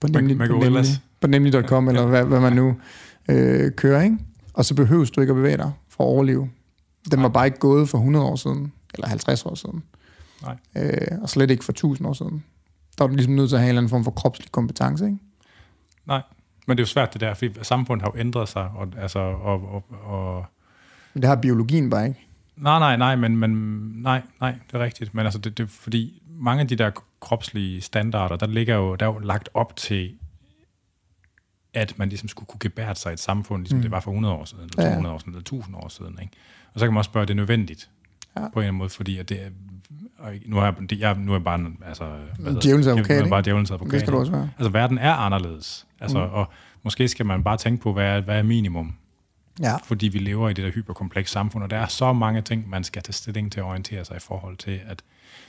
[0.00, 0.84] på nemlig, på nemlig,
[1.24, 2.76] på nemlig.com, ja, eller hvad, hvad man nu
[3.28, 4.18] øh, kører, ikke?
[4.54, 6.50] Og så behøves du ikke at bevæge dig for at overleve.
[7.10, 9.82] Den var bare ikke gået for 100 år siden, eller 50 år siden.
[10.42, 10.56] Nej.
[10.76, 12.44] Øh, og slet ikke for 1000 år siden.
[12.98, 15.04] Der var du ligesom nødt til at have en eller anden form for kropslig kompetence,
[15.04, 15.18] ikke?
[16.06, 16.22] Nej,
[16.66, 19.18] men det er jo svært det der, fordi samfundet har jo ændret sig, og, altså,
[19.18, 20.44] og, og, og
[21.14, 22.20] men det har biologien bare ikke.
[22.56, 23.50] Nej, nej, nej, men, men
[24.02, 25.14] nej, nej, det er rigtigt.
[25.14, 29.06] Men altså, det, det, fordi mange af de der kropslige standarder, der ligger jo, der
[29.06, 30.14] er jo lagt op til,
[31.74, 33.82] at man ligesom skulle kunne gebære sig i et samfund, ligesom mm.
[33.82, 35.14] det var for 100 år siden, eller 200 ja.
[35.14, 36.18] år siden, eller 1000 år siden.
[36.22, 36.32] Ikke?
[36.74, 37.90] Og så kan man også spørge, er det nødvendigt?
[38.36, 38.40] Ja.
[38.40, 39.48] På en eller anden måde, fordi at det er,
[40.18, 42.04] og nu er jeg, jeg, nu er jeg bare, altså,
[42.62, 43.92] djævelens advokat, er bare djævelens advokat.
[43.92, 44.50] Det skal du også være.
[44.58, 45.86] Altså, verden er anderledes.
[46.00, 46.32] Altså, mm.
[46.32, 46.46] og
[46.82, 48.94] måske skal man bare tænke på, hvad er, hvad er minimum?
[49.62, 49.76] Ja.
[49.76, 52.84] Fordi vi lever i det der hyperkomplekse samfund, og der er så mange ting, man
[52.84, 55.02] skal tage stilling til at orientere sig i forhold til, at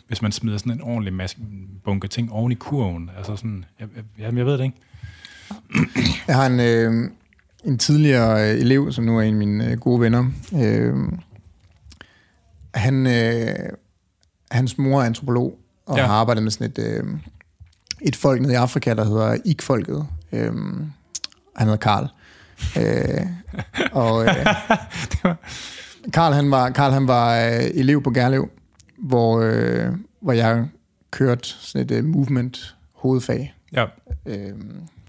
[0.07, 1.37] hvis man smider sådan en ordentlig masse,
[1.83, 4.77] bunke ting oven i kurven, altså sådan, jeg, jeg, jeg ved det ikke.
[6.27, 7.09] Jeg har en, øh,
[7.63, 10.25] en tidligere øh, elev, som nu er en af mine øh, gode venner.
[10.55, 10.95] Øh,
[12.73, 13.55] han, øh,
[14.51, 16.05] hans mor er antropolog, og ja.
[16.05, 17.03] har arbejdet med sådan et, øh,
[18.01, 20.07] et folk nede i Afrika, der hedder Ik-folket.
[20.31, 20.53] Øh,
[21.55, 22.07] han hedder Karl.
[22.77, 23.25] Øh,
[23.91, 24.45] og øh,
[26.13, 28.49] Karl, han var, Karl, han var øh, elev på Gerlev,
[28.97, 30.67] hvor, øh, hvor jeg
[31.11, 33.55] kørte sådan et uh, movement hovedfag.
[33.73, 33.85] Ja.
[34.25, 34.53] Øh,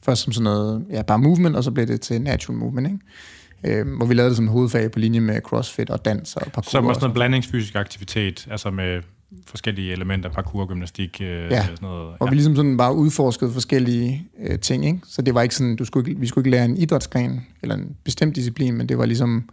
[0.07, 3.79] først som sådan noget, ja, bare movement, og så blev det til natural movement, ikke?
[3.81, 6.71] Øh, hvor vi lavede det som hovedfag på linje med crossfit og dans og parkour.
[6.71, 9.03] Så var sådan noget blandingsfysisk aktivitet, altså med
[9.47, 11.63] forskellige elementer, parkour, gymnastik, øh, ja.
[11.63, 12.11] sådan noget.
[12.11, 12.17] Ja.
[12.21, 14.99] Og vi ligesom sådan bare udforskede forskellige øh, ting, ikke?
[15.05, 17.75] Så det var ikke sådan, du skulle ikke, vi skulle ikke lære en idrætsgren eller
[17.75, 19.49] en bestemt disciplin, men det var ligesom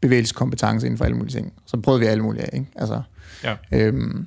[0.00, 1.52] bevægelseskompetence inden for alle mulige ting.
[1.66, 2.66] Så prøvede vi alle mulige af, ikke?
[2.76, 3.02] Altså,
[3.44, 3.54] ja.
[3.72, 4.26] øhm,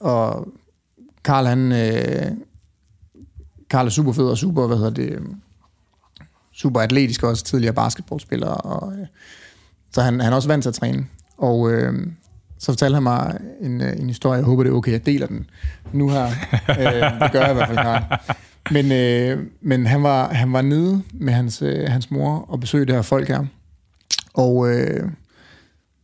[0.00, 0.48] og
[1.24, 1.72] Karl, han...
[1.72, 2.36] Øh,
[3.70, 5.18] Karl er super fed og super, hvad hedder det,
[6.52, 9.06] super atletisk også, tidligere basketballspiller, og, øh,
[9.92, 11.06] så han, han er også vant til at træne.
[11.38, 12.06] Og øh,
[12.58, 14.36] så fortalte han mig en, øh, en historie.
[14.36, 15.50] Jeg håber, det er okay, jeg deler den
[15.92, 16.24] nu her.
[16.80, 18.02] øh, det gør jeg i hvert fald her.
[18.70, 22.86] Men, øh, men han, var, han var nede med hans, øh, hans mor og besøgte
[22.86, 23.44] det her folk her.
[24.34, 25.10] Og, øh,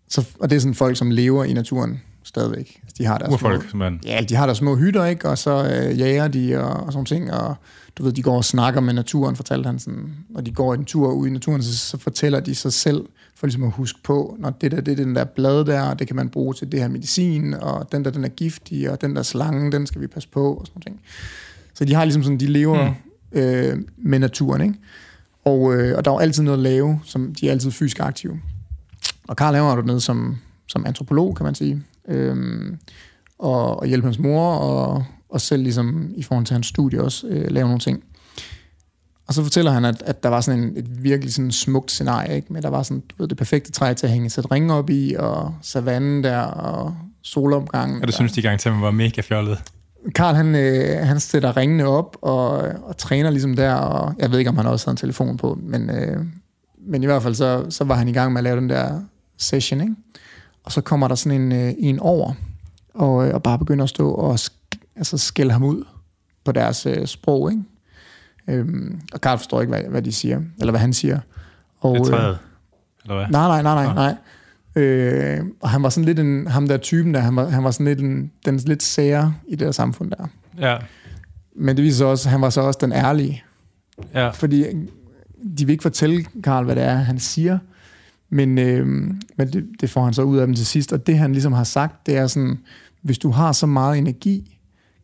[0.09, 2.01] så, og det er sådan folk, som lever i naturen
[2.31, 2.81] stadigvæk.
[2.83, 5.29] Altså, de har deres Urfolk, små, Ja, de har der små hytter, ikke?
[5.29, 7.33] Og så øh, jager de og, og sådan ting.
[7.33, 7.55] Og
[7.97, 10.15] du ved, de går og snakker med naturen, fortalte han sådan.
[10.29, 13.05] Når de går en tur ud i naturen, så, så fortæller de sig selv,
[13.35, 16.07] for ligesom at huske på, når det der, det er den der blad der, det
[16.07, 19.17] kan man bruge til det her medicin, og den der, den er giftig, og den
[19.17, 21.01] der slange, den skal vi passe på, og sådan ting.
[21.75, 23.39] Så de har ligesom sådan, de lever mm.
[23.39, 24.75] øh, med naturen, ikke?
[25.45, 28.41] Og, øh, og der var altid noget at lave, som de er altid fysisk aktive.
[29.29, 31.83] Og Karl laver du ned som, som antropolog, kan man sige.
[32.09, 32.79] Øhm,
[33.39, 37.27] og, og hjælpe hans mor, og, og selv ligesom i forhold til hans studie også
[37.27, 38.03] øh, lave nogle ting.
[39.31, 42.37] Og så fortæller han, at, at der var sådan en, et virkelig sådan smukt scenarie,
[42.37, 42.53] ikke?
[42.53, 44.91] men der var sådan, du ved, det perfekte træ til at hænge sæt ringe op
[44.91, 48.03] i, og savannen der, og solopgangen.
[48.03, 49.59] Og du synes, de gang til, var mega fjollet?
[50.15, 54.39] Karl, han, øh, han sætter ringene op og, og træner ligesom der, og jeg ved
[54.39, 56.17] ikke, om han også havde en telefon på, men, øh,
[56.87, 59.01] men i hvert fald så, så var han i gang med at lave den der
[59.39, 59.95] session, ikke?
[60.71, 62.33] Og så kommer der sådan en, øh, en over,
[62.95, 65.85] og, øh, og bare begynder at stå og sk- altså skælde ham ud
[66.45, 67.63] på deres øh, sprog, ikke?
[68.49, 71.21] Øhm, og Karl forstår ikke, hvad, hvad de siger, eller hvad han siger.
[71.81, 72.39] Og, Det øh, træet,
[73.05, 73.27] eller hvad?
[73.31, 74.15] Nej, nej, nej, nej,
[74.75, 74.83] nej.
[74.83, 77.71] Øh, og han var sådan lidt en, ham der typen der, han var, han var
[77.71, 80.27] sådan lidt en, den lidt sære i det der samfund der.
[80.59, 80.77] Ja,
[81.57, 83.43] Men det viser også, at han var så også den ærlige.
[84.15, 84.29] ja.
[84.29, 84.65] Fordi
[85.59, 87.59] de vil ikke fortælle Karl, hvad det er, han siger.
[88.31, 88.87] Men, øh,
[89.37, 90.93] men det, det får han så ud af dem til sidst.
[90.93, 92.59] Og det han ligesom har sagt, det er sådan,
[93.03, 94.57] hvis du har så meget energi,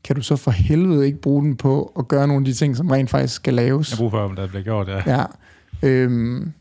[0.05, 2.77] kan du så for helvede ikke bruge den på at gøre nogle af de ting,
[2.77, 3.91] som rent faktisk skal laves.
[3.91, 5.03] Jeg bruger for, om der bliver gjort, ja.
[5.07, 5.25] Ja.
[5.83, 6.53] Øhm,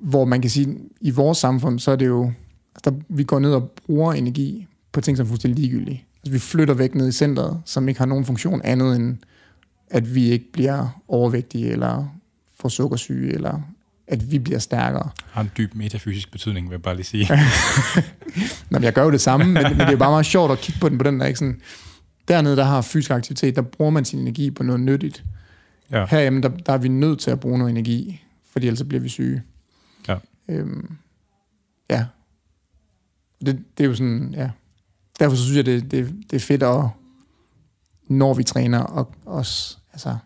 [0.00, 2.32] hvor man kan sige, i vores samfund, så er det jo,
[2.74, 6.04] altså der, vi går ned og bruger energi på ting, som er fuldstændig ligegyldige.
[6.22, 9.16] Altså, vi flytter væk ned i centret, som ikke har nogen funktion andet end,
[9.90, 12.04] at vi ikke bliver overvægtige, eller
[12.60, 13.60] får sukkersyge, eller
[14.10, 15.10] at vi bliver stærkere.
[15.30, 17.28] Har en dyb metafysisk betydning, vil jeg bare lige sige.
[18.70, 20.52] Nå, men jeg gør jo det samme, men, men det er jo bare meget sjovt
[20.52, 21.60] at kigge på den på den der, ikke sådan,
[22.28, 25.24] dernede, der har fysisk aktivitet, der bruger man sin energi på noget nyttigt.
[25.90, 26.06] Ja.
[26.06, 29.08] Herhjemme, der, der er vi nødt til at bruge noget energi, fordi ellers bliver vi
[29.08, 29.42] syge.
[30.08, 30.16] Ja.
[30.48, 30.96] Øhm,
[31.90, 32.04] ja.
[33.46, 34.50] Det, det er jo sådan, ja.
[35.18, 36.84] Derfor så synes jeg, det, det, det er fedt at,
[38.08, 40.16] når vi træner, og også, altså,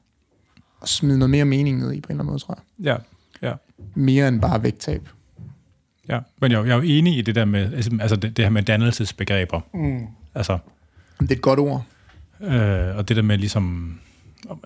[0.82, 2.86] at smide noget mere mening ned i på en eller anden måde, tror jeg.
[2.86, 2.96] Ja.
[3.94, 5.08] Mere end bare vægttab.
[6.08, 8.44] Ja, men jeg, jeg er jo enig i det der med, altså- altså det, det
[8.44, 9.60] her med dannelsesbegreber.
[9.74, 10.06] Mm.
[10.34, 10.58] Altså,
[11.20, 11.84] Det er et godt ord.
[12.40, 13.98] øh, og det der med ligesom,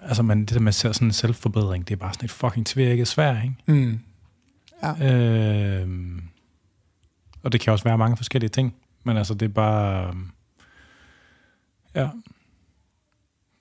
[0.02, 3.08] altså man, det der med sådan en selvforbedring, det er bare sådan et fucking tvækket
[3.08, 3.54] svær, ikke?
[3.66, 4.00] Mm.
[5.06, 5.88] Øh,
[7.42, 10.14] og det kan også være mange forskellige ting, men altså det er bare,
[11.94, 12.08] ja,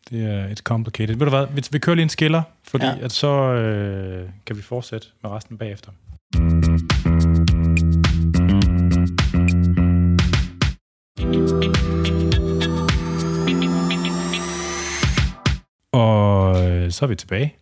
[0.10, 1.16] det er et complicated.
[1.16, 2.97] Ved du hvad, vi, vi kører lige en skiller, fordi Ja.
[3.01, 5.91] at så øh, kan vi fortsætte med resten bagefter.
[15.91, 17.55] Og øh, så er vi tilbage.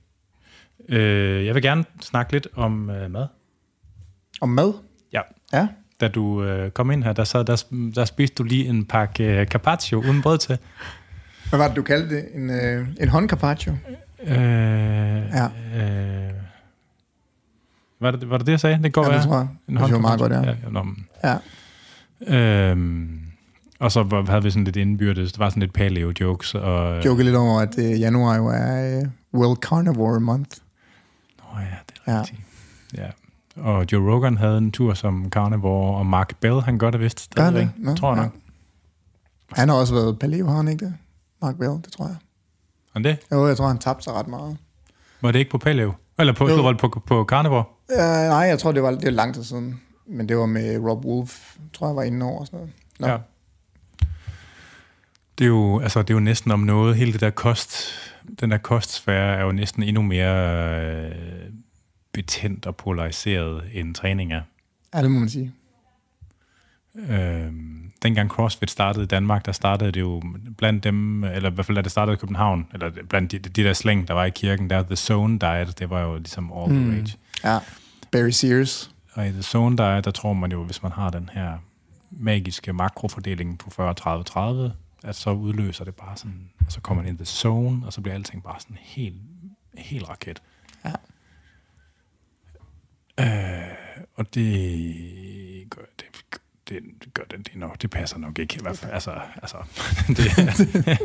[0.89, 3.27] Øh, jeg vil gerne snakke lidt om øh, mad.
[4.41, 4.73] Og mad?
[5.13, 5.21] Ja.
[5.53, 5.67] Ja.
[6.01, 7.63] Da du øh, kom ind her, der, sad, der,
[7.95, 10.57] der spiste du lige en pakke øh, carpaccio uden brød til.
[11.55, 12.25] Hvad var det, du kaldte det?
[12.33, 13.71] En, øh, en håndcarpaccio?
[14.23, 15.45] Øh, Ja.
[15.75, 16.31] Øh,
[17.99, 18.83] var, det, var det det, jeg sagde?
[18.83, 19.47] Det går Ja, det tror jeg.
[19.69, 20.41] En Det var meget godt, ja.
[20.41, 20.55] ja.
[20.63, 20.85] ja nå,
[21.23, 22.71] Ja.
[22.71, 23.19] øhm,
[23.79, 26.55] og så var- havde vi sådan lidt indbyrdes, det var sådan lidt paleo-jokes.
[26.55, 29.05] Og, Joke lidt over, at øh, januar jo er øh,
[29.41, 30.57] World Carnivore Month.
[31.37, 32.19] Nå ja, det er Ja.
[32.21, 32.39] rigtigt.
[32.97, 33.07] Ja.
[33.61, 37.19] Og Joe Rogan havde en tur som carnivore, og Mark Bell, han gør det vist
[37.19, 37.71] stadigvæk, det?
[37.77, 38.23] Nå, tror jeg ja.
[38.23, 38.31] nok.
[39.51, 40.93] Han har også været paleo, har han ikke det?
[41.41, 42.15] Mark Bell, det tror jeg.
[42.93, 44.57] Og det, Jo, jeg tror, han tabte sig ret meget.
[45.21, 45.93] var det ikke på paleo?
[46.19, 46.69] Eller på, Jo.
[46.69, 47.63] det på, på carnivore?
[47.91, 49.81] Uh, nej, jeg tror, det var, det var lang tid siden.
[50.07, 52.73] Men det var med Rob Wolf, tror jeg var inde over sådan noget.
[52.99, 53.07] Nå.
[53.07, 53.17] Ja.
[55.37, 56.95] Det er, jo, altså, det er jo næsten om noget.
[56.95, 57.85] Hele det der kost,
[58.39, 61.11] den der kostsfære er jo næsten endnu mere øh,
[62.11, 64.41] betændt og polariseret end træning er.
[64.93, 65.51] Ja, det må man sige.
[66.95, 67.51] Øh,
[68.05, 70.21] dengang CrossFit startede i Danmark, der startede det jo
[70.57, 73.63] blandt dem, eller i hvert fald da det startede i København, eller blandt de, de
[73.63, 76.69] der slæng, der var i kirken, der The Zone Diet, det var jo ligesom all
[76.69, 76.89] the Mm.
[76.89, 77.17] rage.
[77.43, 77.59] Ja.
[78.11, 78.91] Barry Sears.
[79.13, 81.57] Og i The Zone Diet, der tror man jo, hvis man har den her
[82.11, 84.71] magiske makrofordeling på 40-30-30,
[85.03, 87.93] at så udløser det bare sådan, og så kommer man ind i the zone, og
[87.93, 89.15] så bliver alting bare sådan helt,
[89.77, 90.41] helt raket.
[90.85, 90.91] Ja.
[93.19, 93.73] Øh,
[94.15, 95.81] og det gør
[96.69, 96.79] det,
[97.13, 98.91] gør det, det, nok, det passer nok ikke i hvert fald.
[98.91, 99.11] Altså,
[99.41, 99.57] altså
[100.17, 100.99] det,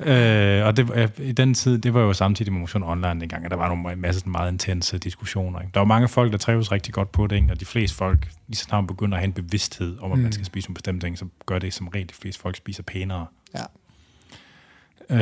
[0.08, 3.50] øh, og det, i den tid, det var jo samtidig med motion online dengang, og
[3.50, 5.60] der var nogle masse meget intense diskussioner.
[5.60, 5.70] Ikke?
[5.74, 7.48] Der var mange folk, der trives rigtig godt på det, ikke?
[7.52, 10.18] og de fleste folk, lige så snart man begynder at have en bevidsthed om, at
[10.18, 10.22] Mm.
[10.22, 12.82] man skal spise nogle bestemte ting, så gør det som regel, de fleste folk spiser
[12.82, 13.26] pænere.
[13.54, 13.62] Ja.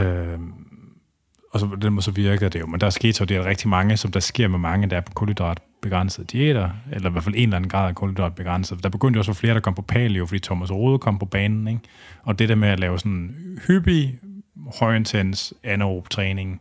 [0.03, 0.39] Øh,
[1.53, 2.67] og så den måde så virker det jo.
[2.67, 5.01] Men der skete så det er rigtig mange, som der sker med mange, der er
[5.01, 5.13] på
[5.81, 8.83] kulhydratbegrænsede diæter, eller i hvert fald en eller anden grad af kulhydratbegrænset.
[8.83, 11.27] Der begyndte jo også at flere, der kom på paleo, fordi Thomas Rode kom på
[11.27, 11.69] banen.
[11.69, 11.81] Ikke?
[12.23, 14.19] Og det der med at lave sådan hyppig,
[14.81, 16.61] højintens anaerob træning,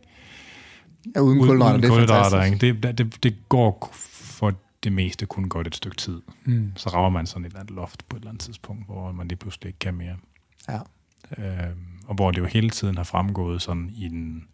[1.16, 2.62] Ja, uden kulhydrater, det er kulhydrater, fantastisk.
[2.62, 2.86] ikke?
[2.88, 4.52] Det, det, det går for
[4.84, 6.20] det meste kun godt et stykke tid.
[6.44, 6.72] Mm.
[6.76, 9.28] Så rager man sådan et eller andet loft på et eller andet tidspunkt, hvor man
[9.28, 10.16] lige pludselig ikke kan mere.
[10.68, 10.78] Ja.
[11.38, 11.70] Øh,
[12.06, 14.44] og hvor det jo hele tiden har fremgået sådan i den,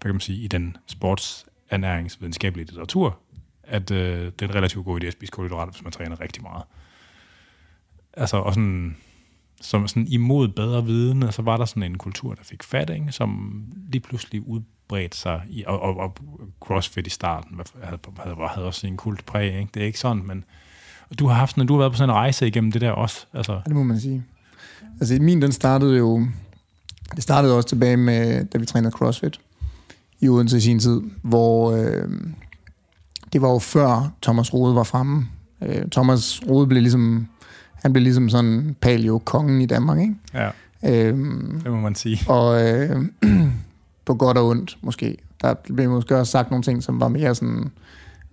[0.00, 3.18] hvad kan man sige, i den sportsernæringsvidenskabelige litteratur,
[3.68, 6.42] at øh, det er en relativt god idé at spise kulhydrater, hvis man træner rigtig
[6.42, 6.62] meget.
[8.12, 8.96] Altså, og sådan,
[9.60, 12.90] som sådan imod bedre viden, og så var der sådan en kultur, der fik fat,
[12.90, 13.12] ikke?
[13.12, 16.16] som lige pludselig udbredte sig, i, og, og, og
[16.60, 19.70] CrossFit i starten havde, havde, havde også en kult præg, ikke?
[19.74, 20.44] det er ikke sådan, men
[21.18, 23.26] du har haft sådan, du har været på sådan en rejse igennem det der også,
[23.32, 24.24] altså, Ja, det må man sige.
[25.00, 26.26] Altså min, den startede jo...
[27.14, 29.40] Det startede også tilbage med, da vi trænede CrossFit
[30.20, 32.10] i Odense i sin tid, hvor øh,
[33.32, 35.26] det var jo før Thomas Rode var fremme.
[35.62, 37.26] Øh, Thomas Rode blev ligesom,
[37.82, 40.14] han blev ligesom sådan paleo-kongen i Danmark, ikke?
[40.34, 40.50] ja,
[40.84, 42.18] Øhm, det må man sige.
[42.30, 43.02] og øh,
[44.06, 45.16] på godt og ondt måske.
[45.42, 47.70] Der blev måske også sagt nogle ting, som var mere sådan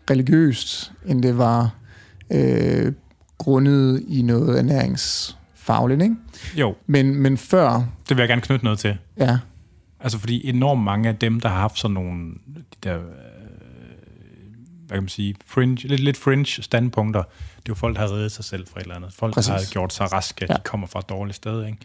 [0.10, 1.76] religiøst, end det var
[2.32, 2.94] øh,
[3.38, 6.16] grundet i noget ernæringsfagligt, ikke?
[6.56, 7.74] Jo, Men, men før,
[8.10, 8.98] det vil jeg gerne knytte noget til.
[9.18, 9.38] ja,
[10.00, 13.04] Altså fordi enormt mange af dem, der har haft sådan nogle, de der, øh,
[14.94, 18.12] hvad kan man sige, fringe, lidt, lidt fringe standpunkter, det er jo folk, der har
[18.14, 19.14] reddet sig selv fra et eller andet.
[19.14, 19.48] Folk, Præcis.
[19.48, 20.54] der har gjort sig raske, Ja.
[20.54, 21.78] de kommer fra et dårligt sted, ikke?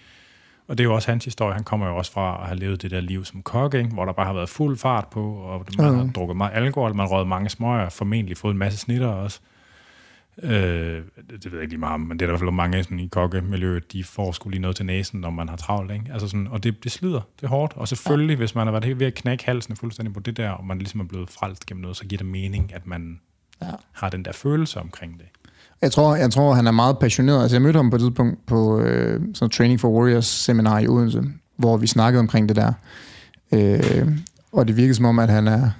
[0.68, 1.54] Og det er jo også hans historie.
[1.54, 3.88] Han kommer jo også fra at have levet det der liv som kok, ikke?
[3.90, 5.98] hvor der bare har været fuld fart på, og man Mhm.
[5.98, 9.40] har drukket meget alkohol, man har røget mange smøger, formentlig fået en masse snitter også.
[10.43, 10.51] Øh,
[11.30, 12.82] det, ved jeg ikke lige meget om, men det er der i hvert fald mange
[12.82, 15.93] sådan, i kokkemiljøet, de får skulle lige noget til næsen, når man har travlt.
[15.93, 16.05] Ikke?
[16.12, 17.72] Altså sådan, og det, det slider, det er hårdt.
[17.76, 18.39] Og selvfølgelig, ja.
[18.39, 20.78] hvis man har været helt ved at knække halsen fuldstændig på det der, og man
[20.78, 23.20] ligesom er blevet frelst gennem noget, så giver det mening, at man
[23.62, 23.66] Ja.
[23.93, 25.26] har den der følelse omkring det.
[25.82, 27.43] jeg tror, jeg tror, han er meget passioneret.
[27.43, 30.89] Altså, jeg mødte ham på et tidspunkt på øh, sådan Training for Warriors seminar i
[30.89, 31.22] Odense,
[31.57, 32.72] hvor vi snakkede omkring det der.
[33.53, 34.09] Øh,
[34.53, 35.70] og det virkede som om, at han er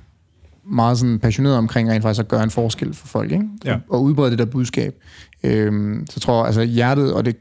[0.71, 3.49] meget sådan passioneret omkring rent faktisk at gøre en forskel for folk, ikke?
[3.65, 3.79] Ja.
[3.89, 4.95] Og, udbrede det der budskab.
[5.43, 7.37] Øh, så tror jeg, altså hjertet, og det,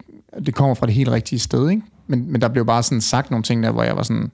[0.45, 1.81] det kommer fra det helt rigtige sted, ikke?
[2.07, 4.31] Men, men der blev bare sådan sagt nogle ting der, hvor jeg var sådan,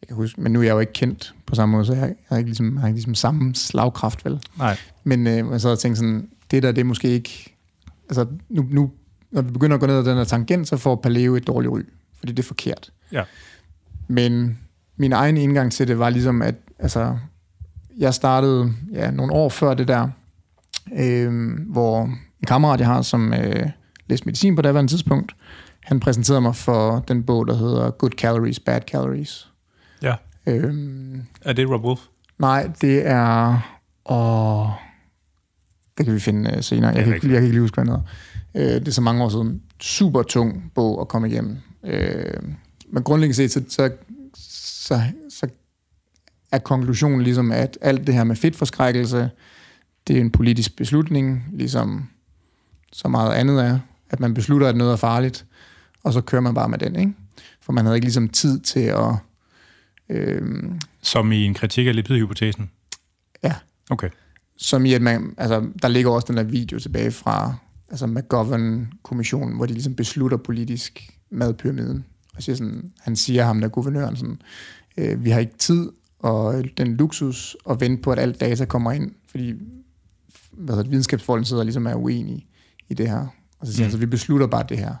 [0.00, 2.02] jeg kan huske, men nu er jeg jo ikke kendt på samme måde, så jeg,
[2.02, 4.40] jeg har ikke ligesom, har ikke ligesom samme slagkraft, vel?
[4.58, 7.56] Nej, Men øh, jeg sad og tænkte sådan, det der, det er måske ikke...
[8.08, 8.90] Altså, nu, nu,
[9.30, 11.72] når vi begynder at gå ned ad den her tangent, så får paleo et dårligt
[11.72, 11.80] ry,
[12.18, 12.92] fordi det er forkert.
[13.12, 13.22] ja.
[14.08, 14.58] Men
[14.96, 17.18] min egen indgang til det var ligesom, at altså,
[17.98, 20.08] jeg startede ja, nogle år før det der,
[20.96, 23.70] øh, hvor en kammerat, jeg har, som øh,
[24.08, 25.36] læste medicin på det daværende tidspunkt,
[25.82, 29.48] han præsenterede mig for den bog, der hedder Good Calories, Bad Calories.
[30.02, 30.14] ja.
[30.46, 30.74] Øh,
[31.42, 32.00] Er det Rob Wolf?
[32.38, 33.58] Nej, det er...
[34.06, 34.68] Åh,
[35.98, 36.92] det kan vi finde uh, senere.
[36.92, 38.02] Er Jeg kan, ikke, jeg kan ikke lige huske, hvad den
[38.54, 38.74] hedder.
[38.74, 39.62] Uh, det er så mange år siden.
[39.80, 41.58] Super tung bog at komme igennem.
[41.82, 41.92] Uh,
[42.92, 43.90] men grundlæggende set, så, så,
[44.84, 45.00] så
[46.54, 49.30] er konklusionen ligesom, at alt det her med fedtforskrækkelse,
[50.06, 52.08] det er en politisk beslutning, ligesom
[52.92, 53.78] så meget andet er,
[54.10, 55.46] at man beslutter, at noget er farligt,
[56.02, 57.12] og så kører man bare med den, ikke?
[57.60, 59.14] For man havde ikke ligesom tid til at...
[60.08, 60.42] Øh,
[61.02, 62.70] Som i en kritik af lipidhypotesen?
[63.42, 63.54] ja,
[63.90, 64.08] Okay.
[64.56, 67.54] Som i, at man, altså, der ligger også den der video tilbage fra
[67.90, 72.04] altså McGovern-kommissionen, hvor de ligesom beslutter politisk madpyramiden.
[72.36, 74.40] Og siger sådan, han siger ham, der er guvernøren, sådan,
[74.96, 75.90] øh, vi har ikke tid
[76.24, 79.54] og den luksus at vente på, at alt data kommer ind, fordi
[80.52, 82.46] hvad hedder videnskabsfolden sidder ligesom er uenige
[82.88, 83.26] i det her.
[83.58, 83.86] Og så siger mm.
[83.86, 84.94] han, så vi beslutter bare det her.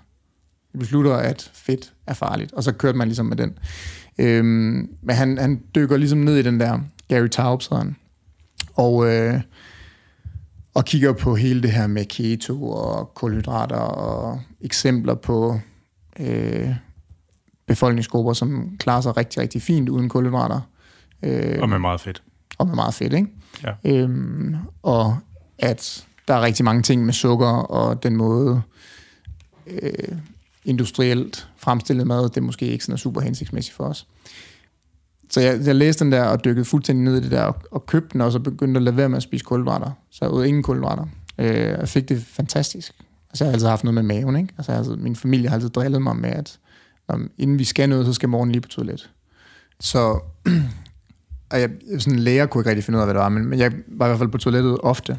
[0.72, 2.52] Vi beslutter, at fedt er farligt.
[2.52, 3.58] Og så kørte man ligesom med den.
[4.18, 7.96] Øhm, men han, han dykker ligesom ned i den der, Gary Taubes han,
[8.74, 9.40] og, øh,
[10.74, 15.60] og kigger på hele det her med keto og kulhydrater og eksempler på
[16.20, 16.68] øh,
[17.66, 20.60] befolkningsgrupper, som klarer sig rigtig, rigtig fint uden kulhydrater.
[21.24, 22.22] Øh, Og med meget fedt.
[22.58, 23.28] og med meget fedt, ikke?
[23.64, 23.72] Ja.
[23.84, 25.18] Øhm, og
[25.58, 28.62] at der er rigtig mange ting med sukker og den måde
[29.66, 30.18] øh,
[30.64, 34.06] industrielt fremstillet mad, det er måske ikke sådan super hensigtsmæssigt for os.
[35.30, 37.86] Så jeg, jeg læste den der og dykkede fuldstændig ned i det der og, og
[37.86, 39.90] købte den, og så begyndte at lade være med at spise kulhydrater.
[40.10, 41.06] Så jeg ud ingen kulhydrater.
[41.38, 42.92] Øh, jeg fik det fantastisk.
[43.30, 44.54] Altså jeg har altid haft noget med maven, ikke?
[44.58, 46.58] Altså altid, min familie har altid drillet mig med, at
[47.08, 49.10] når, inden vi skal noget, så skal morgen lige på toilet.
[49.80, 50.20] Så
[51.50, 53.58] og jeg, sådan læger kunne ikke rigtig finde ud af, hvad det var, men, men
[53.58, 55.18] jeg var i hvert fald på toilettet ofte,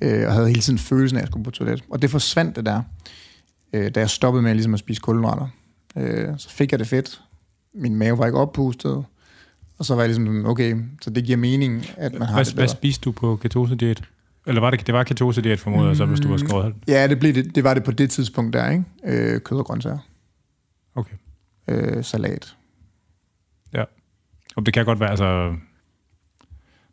[0.00, 1.84] øh, og havde hele tiden følelsen af, at jeg skulle på toilet.
[1.90, 2.82] Og det forsvandt det der,
[3.72, 5.48] øh, da jeg stoppede med ligesom at spise kulhydrater.
[5.96, 7.20] Øh, så fik jeg det fedt.
[7.74, 9.04] Min mave var ikke oppustet.
[9.78, 12.54] Og så var jeg ligesom okay, så det giver mening, at man har Hvad, det
[12.54, 12.76] hvad bedre.
[12.76, 14.02] spiste du på ketosediet?
[14.46, 15.94] Eller var det, det var ketosediet formodet, mm.
[15.94, 16.74] så hvis du var skåret?
[16.88, 18.84] Ja, det, blev det, det var det på det tidspunkt der, ikke?
[19.04, 19.98] Øh, kød og grøntsager.
[20.94, 21.14] Okay.
[21.68, 22.55] Øh, salat.
[24.56, 25.54] Og det kan godt være, altså...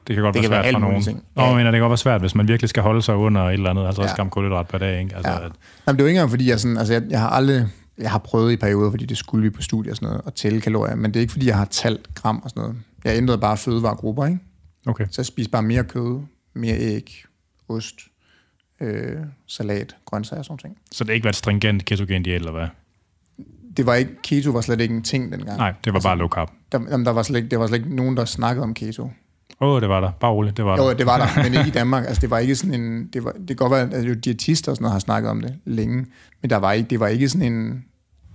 [0.07, 1.03] Det kan godt Det være være svært alle for nogen.
[1.03, 1.23] ting.
[1.35, 1.53] Nå, Ja.
[1.55, 3.69] men det kan godt være svært, hvis man virkelig skal holde sig under et eller
[3.69, 4.15] andet 50 Ja.
[4.15, 4.99] gram kulhydrat per dag.
[5.01, 5.15] Ikke?
[5.15, 5.37] Altså, Ja.
[5.45, 5.51] at-
[5.87, 7.67] Jamen, det er jo ikke engang, fordi jeg, sådan, altså, jeg, jeg har aldrig...
[7.97, 10.33] Jeg har prøvet i perioder, fordi det skulle vi på studie og sådan noget, at
[10.33, 12.75] tælle kalorier, men det er ikke, fordi jeg har talt gram og sådan noget.
[13.03, 14.39] Jeg ændrede bare fødevaregrupper, ikke?
[14.85, 15.05] Okay.
[15.11, 16.21] Så jeg spiste bare mere kød,
[16.53, 17.23] mere æg,
[17.69, 17.95] ost,
[18.81, 19.15] øh,
[19.47, 20.77] salat, grøntsager og sådan ting.
[20.91, 22.67] Så det har ikke været stringent ketogen diæt, eller hvad?
[23.77, 25.57] Det var ikke, keto var slet ikke en ting dengang.
[25.57, 26.49] Nej, det var bare low carb.
[26.71, 29.03] Der, jamen, der, var slet ikke, der var slet ikke nogen, der snakkede om keto.
[29.61, 30.11] Åh, oh, det var der.
[30.19, 30.83] Bare roligt, det var der.
[30.83, 32.05] Jo, det var der, men ikke i Danmark.
[32.05, 33.07] Altså, det var ikke sådan en...
[33.13, 35.41] Det, var, det kan godt være, at jo diætister og sådan noget har snakket om
[35.41, 36.05] det længe,
[36.41, 37.83] men der var ikke, det var ikke sådan en...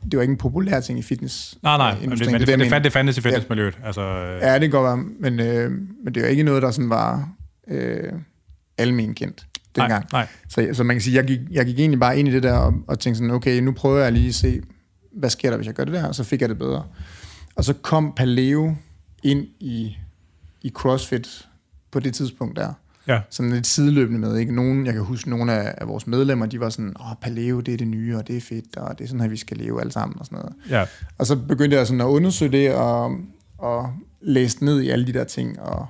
[0.04, 1.58] Det var ikke en populær ting i fitness.
[1.62, 3.78] Nej, nej, men det, men det, det, det, fandt, det fandtes i fitnessmiljøet.
[3.84, 5.70] Altså, øh, Ja, det kan godt være, men, øh,
[6.04, 7.28] men det er jo ikke noget, der sådan var
[7.68, 8.12] øh,
[8.78, 9.46] almen kendt
[9.76, 10.04] dengang.
[10.12, 10.26] nej, nej.
[10.48, 12.52] Så, så man kan sige, jeg gik, jeg gik egentlig bare ind i det der
[12.52, 14.60] og, og tænkte sådan, okay, nu prøver jeg lige at se,
[15.10, 16.84] hvad sker der, hvis jeg gør det der, og så fik jeg det bedre.
[17.54, 18.74] Og så kom Paleo
[19.22, 19.96] ind i,
[20.62, 21.48] i CrossFit
[21.90, 22.72] på det tidspunkt der.
[23.06, 24.54] Ja, Sådan lidt sideløbende med, ikke?
[24.54, 27.74] Nogen, jeg kan huske, nogle af, af vores medlemmer, de var sådan, åh, Paleo, det
[27.74, 29.80] er det nye, og det er fedt, og det er sådan her, vi skal leve
[29.80, 30.54] alle sammen, og sådan noget.
[30.70, 30.86] ja.
[31.18, 33.16] Og så begyndte jeg sådan at undersøge det, og,
[33.58, 35.86] og læste ned i alle de der ting, og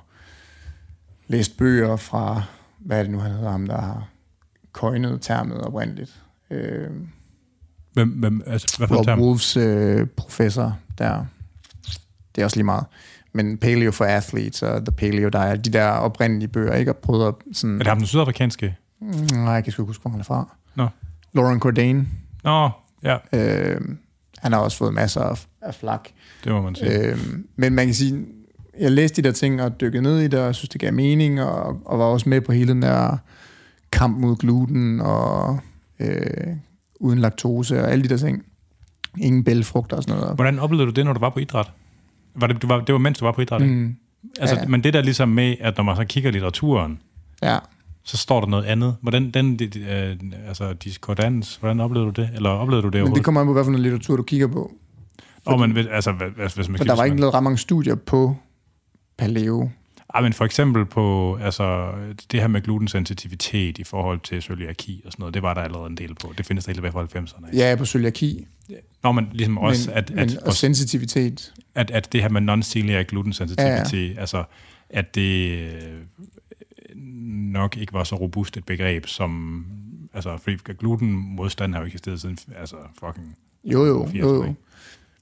[1.27, 2.43] læste bøger fra,
[2.79, 4.07] hvad er det nu, han hedder ham, der har
[4.73, 6.21] coinet termet oprindeligt.
[6.51, 6.89] Øh,
[7.93, 9.19] Hvem, hvem, altså, hvad for Rob?
[9.19, 11.25] Wolfs øh, professor der.
[12.35, 12.85] Det er også lige meget.
[13.33, 16.91] Men Paleo for Athletes og The Paleo Diet, de der oprindelige bøger, ikke?
[16.91, 17.75] Og prøvet at sådan...
[17.75, 18.75] Er det ham den sydafrikanske?
[19.01, 20.55] Mm, Nej, jeg kan sgu huske, hvor han er fra.
[20.75, 20.87] Nå.
[21.33, 22.07] Lauren Cordain.
[22.43, 22.69] Nå,
[23.03, 23.81] ja, Øh,
[24.37, 26.09] han har også fået masser af, af flak.
[26.43, 26.99] det må man sige.
[26.99, 27.17] Øh,
[27.55, 28.25] men man kan sige,
[28.79, 30.93] jeg læste de der ting og dykkede ned i det, og jeg synes, det gav
[30.93, 33.17] mening, og, og var også med på hele den der
[33.91, 35.59] kamp mod gluten, og
[35.99, 36.47] øh,
[36.99, 38.43] uden laktose, og alle de der ting.
[39.17, 40.35] Ingen bælfrugter og sådan noget.
[40.35, 41.71] Hvordan oplevede du det, når du var på idræt?
[42.35, 43.73] Var det, du var, det var mens du var på idræt, ikke?
[43.73, 43.95] Mm,
[44.39, 44.67] Altså, ja.
[44.67, 46.99] Men det der ligesom med, at når man så kigger i litteraturen,
[47.43, 47.57] ja.
[48.03, 48.95] så står der noget andet.
[49.01, 50.17] Hvordan den, de, øh,
[50.47, 52.29] altså diskordans, hvordan oplevede du det?
[52.35, 54.71] Eller oplevede du det Men det kommer an på, noget litteratur du kigger på.
[55.47, 57.95] Åh, men hvis- altså, hvis, hvis man kigger der var ikke lavet ret mange studier
[57.95, 58.35] på
[59.17, 59.69] paleo.
[60.13, 61.91] Ah, men for eksempel på altså,
[62.31, 65.87] det her med glutensensitivitet i forhold til cøliaki og sådan noget, det var der allerede
[65.87, 66.33] en del på.
[66.37, 67.57] Det findes der helt tilbage fra 90'erne.
[67.57, 68.47] Ja, på cøliaki,
[69.03, 71.53] Nå, men ligesom også, men, at, men, at, og sensitivitet.
[71.75, 74.19] at, at det her med non-celiac glutensensitivitet, ja.
[74.19, 74.43] altså
[74.89, 75.99] at det øh,
[77.51, 79.65] nok ikke var så robust et begreb, som
[80.13, 84.43] altså, fordi glutenmodstand har jo eksisteret siden altså, fucking Jo, jo, 80'erne, jo, jo.
[84.43, 84.55] ikke?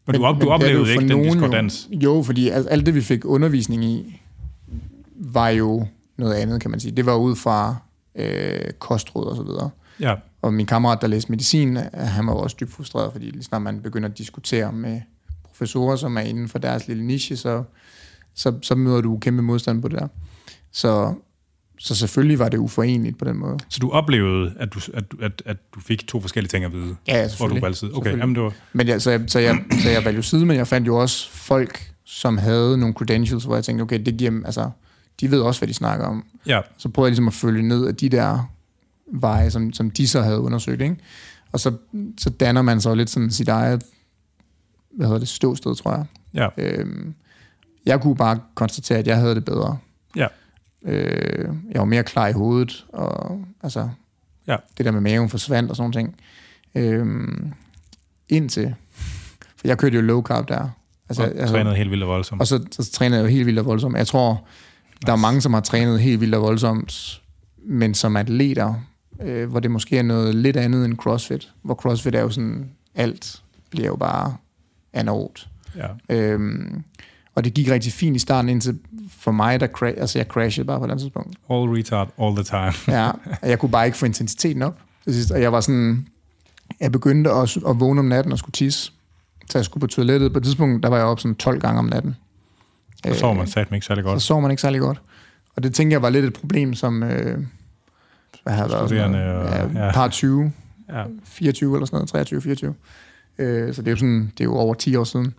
[0.05, 1.89] Men, du, op, du det oplevede ikke den nogen diskordans?
[1.91, 4.21] Jo, jo fordi alt, alt det, vi fik undervisning i,
[5.19, 5.87] var jo
[6.17, 6.91] noget andet, kan man sige.
[6.91, 7.75] Det var ud fra
[8.15, 9.69] øh, kostråd og så videre.
[9.99, 13.43] Ja, Og min kammerat, der læste medicin, øh, han var også dybt frustreret, fordi lige
[13.43, 15.01] snart man begynder at diskutere med
[15.43, 17.63] professorer, som er inden for deres lille niche, så,
[18.35, 20.07] så, så møder du kæmpe modstand på det der.
[20.71, 21.13] Så,
[21.79, 23.57] så selvfølgelig var det uforeneligt på den måde.
[23.69, 26.73] så du oplevede, at du, at, du- at, at du fik to forskellige ting at
[26.73, 27.61] vide, Ja, ja, hvor du selvfølgelig.
[27.61, 27.89] valgte side.
[27.91, 28.21] Okay, Selvfølgelig.
[28.21, 28.53] jamen det var...
[28.73, 30.95] Men jeg, så, jeg, så, jeg, så jeg valgte jo side, men jeg fandt jo
[31.01, 34.69] også folk, som havde nogle credentials, hvor jeg tænkte, okay, det giver altså,
[35.21, 36.25] de ved også, hvad de snakker om.
[36.45, 38.51] Ja, Så prøvede jeg ligesom at følge ned af de der
[39.13, 40.95] veje, som, som de så havde undersøgt, ikke?
[41.51, 41.73] Og så,
[42.17, 43.83] så danner man så lidt sådan sit eget,
[44.91, 46.05] hvad hedder det, ståsted, tror jeg.
[46.33, 47.13] ja, Øhm,
[47.85, 49.77] jeg kunne bare konstatere, at jeg havde det bedre.
[50.15, 50.27] ja,
[50.85, 53.89] Øh, jeg var mere klar i hovedet, og altså,
[54.47, 54.55] Ja.
[54.77, 56.15] det der med maven forsvandt og sådan ting.
[56.75, 57.53] Øhm,
[58.29, 58.75] indtil,
[59.57, 60.69] for jeg kørte jo low carb der.
[61.09, 62.41] Altså, og altså, trænede helt vildt og voldsomt.
[62.41, 63.97] og så, så trænede jeg jo helt vildt og voldsomt.
[63.97, 64.45] Jeg tror,
[65.05, 67.21] der er mange, som har trænet helt vildt og voldsomt,
[67.65, 68.73] men som atleter,
[69.21, 71.49] øh, hvor det måske er noget lidt andet end CrossFit.
[71.61, 74.35] Hvor CrossFit er jo sådan, alt bliver jo bare
[74.93, 75.49] anaerobt.
[75.75, 76.15] Ja.
[76.15, 76.83] Øhm,
[77.35, 78.79] og det gik rigtig fint i starten, indtil
[79.19, 81.37] for mig, der cra- altså jeg crashede bare på et tidspunkt.
[81.49, 82.73] All retard, all the time.
[82.97, 83.09] Ja,
[83.41, 84.79] og jeg kunne bare ikke få intensiteten op.
[85.33, 86.07] Og jeg var sådan,
[86.79, 88.91] jeg begyndte at, at vågne om natten og skulle tisse.
[89.49, 90.33] Så jeg skulle på toilettet.
[90.33, 92.15] På et tidspunkt, der var jeg op sådan 12 gange om natten.
[93.13, 94.21] Så sover man satme ikke særlig så godt.
[94.21, 95.01] sov man ikke særlig godt.
[95.55, 97.37] Og det tænker jeg var lidt et problem, som øh,
[98.43, 99.91] hvad havde været, noget, og- ja, ja.
[99.91, 100.51] par 20,
[100.89, 101.03] Ja.
[101.23, 102.73] 24 eller sådan noget, 23, 24.
[103.37, 105.33] Øh, så det er jo sådan, det er jo over 10 år siden.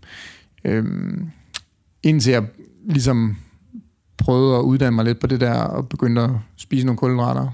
[0.64, 0.84] Øh,
[2.02, 2.44] indtil jeg
[2.84, 3.36] ligesom
[4.18, 7.48] prøvede at uddanne mig lidt på det der, og begyndte at spise nogle kulhydrater.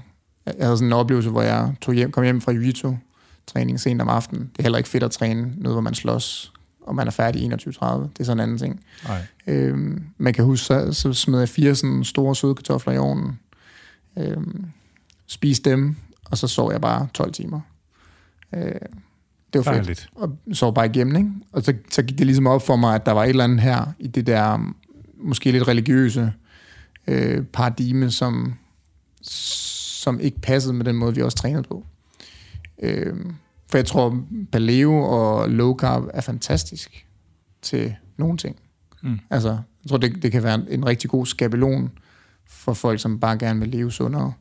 [0.45, 2.97] Jeg havde sådan en oplevelse, hvor jeg tog hjem, kom hjem fra jiu
[3.47, 4.41] træning sent om aftenen.
[4.53, 6.53] Det er heller ikke fedt at træne noget, hvor man slås,
[6.85, 7.53] og man er færdig i 21.30.
[7.53, 8.83] Det er sådan en anden ting.
[9.07, 9.21] Nej.
[9.47, 13.39] Øhm, man kan huske, så, så smed jeg fire sådan store søde kartofler i ovnen.
[14.17, 14.65] Øhm,
[15.27, 15.95] spiste dem,
[16.25, 17.59] og så sov jeg bare 12 timer.
[18.55, 18.61] Øh,
[19.53, 19.75] det var fedt.
[19.75, 20.09] Dejligt.
[20.15, 21.29] Og sov bare igennem, ikke?
[21.51, 23.59] Og så, så gik det ligesom op for mig, at der var et eller andet
[23.59, 24.73] her, i det der
[25.17, 26.33] måske lidt religiøse
[27.07, 28.53] øh, paradigme, som,
[29.21, 31.85] som ikke passede med den måde, vi også trænede på.
[32.79, 33.15] Øh,
[33.67, 37.07] for jeg tror, paleo og low carb er fantastisk
[37.61, 38.55] til nogle ting.
[39.03, 39.19] Mm.
[39.29, 41.91] Altså, jeg tror, det, det kan være en rigtig god skabelon
[42.47, 44.33] for folk, som bare gerne vil leve sundere,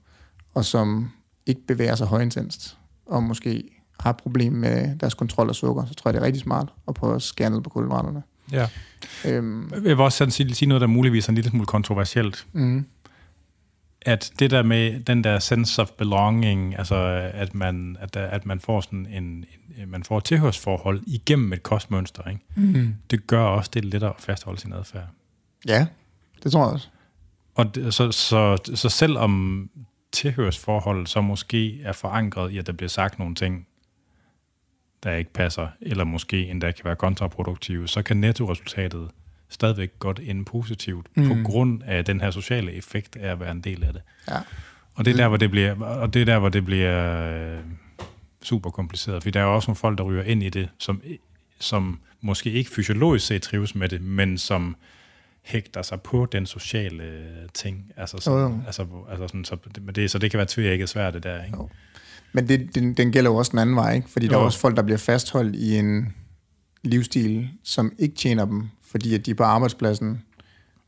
[0.54, 1.10] og som
[1.46, 3.64] ikke bevæger sig højintenst, og måske
[4.00, 6.94] har problemer med deres kontrol af sukker, så tror jeg, det er rigtig smart at
[6.94, 8.22] prøve at skære ned på kulhydraterne.
[8.52, 8.68] Ja.
[9.24, 9.70] Øhm.
[9.72, 12.46] Jeg vil også sige, sige noget, der muligvis er en lille smule kontroversielt.
[12.52, 12.86] Mm.
[14.04, 16.96] At det der med den der sense of belonging, altså
[17.34, 19.44] at man, at, at man får sådan en, en
[19.88, 22.40] man får et tilhørsforhold igennem et kostmønster, ikke?
[22.56, 22.94] Mm.
[23.10, 25.06] det gør også det lettere at fastholde sin adfærd.
[25.66, 25.86] Ja,
[26.42, 26.88] det tror jeg også.
[27.54, 29.70] Og det, så, så, så selvom
[30.12, 33.66] tilhørsforholdet så måske er forankret i, at der bliver sagt nogle ting,
[35.02, 39.10] der ikke passer, eller måske endda kan være kontraproduktive, så kan nettoresultatet
[39.54, 41.28] stadigvæk godt ende positivt, mm.
[41.28, 44.02] på grund af den her sociale effekt af at være en del af det.
[44.28, 44.38] Ja.
[44.94, 47.58] Og det er der, hvor det bliver, og det er der, hvor det bliver øh,
[48.42, 51.02] super kompliceret, for der er også nogle folk, der ryger ind i det, som,
[51.58, 54.76] som måske ikke fysiologisk set trives med det, men som
[55.42, 57.04] hægter sig på den sociale
[57.54, 57.92] ting.
[57.96, 58.60] Altså, sådan, jo, jo.
[58.66, 59.56] altså, altså sådan, så,
[59.94, 61.44] det, så det kan være tvækket svært, det der.
[61.44, 61.56] Ikke?
[61.56, 61.68] Jo.
[62.32, 64.08] Men det, den, den gælder jo også den anden vej, ikke?
[64.08, 64.32] fordi jo.
[64.32, 66.14] der er også folk, der bliver fastholdt i en
[66.82, 70.22] livsstil, som ikke tjener dem, fordi at de er på arbejdspladsen,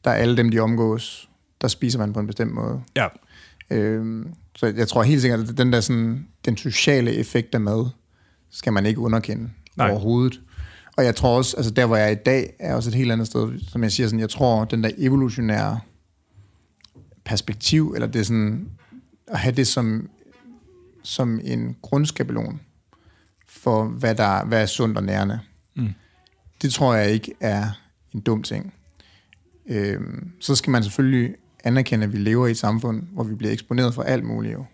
[0.04, 1.30] der er alle dem, de omgås,
[1.60, 2.82] der spiser man på en bestemt måde.
[2.96, 3.08] Ja.
[3.70, 7.86] Øhm, så jeg tror helt sikkert, at den der sådan, den sociale effekt af mad,
[8.50, 9.90] skal man ikke underkende Nej.
[9.90, 10.40] overhovedet.
[10.96, 13.12] Og jeg tror også, altså der hvor jeg er i dag, er også et helt
[13.12, 15.80] andet sted, som jeg siger sådan, jeg tror, den der evolutionære
[17.24, 18.68] perspektiv, eller det sådan,
[19.26, 20.08] at have det som
[21.06, 22.60] som en grundskabelon
[23.48, 25.40] for, hvad, der, hvad er sundt og nærende.
[25.74, 25.94] Mm.
[26.62, 27.70] Det tror jeg ikke er
[28.16, 28.74] en dum ting.
[29.66, 31.34] Øhm, så skal man selvfølgelig
[31.64, 34.64] anerkende, at vi lever i et samfund, hvor vi bliver eksponeret for alt muligt jo.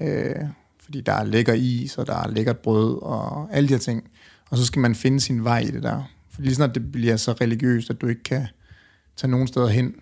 [0.00, 0.34] Øh,
[0.80, 4.10] fordi der er lækker is, og der er lækkert brød, og alle de her ting.
[4.50, 6.02] Og så skal man finde sin vej i det der.
[6.30, 8.46] For lige snart det bliver så religiøst, at du ikke kan
[9.16, 9.94] tage nogen steder hen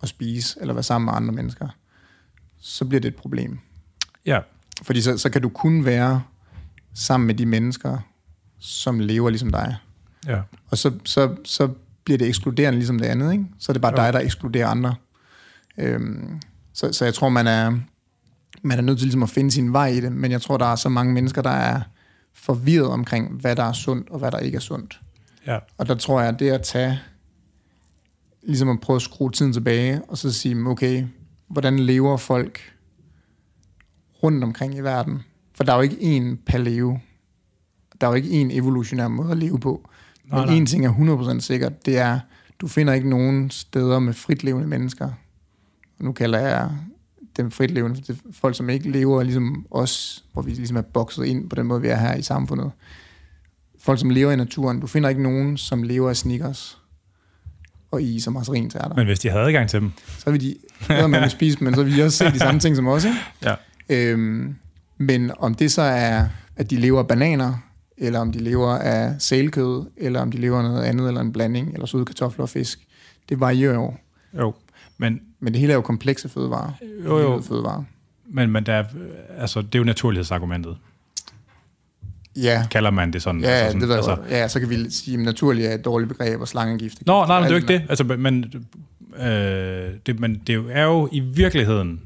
[0.00, 1.68] og spise, eller være sammen med andre mennesker,
[2.60, 3.58] så bliver det et problem.
[4.26, 4.40] Ja.
[4.82, 6.22] Fordi så, så kan du kun være
[6.94, 7.98] sammen med de mennesker,
[8.58, 9.76] som lever ligesom dig.
[10.26, 10.40] Ja.
[10.70, 11.68] Og så, så, så
[12.04, 13.44] bliver det ekskluderende ligesom det andet, ikke?
[13.58, 14.04] Så er det bare jo.
[14.04, 14.94] dig, der ekskluderer andre.
[15.78, 16.40] Øhm,
[16.72, 17.78] så, så jeg tror, man er,
[18.62, 20.66] man er nødt til ligesom at finde sin vej i det, men jeg tror, der
[20.66, 21.80] er så mange mennesker, der er
[22.34, 25.00] forvirret omkring, hvad der er sundt og hvad der ikke er sundt.
[25.46, 25.58] Ja.
[25.78, 27.00] Og der tror jeg, at det at tage,
[28.42, 31.06] ligesom at prøve at skrue tiden tilbage, og så sige, okay,
[31.48, 32.74] hvordan lever folk
[34.22, 35.22] rundt omkring i verden.
[35.54, 36.98] For der er jo ikke én paleo.
[38.00, 39.90] Der er jo ikke én evolutionær måde at leve på.
[40.32, 42.20] Men nej, en ting er 100% sikkert, det er,
[42.60, 45.10] du finder ikke nogen steder med fritlevende mennesker.
[45.98, 46.70] Nu kalder jeg
[47.36, 51.24] dem fritlevende, det er folk, som ikke lever ligesom os, hvor vi ligesom er bokset
[51.24, 52.70] ind på den måde, vi er her i samfundet.
[53.78, 54.80] Folk, som lever i naturen.
[54.80, 56.78] Du finder ikke nogen, som lever af sneakers
[57.90, 58.94] og is og der.
[58.96, 59.92] Men hvis de havde adgang til dem?
[60.18, 60.56] Så vil de,
[61.08, 63.16] man vil spise, men så vil de også se de samme ting som os, ikke?
[63.44, 63.54] Ja.
[63.88, 64.56] Øhm,
[64.98, 66.26] men om det så er,
[66.56, 67.54] at de lever af bananer,
[68.00, 71.32] eller om de lever af sælkød, eller om de lever af noget andet, eller en
[71.32, 72.86] blanding, eller søde kartofler og fisk,
[73.28, 73.94] det varierer jo.
[74.38, 74.54] Jo,
[74.98, 75.20] men...
[75.42, 76.72] Men det hele er jo komplekse fødevarer.
[77.04, 77.40] Jo, jo.
[77.40, 77.84] Fødevarer.
[78.26, 78.84] Men, men der er,
[79.38, 80.76] altså, det er jo naturlighedsargumentet.
[82.36, 82.66] Ja.
[82.70, 83.40] Kalder man det sådan?
[83.40, 85.84] Ja, altså sådan, det der, altså, ja, så kan vi sige, at naturlig er et
[85.84, 87.06] dårligt begreb, og slangegift.
[87.06, 87.82] Nå, nej, men det er jo ikke det.
[87.88, 88.44] Altså, men,
[89.16, 90.20] øh, det.
[90.20, 92.00] Men det er jo i virkeligheden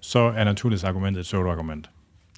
[0.00, 1.90] så er naturlighedsargumentet et pseudo-argument.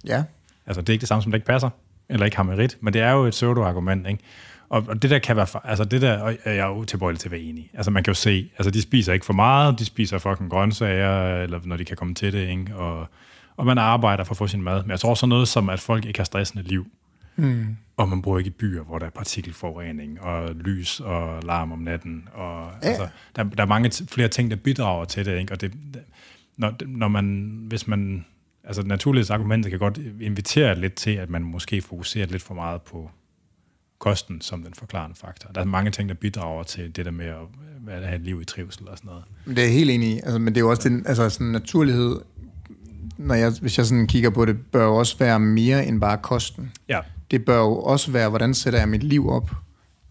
[0.07, 0.25] Ja.
[0.67, 1.71] Altså, det er ikke det samme, som det ikke passer,
[2.11, 4.23] eller ikke har merit, men det er jo et pseudo-argument, ikke?
[4.69, 7.29] Og, og det der kan være, altså det der, og jeg er jo tilbøjelig til
[7.29, 7.71] at være enig.
[7.75, 11.43] Altså man kan jo se, altså de spiser ikke for meget, de spiser fucking grøntsager,
[11.43, 12.77] eller når de kan komme til det, ikke?
[12.77, 13.07] Og,
[13.57, 14.83] og man arbejder for at få sin mad.
[14.83, 16.87] Men jeg tror også noget som, at folk ikke har stressende liv.
[17.37, 17.77] Mm.
[17.97, 21.79] Og man bor ikke i byer, hvor der er partikelforurening, og lys og larm om
[21.79, 22.29] natten.
[22.35, 22.89] Og, ja.
[22.89, 25.53] altså, der, der er mange flere ting, der bidrager til det, ikke?
[25.53, 25.73] Og det,
[26.57, 28.27] når, når man, hvis man,
[28.71, 33.11] altså naturlighedsargumentet kan godt invitere lidt til, at man måske fokuserer lidt for meget på
[33.99, 35.51] kosten som den forklarende faktor.
[35.53, 37.37] Der er mange ting, der bidrager til det der med at,
[37.89, 39.25] at have et liv i trivsel og sådan noget.
[39.57, 42.21] Det er helt enig i, altså, men det er jo også den, altså, sådan naturlighed,
[43.17, 46.19] når jeg, hvis jeg sådan kigger på det, bør jo også være mere end bare
[46.19, 46.73] kosten.
[46.89, 47.01] Ja.
[47.31, 49.51] Det bør jo også være, hvordan sætter jeg mit liv op,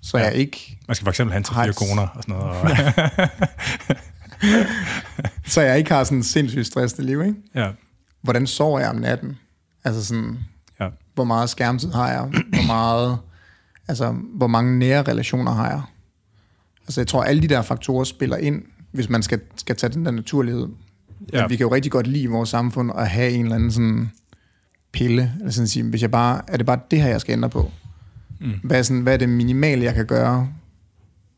[0.01, 0.23] så ja.
[0.23, 0.77] jeg ikke...
[0.87, 2.49] Man skal for eksempel have en til fire koner og sådan noget.
[2.49, 2.69] Og
[5.53, 7.35] så jeg ikke har sådan en sindssygt stressende liv, ikke?
[7.55, 7.71] Ja.
[8.21, 9.37] Hvordan sover jeg om natten?
[9.83, 10.37] Altså sådan,
[10.79, 10.89] ja.
[11.13, 12.21] hvor meget skærmtid har jeg?
[12.21, 13.17] Hvor meget,
[13.87, 15.81] altså, hvor mange nære relationer har jeg?
[16.87, 20.05] Altså, jeg tror, alle de der faktorer spiller ind hvis man skal, skal tage den
[20.05, 20.67] der naturlighed.
[21.33, 21.39] Ja.
[21.39, 21.47] Ja.
[21.47, 24.11] Vi kan jo rigtig godt lide i vores samfund at have en eller anden sådan
[24.91, 27.33] pille, eller sådan at sige, hvis jeg bare, er det bare det her, jeg skal
[27.33, 27.71] ændre på?
[28.39, 28.51] Mm.
[28.63, 30.49] Hvad er, sådan, hvad er det minimale, jeg kan gøre?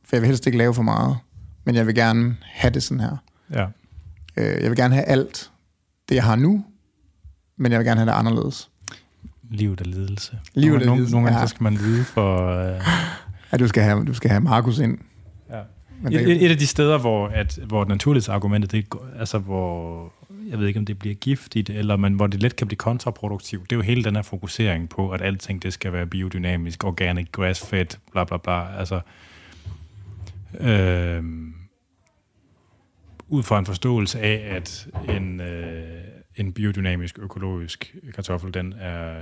[0.05, 1.17] For jeg vil helst ikke lave for meget,
[1.63, 3.17] men jeg vil gerne have det sådan her.
[3.51, 3.65] Ja.
[4.37, 5.51] Øh, Jeg vil gerne have alt
[6.09, 6.65] det, jeg har nu,
[7.61, 8.69] men jeg vil gerne have det anderledes.
[9.49, 10.39] Livet er lidelse.
[10.53, 11.47] Livet nogle, er nogle, lidelse, Nogle gange ja.
[11.47, 12.47] så skal man lide for...
[12.75, 12.81] Øh,
[13.51, 14.97] Ja, du skal have, du skal have Markus ind.
[15.49, 15.59] ja.
[16.01, 19.37] Men Et, det, et, et af de steder, hvor, at, hvor naturlighedsargumentet, det, går- altså
[19.37, 20.13] hvor,
[20.49, 23.69] jeg ved ikke, om det bliver giftigt, eller men hvor det let kan blive kontraproduktivt,
[23.69, 27.27] det er jo hele den her fokusering på, at alting det skal være biodynamisk, organic,
[27.31, 28.77] grass-fed, bla bla bla.
[28.79, 28.99] Altså,
[30.59, 31.23] øh,
[33.27, 35.83] ud fra en forståelse af, at en, øh,
[36.35, 39.15] en biodynamisk, økologisk kartoffel, den er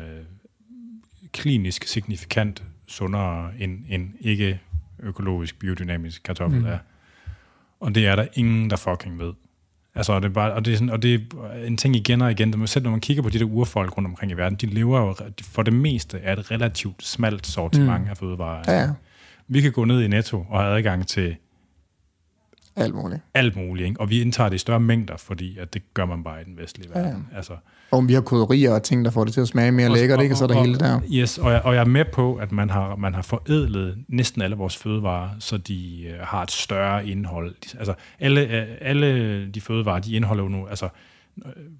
[1.34, 4.60] klinisk signifikant sundere end en ikke
[5.00, 6.66] økologisk, biodynamisk kartoffel mm.
[6.66, 6.78] er.
[7.80, 9.34] Og det er der ingen, der fucking ved.
[9.96, 12.22] Altså, og det er, bare, og det er, sådan, og det er en ting igen
[12.22, 14.66] og igen, selv når man kigger på de der urfolk rundt omkring i verden, de
[14.66, 18.10] lever jo for det meste af et relativt smalt sortiment mm.
[18.10, 18.64] af fødevarer.
[18.68, 18.90] ja, ja,
[19.48, 21.36] Vi kan gå ned i Netto og have adgang til
[22.80, 23.22] alt muligt.
[23.34, 24.00] alt muligt, ikke?
[24.00, 26.58] og vi indtager det i større mængder, fordi at det gør man bare i den
[26.58, 27.06] vestlige Ja, ja.
[27.06, 27.28] verden.
[27.36, 27.54] Altså,
[27.92, 30.34] Og vi har krydderier og ting, der får det til at smage mere lækkert, ikke?
[30.34, 31.00] Og så er der hele det der.
[31.14, 34.42] Yes, og jeg, og jeg er med på, at man har, man har forædlet næsten
[34.42, 37.56] alle vores fødevarer, så de øh, har et større indhold.
[37.78, 40.90] Altså, alle, øh, alle de fødevarer, de indeholder jo nu, altså,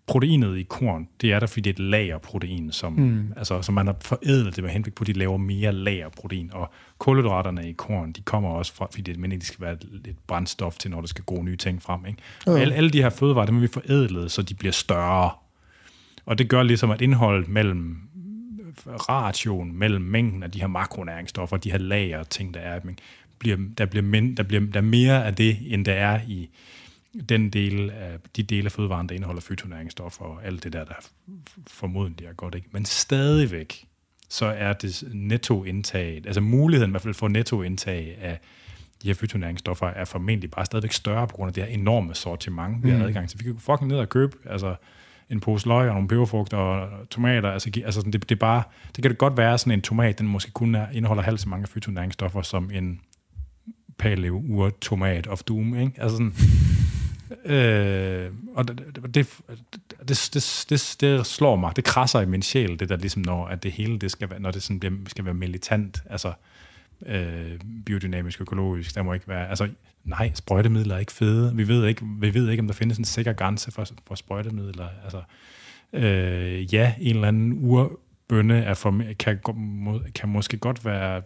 [0.08, 3.34] proteinet i korn, det er der, fordi det er et lagerprotein, som, mm.
[3.38, 6.50] altså, som man har forædlet det med henblik på, at de laver mere lagerprotein.
[6.54, 9.78] Og kulhydraterne i korn, de kommer også fra, fordi det er meningen, de skal være
[10.06, 12.06] lidt brændstof til, når der skal gro nye ting frem.
[12.06, 12.20] Ikke?
[12.48, 15.32] Og alle, alle de her fødevarer, dem har vi forædlet, så de bliver større.
[16.26, 17.98] Og det gør ligesom, at indholdet mellem
[18.88, 22.80] ration mellem mængden af de her makronæringsstoffer, de her lager ting, der er,
[23.40, 26.50] bliver, der, bliver der, bliver, der er mere af det, end der er i
[27.30, 30.94] den del af, de dele af fødevaren, der indeholder fytonæringsstoffer og alt det der, der
[31.68, 32.56] formodentlig er godt.
[32.56, 32.68] Ikke?
[32.72, 33.86] Men stadigvæk,
[34.30, 38.40] så er det nettoindtag, altså muligheden i hvert fald for nettoindtag af
[39.02, 42.84] de her fytonæringsstoffer er formentlig bare stadigvæk større på grund af det her enorme sortiment,
[42.84, 43.40] vi har adgang til.
[43.40, 44.76] Vi kan gå fucking ned og købe altså,
[45.30, 47.52] en pose løg og nogle peberfrugter og tomater.
[47.52, 48.64] Altså, altså sådan, det, det, bare,
[48.96, 51.50] det kan det godt være, sådan en tomat, den måske kun er, indeholder halvt så
[51.50, 53.00] mange fytonæringsstoffer som en
[53.98, 55.76] paleo ur tomat of doom.
[55.80, 56.02] Ikke?
[56.02, 56.34] Altså sådan,
[57.46, 59.28] øh, og det, det, det,
[60.34, 63.64] det, det, det, slår mig, det krasser i min sjæl, det der ligesom, når at
[63.64, 66.34] det hele, det skal være, når det sådan bliver, skal være militant, altså
[67.06, 69.70] øh, biodynamisk, økologisk, der må ikke være, altså
[70.04, 73.06] nej, sprøjtemidler er ikke fede, vi ved ikke, vi ved ikke om der findes en
[73.06, 75.22] sikker grænse for, for sprøjtemidler, altså
[75.94, 79.40] øh, ja, en eller anden urbønne er for, kan,
[80.16, 81.22] kan måske godt være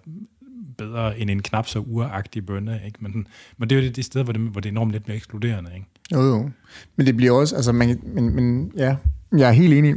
[0.77, 2.97] bedre end en knap så uragtig bønne, ikke?
[3.01, 3.27] Men,
[3.57, 5.17] men det er jo det, det sted, hvor det, hvor det er enormt lidt mere
[5.17, 5.87] ekskluderende, ikke?
[6.13, 6.49] Jo, jo.
[6.95, 8.95] Men det bliver også, altså, man, men, men ja,
[9.37, 9.95] jeg er helt enig.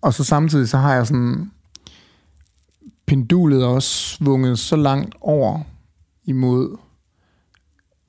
[0.00, 1.50] Og så samtidig, så har jeg sådan,
[3.06, 5.60] pendulet er også svunget så langt over
[6.24, 6.76] imod,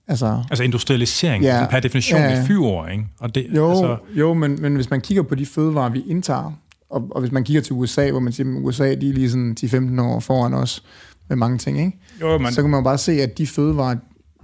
[0.08, 1.60] altså, Altså industrialisering, Ja.
[1.60, 1.68] ja.
[1.70, 3.08] per definition Ja, et fyord, ikke?
[3.20, 6.04] Og det, jo, altså, altså, jo men, men hvis man kigger på de fødevarer, vi
[6.08, 6.52] indtager,
[6.90, 9.30] og, og hvis man kigger til USA, hvor man siger, at USA de er lige
[9.30, 10.84] sådan 10-15 år foran os
[11.30, 12.00] med mange ting, ikke?
[12.22, 13.96] jo, man, så kan man jo bare se, at de fødevarer,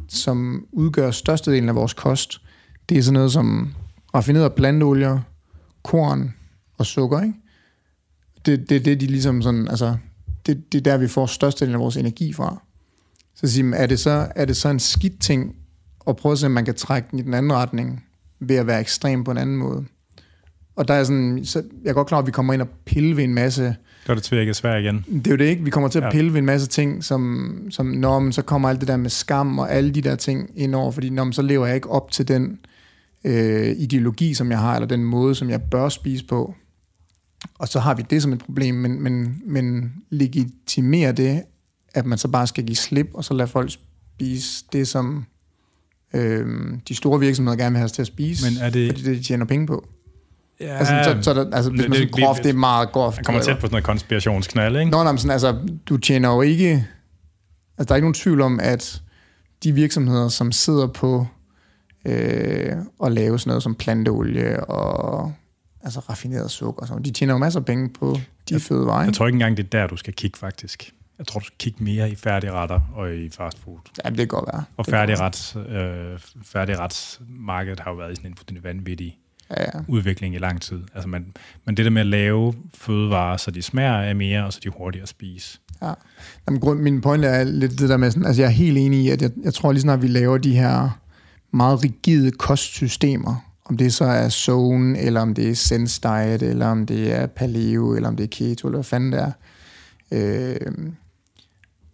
[0.08, 2.42] som udgør størstedelen af vores kost,
[2.90, 3.74] det er sådan noget som
[4.16, 5.20] raffinerede planteolier,
[5.84, 6.34] korn
[6.78, 7.34] og sukker, ikke?
[8.46, 9.98] Det, det, det, de ligesom sådan, altså,
[10.46, 12.62] det, det er der, vi får størstedelen af vores energi fra.
[13.36, 15.56] Så siger man, er det så, er det så en skidt ting
[16.08, 18.06] at prøve at se, om man kan trække den i den anden retning,
[18.40, 19.86] ved at være ekstrem på en anden måde?
[20.76, 23.18] Og der er sådan, så jeg er godt klar, at vi kommer ind og pille
[23.18, 23.76] ved en masse
[24.08, 25.06] gør det tvækket svært igen.
[25.14, 25.64] det er jo det ikke.
[25.64, 28.70] Vi kommer til at pille ved en masse ting, som, som når men så kommer
[28.70, 31.34] alt det der med skam og alle de der ting ind over, fordi når man,
[31.34, 32.60] så lever jeg ikke op til den
[33.24, 36.56] øh, ideologi, som jeg har, eller den måde, som jeg bør spise på.
[37.60, 41.44] Og så har vi det som et problem, men, men, men legitimere det,
[41.94, 45.26] at man så bare skal give slip, og så lade folk spise det, som
[46.14, 46.48] øh,
[46.88, 49.08] de store virksomheder gerne vil have os til at spise, Men er det- fordi det
[49.08, 49.88] er det, de tjener penge på.
[50.60, 52.54] Ja, Altså, så, så er der, altså hvis det- man det- sådan groft, det er
[52.54, 53.18] meget groft.
[53.18, 54.92] jeg kommer tæt på sådan noget konspirationsknald, ikke?
[54.92, 56.70] Nå, nej, men sådan, altså, du tjener jo ikke...
[57.78, 59.02] Altså, der er ikke nogen tvivl om, at
[59.64, 61.28] de virksomheder, som sidder på
[62.06, 62.72] øh,
[63.06, 65.34] at lave sådan noget som planteolie og
[65.84, 68.16] altså raffineret sukker, og sådan, de tjener jo masser af penge på
[68.50, 69.04] de jeg, fødevarer.
[69.04, 70.92] Jeg tror ikke engang, det er der, du skal kigge, faktisk.
[71.18, 73.78] Jeg tror, du skal kigge mere i færdigretter og i fast food.
[74.06, 74.64] Jamen, det kan godt være.
[74.78, 79.18] Og færdigrets, øh, færdigretsmarkedet har jo været i sådan en fuldstændig vanvittig.
[79.50, 79.82] Ja, ja.
[79.88, 80.80] udvikling i lang tid.
[80.94, 81.34] Altså man,
[81.66, 84.68] men det der med at lave fødevarer, så de smager af mere, og så de
[84.68, 85.60] er hurtigere at spise.
[85.82, 85.94] ja.
[86.48, 89.00] Jamen, grund, min pointe er lidt det der med, sådan, altså jeg er helt enig
[89.00, 91.00] i, at jeg, jeg tror lige snart vi laver de her
[91.52, 96.68] meget rigide kostsystemer, om det så er zone, eller om det er sense diet, eller
[96.68, 99.32] om det er paleo, eller om det er keto, eller hvad fanden det er.
[100.12, 100.92] Øh,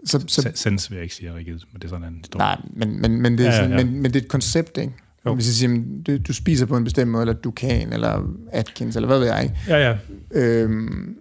[0.05, 2.45] så, så, Sense vil jeg ikke sige rigid, men det er sådan en historie.
[2.45, 3.83] Nej, men, men, men, det, er ja, ja, ja.
[3.83, 4.93] Men, men det er et koncept, ikke?
[5.25, 5.33] Jo.
[5.35, 8.95] Hvis jeg siger, du, du spiser på en bestemt måde, eller du kan, eller Atkins,
[8.95, 9.55] eller hvad ved jeg?
[9.67, 9.97] Ja, ja.
[10.31, 11.17] Øhm,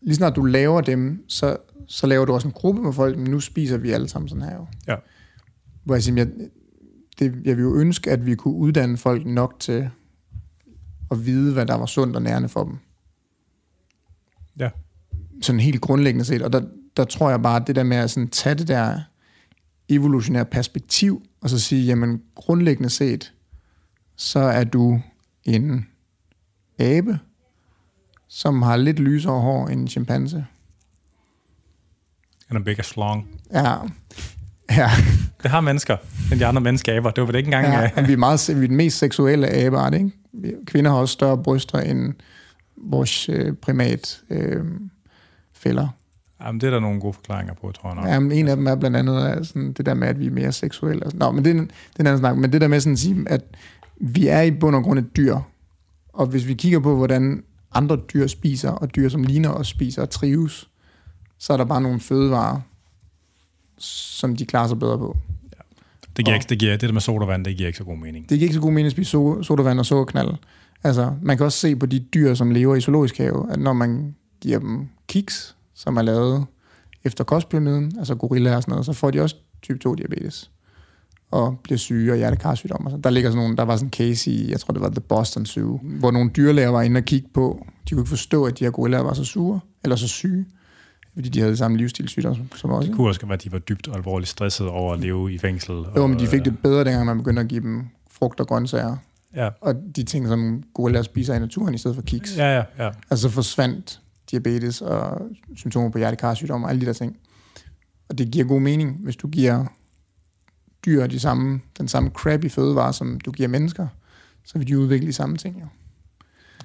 [0.00, 1.56] lige snart du laver dem, så,
[1.86, 4.44] så laver du også en gruppe med folk, men nu spiser vi alle sammen sådan
[4.44, 4.66] her jo.
[4.88, 4.96] Ja.
[5.84, 6.28] Hvor jeg siger, jeg,
[7.18, 9.90] det, jeg vil jo ønske, at vi kunne uddanne folk nok til
[11.10, 12.76] at vide, hvad der var sundt og nærende for dem.
[14.58, 14.70] Ja.
[15.42, 16.42] Sådan helt grundlæggende set.
[16.42, 16.62] Og der,
[16.96, 19.00] der tror jeg bare, at det der med at sådan tage det der
[19.88, 23.32] evolutionære perspektiv, og så sige, jamen grundlæggende set,
[24.16, 25.00] så er du
[25.44, 25.86] en
[26.78, 27.18] abe,
[28.28, 30.46] som har lidt lysere hår end en chimpanse.
[32.50, 33.28] And a bigger slong.
[33.52, 33.74] Ja.
[34.70, 34.90] ja.
[35.42, 35.96] Det har mennesker,
[36.32, 37.10] end de andre menneskeaber.
[37.10, 37.66] Det var det ikke engang...
[37.66, 38.08] Ja, uh...
[38.08, 40.10] vi, er meget, vi er den mest seksuelle abeart, ikke?
[40.66, 42.14] Kvinder har også større bryster end
[42.76, 44.64] vores øh, primat øh,
[45.52, 45.88] fælder.
[46.44, 48.06] Jamen, det er der nogle gode forklaringer på, tror jeg nok.
[48.06, 50.52] Jamen, en af dem er blandt andet sådan, det der med, at vi er mere
[50.52, 51.10] seksuelle.
[51.14, 52.36] Nå, men det, det er en anden snak.
[52.36, 53.44] Men det der med sådan at sige, at
[53.96, 55.36] vi er i bund og grund et dyr.
[56.12, 57.42] Og hvis vi kigger på, hvordan
[57.74, 60.68] andre dyr spiser, og dyr, som ligner os, spiser og trives,
[61.38, 62.60] så er der bare nogle fødevarer,
[63.78, 65.16] som de klarer sig bedre på.
[65.52, 65.62] Ja.
[66.16, 67.96] Det, giver og, ikke, det, giver, det der med sodavand, det giver ikke så god
[67.96, 68.28] mening.
[68.28, 70.30] Det giver ikke så god mening at spise so, sodavand og sukkerknald.
[70.84, 73.72] Altså, man kan også se på de dyr, som lever i zoologisk have, at når
[73.72, 76.46] man giver dem kiks, som er lavet
[77.04, 80.50] efter kostpyramiden, altså gorilla og sådan noget, så får de også type 2 diabetes
[81.30, 83.00] og bliver syge og hjertekarsygdomme.
[83.04, 85.00] Der ligger sådan nogle, der var sådan en case i, jeg tror det var The
[85.00, 88.58] Boston Zoo, hvor nogle dyrlæger var inde og kigge på, de kunne ikke forstå, at
[88.58, 90.46] de her gorillaer var så sure, eller så syge,
[91.14, 92.88] fordi de havde det samme livsstilssygdom som, som også.
[92.88, 95.74] Det kunne også være, at de var dybt alvorligt stresset over at leve i fængsel.
[95.74, 98.46] Og, jo, men de fik det bedre, dengang man begyndte at give dem frugt og
[98.46, 98.96] grøntsager.
[99.36, 99.48] Ja.
[99.60, 102.36] Og de ting, som gorillaer spiser i naturen, i stedet for kiks.
[102.36, 102.90] Ja, ja, ja.
[103.10, 104.00] Altså forsvandt
[104.30, 105.20] diabetes og
[105.56, 107.16] symptomer på hjertekarsygdom og alle de der ting.
[108.08, 109.64] Og det giver god mening, hvis du giver
[110.86, 113.86] dyr de samme, den samme crappy fødevare, som du giver mennesker,
[114.44, 115.60] så vil de udvikle de samme ting.
[115.60, 115.66] Jo.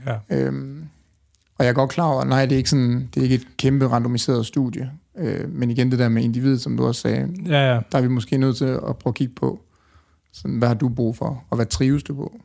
[0.06, 0.19] Ja.
[0.30, 0.88] Øhm,
[1.57, 3.48] og jeg er godt klar over, nej, det er ikke, sådan, det er ikke et
[3.57, 7.73] kæmpe randomiseret studie, øh, men igen det der med individet, som du også sagde, ja,
[7.73, 7.81] ja.
[7.91, 9.61] der er vi måske nødt til at prøve at kigge på,
[10.31, 12.40] sådan, hvad har du brug for, og hvad trives du på?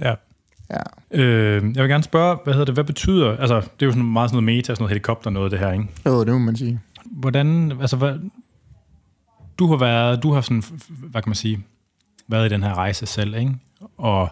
[0.00, 0.14] Ja.
[0.70, 1.20] Ja.
[1.22, 4.12] Øh, jeg vil gerne spørge, hvad hedder det, hvad betyder, altså det er jo sådan
[4.12, 5.86] meget sådan noget meta, sådan noget helikopter noget det her, ikke?
[6.06, 6.80] Jo, det må man sige.
[7.04, 8.18] Hvordan, altså hvad,
[9.58, 11.64] du har været, du har sådan, hvad kan man sige,
[12.28, 13.54] været i den her rejse selv, ikke?
[13.96, 14.28] Og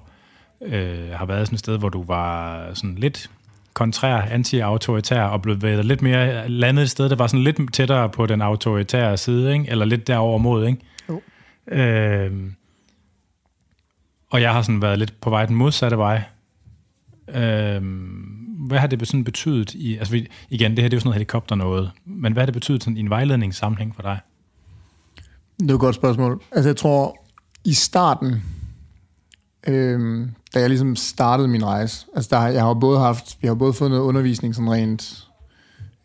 [0.62, 3.30] øh, har været sådan et sted, hvor du var sådan lidt
[3.74, 8.08] kontrær, anti-autoritær, og blevet været lidt mere landet et sted, der var sådan lidt tættere
[8.08, 9.70] på den autoritære side, ikke?
[9.70, 10.78] Eller lidt derover mod, ikke?
[11.08, 11.20] Jo.
[11.68, 12.32] Øh,
[14.30, 16.22] og jeg har sådan været lidt på vej den modsatte vej.
[17.28, 18.36] Øhm,
[18.66, 21.14] hvad har det sådan betydet i, altså igen, det her det er jo sådan noget
[21.14, 24.20] helikopter noget, men hvad har det betydet sådan i en vejledningssammenhæng for dig?
[25.60, 26.42] Det er et godt spørgsmål.
[26.52, 27.16] Altså jeg tror,
[27.64, 28.42] i starten,
[29.66, 33.54] øhm, da jeg ligesom startede min rejse, altså der, jeg har både haft, vi har
[33.54, 35.26] både fået noget undervisning sådan rent,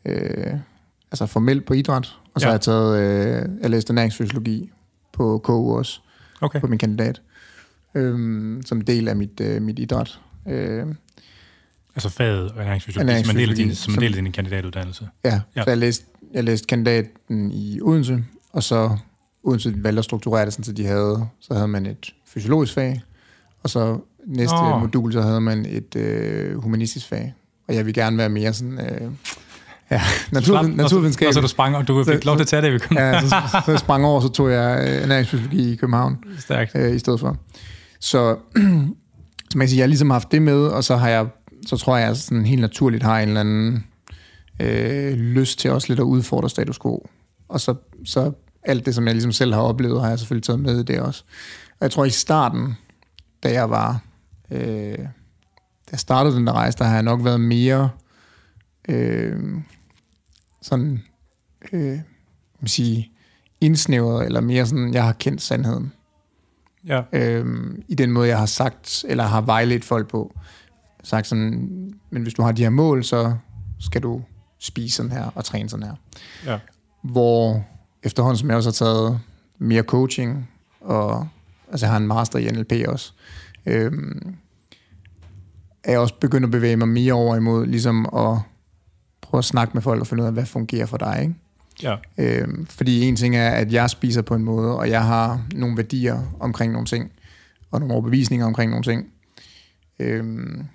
[0.06, 0.54] øh,
[1.12, 2.50] altså formelt på idræt, og så ja.
[2.50, 4.72] har jeg taget, øh, jeg læste ernæringsfysiologi
[5.14, 6.00] på KU også,
[6.42, 6.60] okay.
[6.60, 7.22] på min kandidat
[7.96, 10.20] øh, som del af mit, øh, mit idræt.
[10.48, 10.86] Øh,
[11.96, 15.08] altså faget og ernæringsfysiologi, som en del af din, som en del af din kandidatuddannelse?
[15.24, 15.64] Ja, ja.
[15.64, 18.24] så jeg læste, jeg læste kandidaten i Odense,
[18.54, 18.98] og så
[19.44, 23.02] Odense valgte at strukturere det, sådan, så de havde, så havde man et fysiologisk fag,
[23.64, 24.82] og så næste oh.
[24.82, 27.34] modul, så havde man et øh, humanistisk fag.
[27.68, 28.80] Og jeg vil gerne være mere sådan...
[28.80, 29.12] Øh,
[29.92, 30.02] Ja,
[30.32, 31.28] natur, naturvidenskab.
[31.28, 32.98] Og så du sprang, og du fik lov til at tage det, vi kom.
[32.98, 33.36] Ja, så,
[33.66, 36.18] så jeg sprang over, så tog jeg øh, ernæringsfysiologi i København.
[36.40, 36.72] Stærkt.
[36.76, 37.38] Øh, I stedet for.
[38.02, 38.38] Så,
[39.50, 41.28] så man kan sige, jeg har ligesom haft det med, og så har jeg,
[41.68, 43.86] så tror jeg, jeg sådan helt naturligt har en eller anden
[44.60, 47.08] øh, lyst til også lidt at udfordre status quo.
[47.48, 47.76] Og så,
[48.06, 48.32] så
[48.64, 51.00] alt det, som jeg ligesom selv har oplevet, har jeg selvfølgelig taget med i det
[51.00, 51.24] også.
[51.70, 52.74] Og jeg tror i starten,
[53.44, 54.04] da jeg var,
[54.52, 54.98] øh,
[55.86, 57.90] da jeg startede den der rejse, der har jeg nok været mere
[58.90, 59.40] øh,
[60.62, 61.04] sådan,
[61.72, 62.00] øh,
[62.60, 63.12] man sige,
[63.62, 65.94] indsnævret, eller mere sådan, jeg har kendt sandheden.
[66.88, 67.02] Ja.
[67.14, 70.36] Øhm, I den måde, jeg har sagt, eller har vejledt folk på.
[71.04, 73.36] Sagt sådan, men hvis du har de her mål, så
[73.80, 74.22] skal du
[74.60, 75.96] spise sådan her og træne sådan her.
[76.46, 76.60] Ja.
[77.04, 77.66] Hvor
[78.04, 79.20] efterhånden, som jeg også har taget
[79.60, 80.50] mere coaching,
[80.82, 81.28] og
[81.72, 83.14] altså jeg har en master i NLP også,
[83.66, 84.36] øhm,
[85.84, 88.38] er jeg også begyndt at bevæge mig mere over imod ligesom at
[89.22, 91.36] prøve at snakke med folk og finde ud af, hvad fungerer for dig, ikke?
[91.84, 91.96] Ja.
[92.18, 95.78] Øhm, fordi en ting er, at jeg spiser på en måde, og jeg har nogle
[95.78, 97.12] værdier omkring nogle ting.
[97.72, 99.08] og nogle overbevisninger omkring nogle ting.
[100.00, 100.66] Øhm,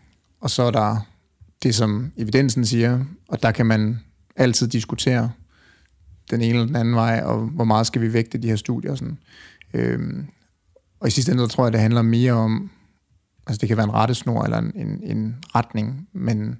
[0.40, 1.06] og så er der
[1.62, 3.98] det, som evidensen siger, og der kan man
[4.36, 5.30] altid diskutere
[6.30, 8.90] den ene eller den anden vej, og hvor meget skal vi vægte de her studier.
[8.90, 9.18] Og, sådan.
[9.74, 10.26] Øhm,
[11.00, 12.70] og i sidste ende, tror jeg, det handler mere om,
[13.46, 16.58] altså det kan være en rettesnor eller en, en, en retning, men,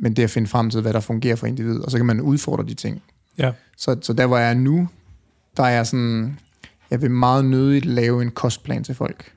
[0.00, 2.20] men det at finde frem til, hvad der fungerer for individet, og så kan man
[2.20, 3.02] udfordre de ting.
[3.38, 3.52] Ja.
[3.76, 4.88] Så, så der, hvor jeg er nu,
[5.56, 6.38] der er jeg sådan,
[6.90, 9.32] jeg vil meget nødigt lave en kostplan til folk.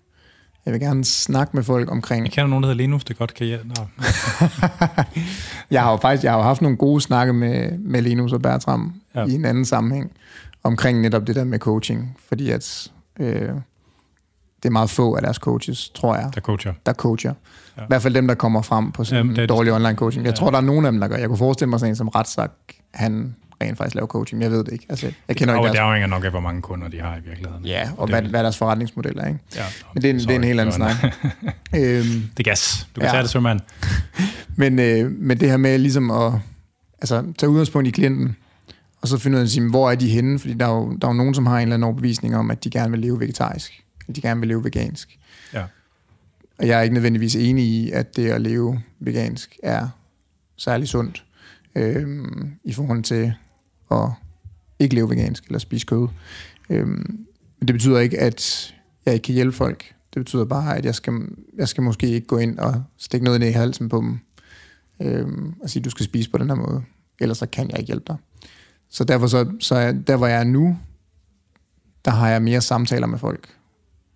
[0.65, 2.25] Jeg vil gerne snakke med folk omkring...
[2.25, 3.67] Jeg kender nogen, der hedder Linus, det godt kan hjælpe.
[3.67, 3.85] Nå.
[5.71, 8.41] jeg har jo faktisk jeg har jo haft nogle gode snakke med, med Linus og
[8.41, 9.25] Bertram ja.
[9.25, 10.11] i en anden sammenhæng,
[10.63, 13.49] omkring netop det der med coaching, fordi at øh,
[14.63, 16.73] det er meget få af deres coaches, tror jeg, der coacher.
[16.85, 17.33] Der coacher.
[17.77, 17.81] Ja.
[17.81, 20.25] I hvert fald dem, der kommer frem på sådan Jamen, dårlig online coaching.
[20.25, 20.35] Jeg Ja.
[20.35, 21.15] tror, der er nogen af dem, der gør.
[21.15, 22.51] Jeg kunne forestille mig sådan en som Retsak,
[22.93, 24.41] han rent faktisk laver coaching.
[24.41, 24.85] Jeg ved det ikke.
[24.89, 25.85] Altså, jeg kender Og ikke det deres...
[25.85, 27.65] afhænger nok af, hvor mange kunder de har i virkeligheden.
[27.65, 29.39] Ja, og det, hvad, hvad er deres forretningsmodel er, ikke?
[29.55, 29.63] ja,
[29.93, 31.13] Men det er en, det er en helt anden sorry, snak.
[31.81, 32.03] øhm,
[32.37, 32.87] Det er gas.
[32.95, 33.11] Du kan Ja.
[33.11, 33.59] tage det, sømand.
[34.55, 36.33] Men, øh, men det her med ligesom at
[37.01, 38.35] altså, tage udgangspunkt i klienten,
[39.01, 40.39] og så finde ud af, hvor er de henne?
[40.39, 42.51] Fordi der er, jo, der er jo nogen, som har en eller anden overbevisning om,
[42.51, 43.83] at de gerne vil leve vegetarisk.
[44.11, 45.19] At de gerne vil leve vegansk.
[45.53, 45.65] Ja.
[46.59, 49.89] Og jeg er ikke nødvendigvis enig i, at det at leve vegansk er
[50.57, 51.25] særlig sundt
[51.75, 53.33] øhm, i forhold til
[53.91, 54.09] at
[54.79, 56.07] ikke leve vegansk eller spise kød.
[56.69, 57.25] Øhm,
[57.59, 58.73] men det betyder ikke, at
[59.05, 59.95] jeg ikke kan hjælpe folk.
[60.13, 61.13] Det betyder bare, at jeg skal,
[61.57, 64.19] jeg skal måske ikke gå ind og stikke noget ned i halsen på dem
[65.01, 66.83] øhm, og sige, du skal spise på den her måde.
[67.19, 68.17] Ellers så kan jeg ikke hjælpe dig.
[68.89, 70.77] Så derfor så, så er, der, hvor jeg er nu,
[72.05, 73.60] der har jeg mere samtaler med folk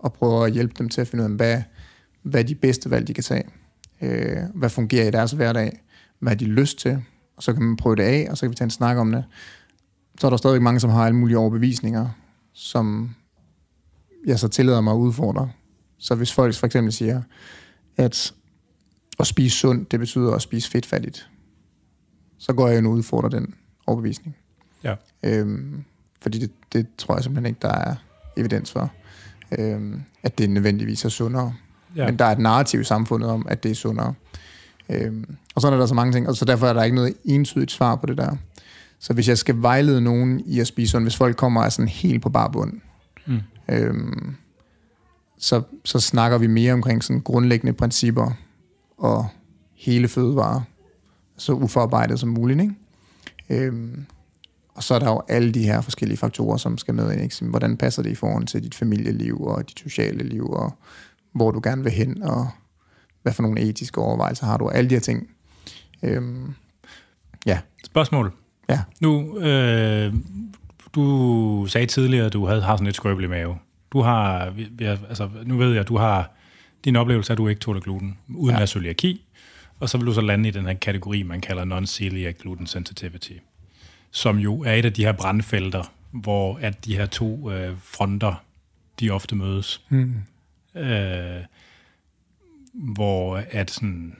[0.06, 1.61] og prøver at hjælpe dem til at finde ud af, hvad,
[2.22, 3.44] hvad er de bedste valg, de kan tage.
[4.02, 5.80] Øh, hvad fungerer i deres hverdag?
[6.19, 7.03] Hvad har de lyst til?
[7.38, 9.11] Og så kan man prøve det af, og så kan vi tage en snak om
[9.11, 9.23] det.
[10.19, 12.10] Så er der stadigvæk mange, som har alle mulige overbevisninger,
[12.53, 13.15] som
[14.26, 15.49] jeg så tillader mig at udfordre.
[15.98, 17.22] Så hvis folk for eksempel siger,
[17.98, 18.34] at
[19.19, 21.30] at spise sundt, det betyder at spise fedtfattigt,
[22.38, 23.53] så går jeg ind og udfordrer den
[23.88, 24.36] overbevisning.
[24.84, 24.95] Ja.
[25.23, 25.84] Øhm,
[26.22, 27.95] fordi det, det tror jeg simpelthen ikke, der er
[28.38, 28.91] evidens for,
[29.60, 31.54] øhm, at det nødvendigvis er sundere.
[31.96, 32.06] Ja.
[32.06, 34.14] Men der er et narrativ i samfundet om, at det er sundere.
[34.90, 37.14] Øhm, og sådan er der så mange ting, og så derfor er der ikke noget
[37.26, 38.36] entydigt svar på det der.
[39.00, 41.70] Så hvis jeg skal vejlede nogen i at spise sundt, hvis folk kommer og er
[41.70, 42.74] sådan helt på bar bund,
[43.28, 43.40] Mm.
[43.70, 44.36] øhm,
[45.38, 48.32] så, så snakker vi mere omkring sådan grundlæggende principper
[48.98, 49.28] og
[49.76, 50.62] hele fødevarer,
[51.38, 52.62] så uforarbejdet som muligt.
[52.62, 52.76] Ikke?
[53.50, 54.06] Øhm,
[54.76, 57.22] og så er der jo alle de her forskellige faktorer, som skal med ind.
[57.22, 57.45] Ikke?
[57.45, 60.77] Hvordan passer det i forhold til dit familieliv og dit sociale liv, og
[61.34, 62.47] hvor du gerne vil hen, og
[63.23, 65.27] hvad for nogle etiske overvejelser har du, og alle de her ting.
[66.03, 66.53] Øhm,
[67.45, 68.31] ja, Spørgsmål.
[68.69, 68.81] ja.
[69.02, 70.14] Nu, øh,
[70.95, 73.57] du sagde tidligere, at du havde, har sådan lidt skrøbelig mave.
[73.91, 76.31] Du har, har, altså, nu ved jeg, du har,
[76.85, 78.57] din oplevelse at du ikke tåler gluten, uden Ja.
[78.57, 78.64] ja.
[78.64, 79.26] at cøliaki,
[79.80, 83.31] og så vil du så lande i den her kategori, man kalder non-celiac gluten sensitivity,
[84.16, 88.44] som jo er et af de her brandfelter, hvor at de her to øh, fronter,
[89.00, 89.82] de ofte mødes.
[89.90, 90.16] Mm.
[90.76, 91.42] øh,
[92.74, 94.16] hvor at sådan,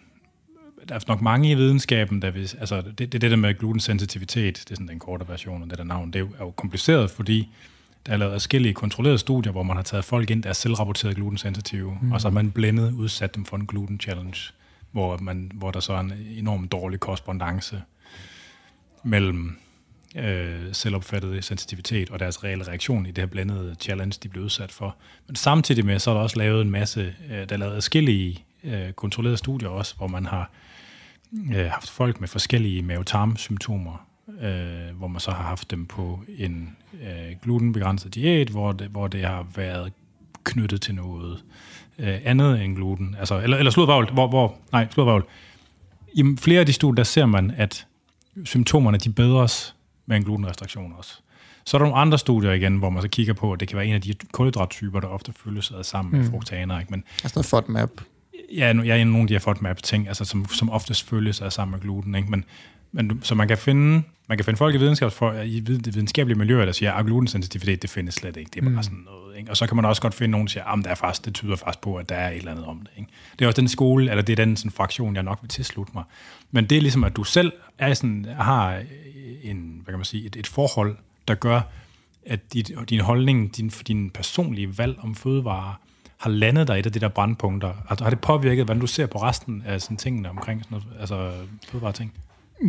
[0.90, 4.56] der er nok mange i videnskaben, der vil, altså det, det, det der med glutensensitivitet,
[4.58, 6.52] det er sådan den korte version af det der navn, det er jo, er jo
[6.52, 7.50] kompliceret, fordi
[8.06, 11.16] der er lavet forskellige kontrollerede studier, hvor man har taget folk ind, der er selvrapporteret
[11.16, 12.12] glutensensitive, mm.
[12.12, 14.40] og så har man blændet udsat dem for en gluten challenge,
[14.92, 17.82] hvor, man, hvor der så er en enorm dårlig korrespondence
[19.04, 19.58] mellem
[20.16, 24.72] øh, selvopfattede sensitivitet og deres reelle reaktion i det her blandede challenge, de blev udsat
[24.72, 24.96] for.
[25.28, 28.46] Men samtidig med, så er der også lavet en masse, øh, der er lavet forskellige
[28.64, 30.52] øh, kontrollerede studier også, hvor man har
[31.56, 34.08] øh, haft folk med forskellige mavetarmsymptomer,
[34.42, 39.08] øh, hvor man så har haft dem på en øh, glutenbegrænset diæt, hvor det, hvor
[39.08, 39.94] det har været
[40.44, 41.44] knyttet til noget
[42.00, 43.16] øh, andet end gluten.
[43.20, 45.26] Altså, eller, eller sludvavl, hvor, hvor, nej, sludvavl.
[46.14, 47.88] I flere af de studier, der ser man, at
[48.44, 49.75] symptomerne de bedres
[50.06, 51.20] med en glutenrestriktion også.
[51.66, 53.78] Så er der nogle andre studier igen, hvor man så kigger på, at det kan
[53.78, 56.18] være en af de kulhydrattyper, der ofte følges ad sammen mm.
[56.18, 56.80] med fruktaner.
[56.80, 56.92] Ikke?
[56.92, 57.90] Men Altså noget FODMAP.
[58.54, 61.72] ja, jeg er nogle af de her FODMAP-ting, altså, som, som oftest følges ad sammen
[61.72, 62.16] med gluten.
[62.16, 62.32] Ikke?
[62.32, 62.46] Men,
[62.92, 66.66] men, så man kan finde, man kan finde folk i, videnskabsfor, i vid- videnskabelige miljøer,
[66.66, 68.52] der siger, at glutensensitivitet, det findes slet ikke.
[68.54, 68.84] Det er bare mm.
[68.84, 69.38] sådan noget.
[69.38, 69.52] Ikke?
[69.52, 71.34] Og så kan man også godt finde nogen, der siger, at der er faktisk, det
[71.34, 72.90] tyder faktisk på, at der er et eller andet om det.
[72.98, 73.12] Ikke?
[73.40, 75.92] Det er også den skole, eller det er den sådan, fraktion, jeg nok vil tilslutte
[75.96, 76.04] mig.
[76.52, 78.82] Men det er ligesom, at du selv er sådan, har
[79.44, 80.96] en, hvad kan man sige, et, et forhold,
[81.28, 81.62] der gør,
[82.26, 85.80] at dit, din holdning, din, din personlige valg om fødevarer,
[86.18, 87.74] har landet dig i et af de der brandpunkter?
[87.90, 91.00] Altså, har det påvirket, hvordan du ser på resten af sådan tingene omkring sådan noget,
[91.00, 91.32] altså
[91.72, 92.14] fødevareting?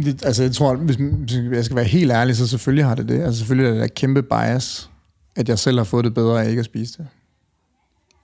[0.05, 3.09] Det, altså, jeg tror, hvis, hvis jeg skal være helt ærlig, så selvfølgelig har det
[3.09, 3.21] det.
[3.23, 4.91] Altså, selvfølgelig er det et kæmpe bias,
[5.37, 7.07] at jeg selv har fået det bedre af ikke at spise det.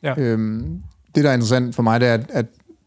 [0.03, 0.15] Ja.
[0.21, 0.83] Øhm,
[1.15, 2.47] det, der er interessant for mig, det er, at, at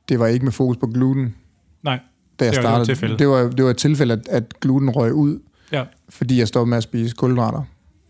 [0.09, 1.35] det var ikke med fokus på gluten,
[1.83, 1.99] Nej,
[2.39, 2.85] da jeg Det var- det var et startede.
[2.85, 3.17] tilfælde.
[3.19, 5.39] det, var, det var et tilfælde, at, at gluten røg ud,
[5.71, 5.83] ja.
[6.09, 7.61] fordi jeg stoppede med at spise kulhydrater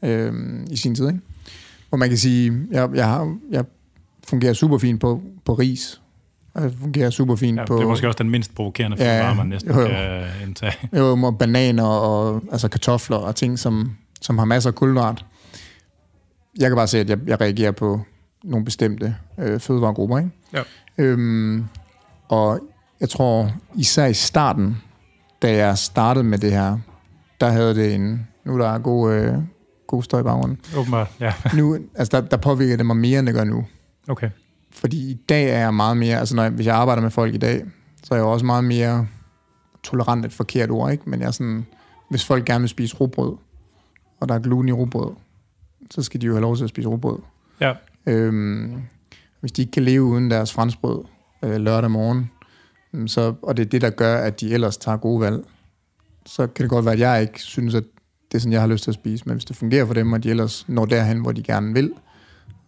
[0.03, 1.07] øhm, i sin tid.
[1.07, 1.19] Ikke?
[1.89, 3.65] Hvor man kan sige, jeg, jeg, har, jeg
[4.27, 6.01] fungerer super fint på, på ris.
[6.55, 9.13] Og Jeg fungerer super fint ja på det er måske også den mindst provokerende Ja,
[9.17, 9.87] fødevare, man næsten jo, jo.
[9.87, 10.73] kan indtage.
[10.97, 13.91] jo, og bananer og altså kartofler og ting, som,
[14.21, 15.25] som har masser af kulhydrat.
[16.59, 18.01] Jeg kan bare se, at jeg, jeg reagerer på
[18.43, 20.17] nogle bestemte øh, fødevaregrupper.
[20.17, 20.29] Ikke?
[20.53, 20.61] Ja.
[20.97, 21.65] Øhm,
[22.27, 22.59] og
[22.99, 24.77] jeg tror, især i starten,
[25.41, 26.77] da jeg startede med det her,
[27.41, 28.27] der havde det en...
[28.45, 29.33] Nu der er god, øh,
[29.87, 30.59] god støj i baggrunden.
[30.77, 31.33] Åbenbart, ja.
[31.53, 33.65] Nu, altså der, der påvirker det mig mere, end det gør nu.
[34.07, 34.29] Okay.
[34.75, 36.19] Fordi i dag er jeg meget mere...
[36.19, 37.65] Altså når jeg, hvis jeg arbejder med folk i dag,
[38.03, 39.07] så er jeg jo også meget mere
[39.83, 41.09] tolerant et forkert ord, ikke?
[41.09, 41.65] Men jeg er sådan...
[42.09, 43.37] Hvis folk gerne vil spise rugbrød,
[44.19, 45.11] og der er gluten i rugbrød,
[45.91, 47.19] så skal de jo have lov til at spise rugbrød.
[47.61, 47.73] Ja,
[48.07, 48.81] Øhm,
[49.39, 51.03] hvis de ikke kan leve uden deres franskbrød
[51.43, 52.31] øh, lørdag morgen,
[52.91, 55.45] mm, så, og det er det, der gør, at de ellers tager gode valg,
[56.25, 57.83] så kan det godt være, at jeg ikke synes, at
[58.31, 59.23] det er sådan, jeg har lyst til at spise.
[59.25, 61.93] Men hvis det fungerer for dem, og de ellers når derhen, hvor de gerne vil,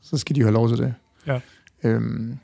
[0.02, 0.94] så skal de jo have lov til det.
[1.28, 1.40] ja.
[1.88, 2.38] Øhm,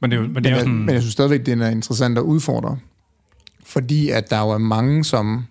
[0.00, 0.78] Men det er jo, men men, det er jo jeg, sådan...
[0.78, 2.78] men jeg synes stadigvæk, det er interessant at udfordre.
[3.64, 5.44] Fordi at der jo er mange, som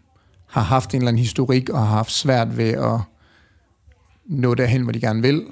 [0.48, 3.00] har haft en eller anden historik, og har haft svært ved at
[4.26, 5.46] nå derhen, hvor de gerne vil.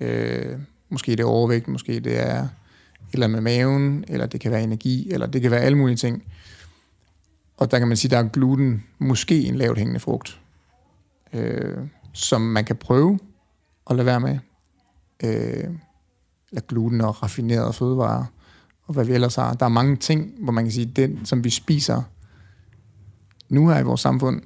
[0.00, 2.48] Øh, måske det er overvægt, måske det er et
[3.12, 5.96] eller andet med maven, eller det kan være energi, eller det kan være alle mulige
[5.96, 6.22] ting.
[7.56, 10.40] Og der kan man sige, der er gluten måske en lavt hængende frugt,
[11.32, 11.78] øh,
[12.12, 13.18] som man kan prøve
[13.90, 14.38] at lade være med.
[15.24, 15.64] Øh,
[16.52, 18.24] eller gluten og raffinerede fødevarer,
[18.86, 19.54] og hvad vi ellers har.
[19.54, 22.02] Der er mange ting, hvor man kan sige, den, som vi spiser
[23.48, 24.42] nu her i vores samfund,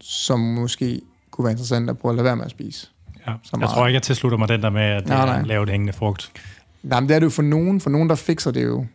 [0.00, 1.00] som måske
[1.30, 2.88] kunne være interessant at prøve at lade være med at spise.
[3.26, 3.32] Ja.
[3.42, 3.74] så Jeg meget.
[3.74, 5.40] tror ikke, jeg tilslutter mig den der med, at det Nej, er nej.
[5.40, 6.32] en lavt hængende frugt.
[6.82, 7.80] Nej, men det er det jo for nogen.
[7.80, 8.86] For nogen, der fikser det jo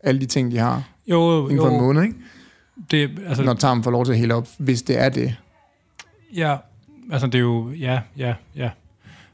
[0.00, 2.14] alle de ting, de har Jo, inden for en jo, måned, ikke?
[2.90, 5.36] det, altså, Når tarmen får lov til at hele op, hvis det er det.
[6.34, 6.56] Ja,
[7.12, 8.70] altså det er jo, ja, ja, ja.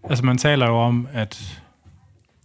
[0.05, 1.62] Altså man taler jo om, at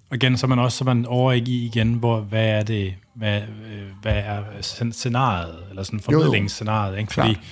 [0.10, 2.94] og igen, så er man også så man over i igen, hvor, hvad er det,
[3.14, 7.14] hvad, øh, hvad er scen- scenariet, eller sådan formidlingsscenariet, ikke?
[7.14, 7.46] Fordi, Klart.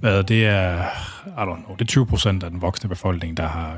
[0.00, 0.82] hvad, det er,
[1.26, 3.76] I don't know, det er 20 procent af den voksne befolkning, der har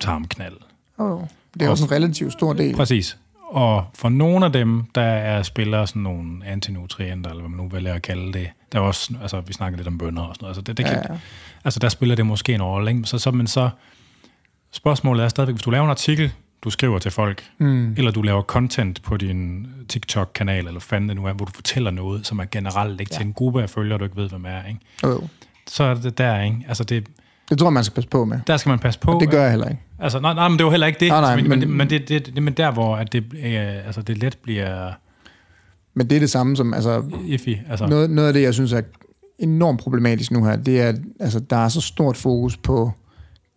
[0.00, 0.56] tarmknald.
[0.98, 1.22] Oh,
[1.54, 2.76] det er også en relativt stor del.
[2.76, 3.16] Præcis.
[3.50, 7.68] Og for nogle af dem, der er spiller sådan nogle antinutrienter, eller hvad man nu
[7.68, 8.48] vælger at kalde det.
[8.72, 10.50] Der er også, altså vi snakker lidt om bønder og sådan noget.
[10.56, 11.16] Altså, det, det kan, Ja.
[11.64, 12.90] altså der spiller det måske en rolle.
[12.90, 13.04] Ikke?
[13.04, 13.70] Så, så, men så,
[14.72, 16.32] spørgsmålet er stadigvæk, hvis du laver en artikel,
[16.66, 17.94] du skriver til folk, Mm.
[17.96, 21.90] eller du laver content på din TikTok-kanal, eller fanden det nu er, hvor du fortæller
[21.90, 23.18] noget, som er generelt ikke ja.
[23.18, 24.80] til en gruppe af følgere, du ikke ved, hvem er, ikke?
[25.02, 25.20] Jo, jo.
[25.66, 26.56] så er det der, ikke?
[26.68, 27.06] Altså det,
[27.50, 28.38] Det tror jeg, man skal passe på med.
[28.46, 29.18] der skal man passe på.
[29.20, 29.80] Det gør jeg heller ikke.
[29.98, 31.08] Altså, nej, nej, men det var heller ikke det.
[31.08, 33.86] Nej, nej, men, men, men- men, det, det, det, men der, hvor at det, øh,
[33.86, 34.92] altså, det let bliver
[35.94, 37.54] Men det er det samme som, altså, iffy.
[37.70, 38.80] Altså, noget, noget af det, jeg synes er
[39.38, 42.92] enormt problematisk nu her, det er, at altså, der er så stort fokus på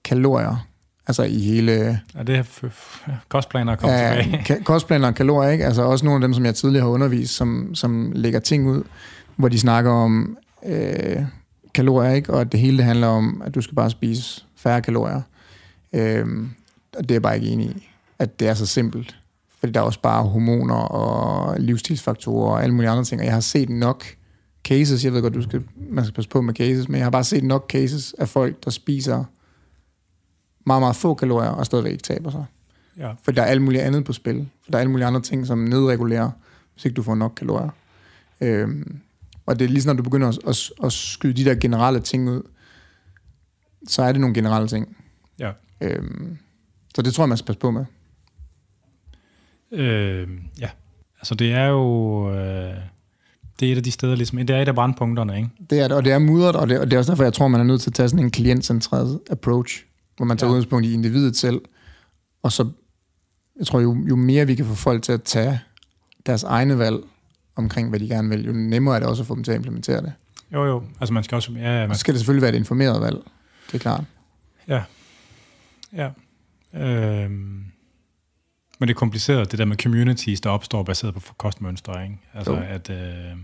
[0.05, 0.65] kalorier.
[1.09, 4.43] Altså i hele er det f- kostplaner at komme ja, tilbage?
[4.49, 5.65] ka- kostplaner og kalorier, ikke?
[5.65, 8.83] Altså også nogle af dem, som jeg tidligere har undervist, som, som lægger ting ud,
[9.35, 11.15] hvor de snakker om øh,
[11.73, 12.33] kalorier, ikke?
[12.33, 15.21] Og at det hele det handler om, at du skal bare spise færre kalorier.
[15.93, 16.49] Øhm,
[16.97, 19.15] og det er jeg bare ikke enig i, at det er så simpelt.
[19.59, 23.21] Fordi der er også bare hormoner og livsstilsfaktorer og alle mulige andre ting.
[23.21, 24.03] Og jeg har set nok
[24.65, 27.11] cases, jeg ved godt, du skal, man skal passe på med cases, men jeg har
[27.11, 29.23] bare set nok cases af folk, der spiser
[30.69, 32.45] meget, meget få kalorier og stadigvæk ikke taber sig.
[32.97, 33.11] Ja.
[33.23, 34.49] For der er alt muligt andet på spil.
[34.63, 36.31] For der er alle mulige andre ting, som nedregulerer,
[36.73, 37.69] hvis ikke du får nok kalorier.
[38.41, 38.99] Øhm,
[39.45, 42.29] og det er lige når du begynder at, at, at skyde de der generelle ting
[42.29, 42.41] ud,
[43.87, 44.97] så er det nogle generelle ting.
[45.39, 45.51] ja.
[45.81, 46.37] Øhm,
[46.95, 47.85] så det tror jeg, man skal passe på med.
[49.71, 50.27] Øh,
[50.59, 50.69] ja.
[51.19, 52.31] Altså, det er jo...
[52.33, 52.75] Øh,
[53.59, 54.37] det er et af de steder, ligesom...
[54.37, 55.49] Det er et af brandpunkterne, ikke?
[55.69, 57.33] Det er det, og det er mudret, og det, og det er også derfor, jeg
[57.33, 59.85] tror, man er nødt til at tage sådan en klientcentreret approach,
[60.19, 60.51] hvor man tager Ja.
[60.53, 61.61] udgangspunkt i individet selv,
[62.43, 62.71] og så,
[63.59, 65.59] jeg tror, jo, jo mere vi kan få folk til at tage
[66.25, 66.97] deres egne valg
[67.55, 69.55] omkring, hvad de gerne vil, jo nemmere er det også at få dem til at
[69.55, 70.13] implementere det.
[70.53, 70.83] Jo, jo.
[70.99, 71.51] Altså, man skal også...
[71.51, 73.17] Ja, ja, Og man, så skal det selvfølgelig være et informeret valg,
[73.67, 74.03] det er klart.
[74.67, 74.83] ja.
[75.93, 76.09] ja.
[76.73, 82.17] Øh, men det er kompliceret, det der med communities, der opstår baseret på kostmønstre, ikke?
[82.33, 82.59] Altså, Jo.
[82.67, 82.89] at...
[82.89, 83.37] Øh,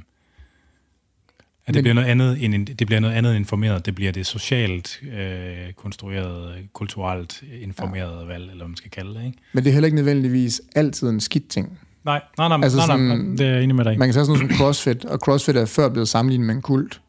[1.67, 3.85] at det Men- bliver noget andet end en- det bliver noget andet informeret.
[3.85, 8.25] Det bliver det socialt øh, konstrueret, kulturelt informeret ja.
[8.25, 9.37] valg, eller hvad man skal kalde det, ikke?
[9.53, 11.79] Men det er heller ikke nødvendigvis altid en skidt ting.
[12.05, 13.99] Nej, nej, nej, Altså nej, nej, sådan- det er jeg enig med dig.
[13.99, 16.61] Man kan tage sådan noget som CrossFit, og CrossFit er før blevet sammenlignet med en
[16.61, 17.01] kult.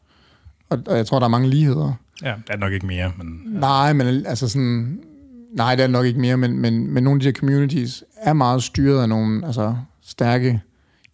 [0.69, 1.93] Og, og jeg tror, der er mange ligheder.
[2.23, 3.41] Ja, der er nok ikke mere, men...
[3.45, 4.99] Nej, men altså sådan,
[5.53, 8.33] nej, det er nok ikke mere, men, men, men nogle af de her communities er
[8.33, 9.75] meget styret af nogle altså,
[10.05, 10.61] stærke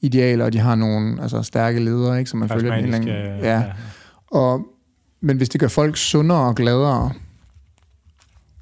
[0.03, 3.59] idealer, og de har nogle altså, stærke ledere, ikke, som man følger den Karismatiske, ja.
[3.59, 3.63] ja.
[4.27, 4.65] Og,
[5.21, 7.11] men hvis det gør folk sundere og gladere,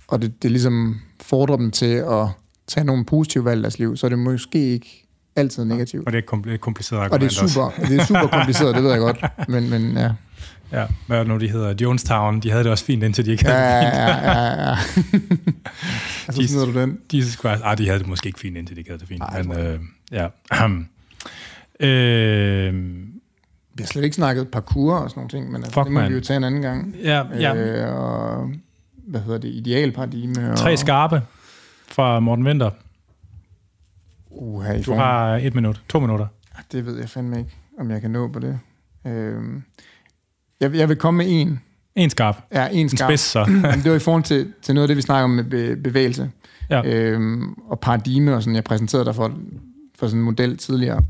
[0.07, 2.27] og det, det ligesom fordrer dem til at
[2.67, 6.05] tage nogle positive valg i deres liv, så er det måske ikke altid negativt.
[6.05, 8.27] Og det er et kompl- et kompliceret Og argument det er super, det er super
[8.27, 9.23] kompliceret, det ved jeg godt.
[9.53, 10.11] Men, men ja.
[10.73, 11.73] Ja, hvad er det nu, de hedder?
[11.81, 14.23] Jonestown, de havde det også fint, indtil de ikke Ja, havde det ja, fint.
[14.25, 14.75] ja, ja, ja.
[16.27, 16.97] altså, smider du den.
[17.13, 17.61] Jesus Christ.
[17.63, 19.21] Ah, de havde det måske ikke fint, indtil de ikke havde det fint.
[19.21, 19.79] Ej, men, øh,
[20.11, 20.27] ja.
[21.81, 22.73] øh,
[23.73, 25.99] Vi har slet ikke snakket parkour og sådan nogle ting, men altså, Fuck, det må
[25.99, 26.09] man.
[26.09, 26.95] vi jo tage en anden gang.
[27.03, 27.55] ja, ja.
[27.55, 28.49] Øh, og
[29.07, 30.51] hvad hedder det, idealparadigme.
[30.51, 31.21] Og, Tre skarpe
[31.87, 32.69] fra Morten Winter.
[34.29, 36.27] Uh, her i Du har et minut, to minutter.
[36.71, 38.59] Det ved jeg fandme ikke, om jeg kan nå på det.
[39.07, 39.41] Øh,
[40.59, 41.59] jeg, jeg vil komme med en.
[41.95, 42.37] En skarp.
[42.53, 43.09] Ja, en En skarp.
[43.09, 43.43] spids, så.
[43.83, 46.31] Det var i forhold til, til noget af det, vi snakker om med be, bevægelse.
[46.69, 46.81] Ja.
[46.85, 49.33] Øhm, og paradigme, og sådan, jeg præsenterede dig for,
[49.99, 51.03] for sådan en model tidligere,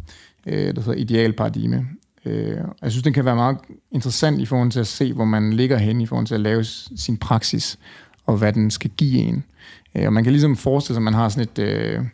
[0.48, 1.88] øh, der hedder idealparadigme.
[2.26, 3.58] Øh, jeg synes, den kan være meget
[3.92, 6.64] interessant i forhold til at se, hvor man ligger hen i forhold til at lave
[6.96, 7.80] sin praksis,
[8.26, 9.44] og hvad den skal give en.
[9.96, 11.60] Øh, og man kan ligesom forestille sig, at man har sådan et...
[11.60, 12.06] Øh,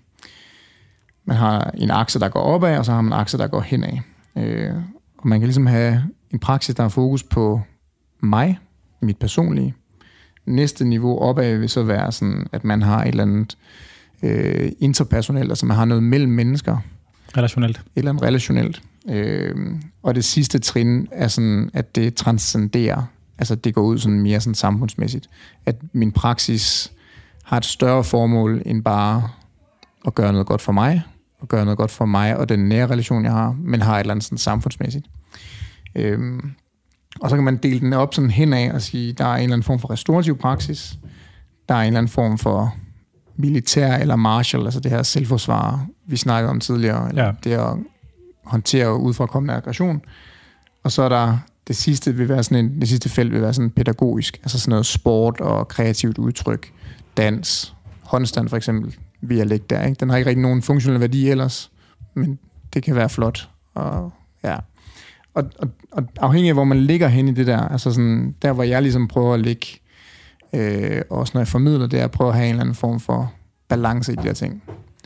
[1.26, 3.62] man har en akse, der går opad, og så har man en akse, der går
[3.62, 3.98] henad.
[4.38, 4.74] Øh,
[5.18, 7.62] og man kan ligesom have en praksis, der har fokus på
[8.20, 8.60] mig,
[9.02, 9.74] mit personlige.
[10.46, 13.58] Næste niveau opad vil så være sådan, at man har et eller andet
[14.24, 16.78] øh, interpersonelt, altså man har noget mellem mennesker,
[17.38, 17.78] Relationelt.
[17.78, 18.82] et eller andet relationelt.
[19.10, 19.56] Øh,
[20.04, 23.04] og det sidste trin er sådan, at det transcenderer,
[23.38, 25.30] altså det går ud sådan mere sådan samfundsmæssigt.
[25.66, 26.92] At min praksis
[27.44, 29.30] har et større formål end bare
[30.06, 31.04] at gøre noget godt for mig,
[31.40, 34.00] og gøre noget godt for mig og den nære relation, jeg har, men har et
[34.00, 35.06] eller andet sådan samfundsmæssigt.
[35.96, 36.52] Øhm,
[37.22, 39.54] og så kan man dele den op sådan henad og sige, der er en eller
[39.54, 41.00] anden form for restaurativ praksis,
[41.70, 42.76] der er en eller anden form for
[43.38, 47.32] militær eller martial, altså det her selvforsvar, vi snakkede om tidligere, eller Ja.
[47.44, 47.74] det at
[48.46, 50.02] håndtere ud fra kommende aggression.
[50.84, 51.38] Og så er der
[51.68, 54.70] det sidste vil være sådan en, det sidste felt vil være sådan pædagogisk, altså sådan
[54.70, 56.72] noget sport og kreativt udtryk,
[57.18, 59.84] dans, håndstand for eksempel, vil jeg lægge der.
[59.86, 60.00] Ikke?
[60.00, 61.72] Den har ikke rigtig nogen funktionel værdi ellers,
[62.14, 62.40] men
[62.74, 63.50] det kan være flot.
[63.74, 64.56] Og, ja.
[65.34, 68.54] og, og, og afhængig af, hvor man ligger hen i det der, altså sådan, der
[68.54, 69.68] hvor jeg ligesom prøver at ligge,
[70.54, 73.00] øh, også når jeg formidler det, er at prøve at have en eller anden form
[73.00, 73.34] for
[73.70, 74.64] balance i de der ting.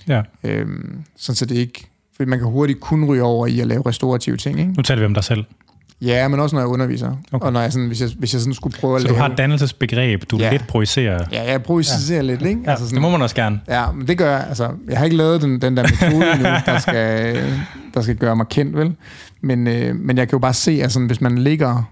[0.08, 0.22] Ja.
[0.44, 3.82] Øhm, sådan så det ikke, fordi man kan hurtigt kun ryge over i at lave
[3.86, 4.72] restaurative ting, ikke?
[4.72, 5.44] Nu taler vi om dig selv.
[6.02, 7.16] Ja, men også når jeg underviser.
[7.32, 7.46] Okay.
[7.46, 9.16] Og når jeg sådan, hvis, jeg, hvis jeg sådan skulle prøve at Så lave...
[9.16, 10.52] du har et dannelsesbegreb, du Ja.
[10.52, 11.26] lidt projicerer.
[11.32, 12.22] Ja, jeg projicerer ja.
[12.22, 12.62] lidt, ikke?
[12.66, 13.60] Ja, altså det må man også gerne.
[13.68, 14.46] Ja, men det gør jeg.
[14.48, 17.36] Altså, jeg har ikke lavet den, den der metode endnu, der skal,
[17.94, 18.96] der skal gøre mig kendt, vel?
[19.42, 21.84] Men, øh, men jeg kan jo bare se, at sådan, hvis man ligger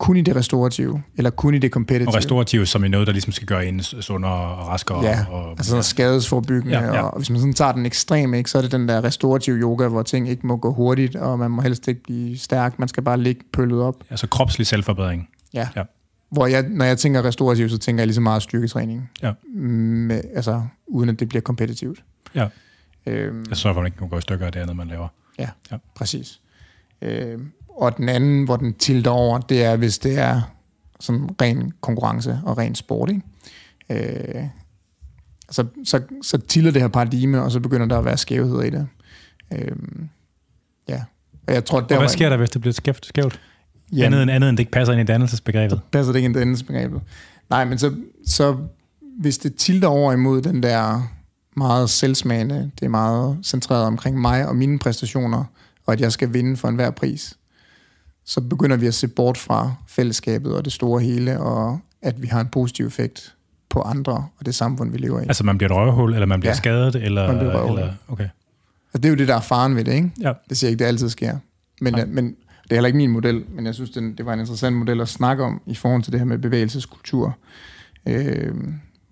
[0.00, 3.12] kun i det restaurative, eller kun i det competitive, Og restaurativ som i noget, der
[3.12, 5.04] ligesom skal gøre en sundere og raskere.
[5.04, 7.02] ja, og, altså sådan skadesforbyggende, Ja, ja.
[7.02, 9.88] og hvis man sådan tager den ekstreme, ikke, så er det den der restaurative yoga,
[9.88, 13.02] hvor ting ikke må gå hurtigt, og man må helst ikke blive stærk, man skal
[13.02, 13.94] bare ligge pøllet op.
[14.10, 15.28] Altså kropslig selvforbedring.
[15.54, 15.68] Ja.
[15.76, 15.82] Ja.
[16.30, 19.10] Hvor jeg, når jeg tænker restaurativ, så tænker jeg lige så meget styrketræning.
[19.22, 19.32] Ja.
[19.54, 22.02] Med, altså, uden at det bliver kompetitivt.
[22.34, 22.46] Ja.
[23.06, 24.88] Øhm, Jeg sørger for, at man ikke kan gå i stykker af det andet, man
[24.88, 25.08] laver.
[25.38, 25.48] Ja, Ja.
[25.72, 25.76] ja.
[25.94, 26.40] præcis.
[27.02, 27.38] Øh,
[27.80, 30.40] og den anden, hvor den tilter over, det er, hvis det er
[31.00, 33.10] sådan ren konkurrence og ren sport.
[33.10, 33.22] Ikke?
[34.36, 34.44] Øh,
[35.50, 38.70] så, så, så tilter det her paradigme, og så begynder der at være skævheder i
[38.70, 38.88] det.
[39.52, 39.76] Øh,
[40.88, 41.02] ja.
[41.48, 43.06] Og jeg tror, der Og hvad sker der, hvis det bliver skævt?
[43.06, 43.40] skævt?
[43.92, 45.80] Jamen, Andet, end, andet end det ikke passer ind i dannelsesbegrebet.
[45.92, 47.00] passer det ikke ind i endelsesbegrebet.
[47.50, 47.94] Nej, men så,
[48.26, 48.56] så
[49.20, 51.02] hvis det tilter over imod den der
[51.56, 55.44] meget selvsmagende, det er meget centreret omkring mig og mine præstationer,
[55.86, 57.36] og at jeg skal vinde for enhver pris,
[58.30, 62.26] så begynder vi at se bort fra fællesskabet og det store hele, og at vi
[62.26, 63.34] har en positiv effekt
[63.68, 65.22] på andre og det samfund, vi lever i.
[65.22, 66.56] Altså man bliver et røvhul, eller man bliver Ja.
[66.56, 67.26] skadet, eller...
[67.26, 67.78] Man bliver røvhul.
[67.78, 68.28] eller okay.
[68.92, 70.10] Og det er jo det, der er faren ved det, ikke?
[70.20, 70.32] Ja.
[70.48, 71.36] Det siger ikke, det altid sker.
[71.80, 72.04] Men, Nej.
[72.04, 72.24] men
[72.64, 75.00] det er heller ikke min model, men jeg synes, den, det var en interessant model
[75.00, 77.36] at snakke om i forhold til det her med bevægelseskultur.
[78.06, 78.54] Øh,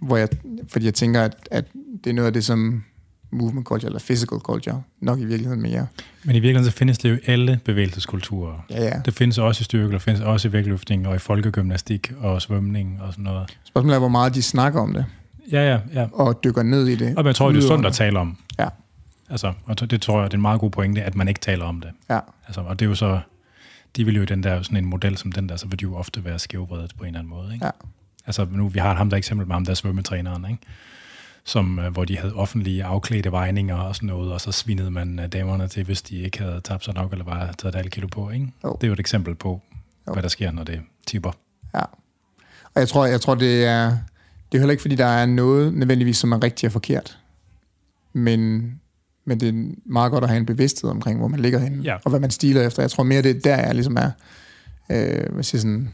[0.02, 0.28] hvor jeg,
[0.68, 1.64] fordi jeg tænker, at, at
[2.04, 2.84] det er noget af det, som
[3.30, 5.86] movement culture, eller physical culture, nok i virkeligheden mere.
[6.28, 8.64] Men i virkeligheden så findes det jo i alle bevægelseskulturer.
[8.70, 9.00] Ja, ja.
[9.04, 13.02] Det findes også i styrke, der findes også i vægtløftning, og i folkegymnastik, og svømning,
[13.02, 13.58] og sådan noget.
[13.64, 15.04] Spørgsmålet er, hvor meget de snakker om det,
[15.52, 16.06] Ja, ja, ja.
[16.12, 17.18] og dykker ned i det.
[17.18, 18.36] Og jeg tror, det er sundt at tale om.
[18.58, 18.68] Ja,
[19.30, 21.64] Altså, og det tror jeg, det er en meget god pointe, at man ikke taler
[21.64, 21.90] om det.
[22.10, 23.20] ja, Altså, og det er jo så,
[23.96, 25.96] de vil jo den der, sådan en model som den der, så vil de jo
[25.96, 27.54] ofte være skævbredet på en eller anden måde.
[27.54, 27.66] Ikke?
[27.66, 27.70] ja.
[28.26, 30.62] Altså nu, vi har ham der eksempel med ham, der er svømmetræneren, ikke?
[31.48, 35.18] Som, øh, hvor de havde offentlige afklædte vejninger og sådan noget, og så svinede man
[35.18, 37.90] øh, damerne til, hvis de ikke havde tabt sig nok, eller bare taget et halvt
[37.92, 38.30] kilo på.
[38.30, 38.52] Ikke?
[38.64, 38.72] Jo.
[38.80, 39.62] Det er jo et eksempel på,
[40.08, 40.12] Jo.
[40.12, 41.30] hvad der sker, når det tipper.
[41.74, 41.80] Ja.
[42.74, 43.96] Og jeg tror, jeg tror det er
[44.52, 47.18] det er heller ikke, fordi der er noget nødvendigvis, som er rigtigt og forkert.
[48.12, 48.72] Men,
[49.24, 51.96] men det er meget godt at have en bevidsthed omkring, hvor man ligger henne, Ja.
[52.04, 52.82] og hvad man stiler efter.
[52.82, 54.10] Jeg tror mere, det er der, jeg ligesom er,
[54.90, 55.92] øh, hvad siger sådan,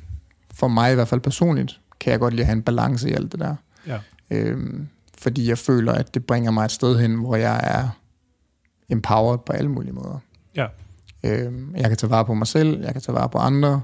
[0.55, 3.13] for mig i hvert fald personligt, kan jeg godt lide at have en balance i
[3.13, 3.55] alt det der.
[3.87, 3.99] Ja.
[4.31, 4.89] Øhm,
[5.25, 7.89] fordi jeg føler, at det bringer mig et sted hen, hvor jeg er
[8.89, 10.19] empowered på alle mulige måder.
[10.57, 10.67] Ja.
[11.25, 13.83] Øhm, jeg kan tage vare på mig selv, jeg kan tage vare på andre,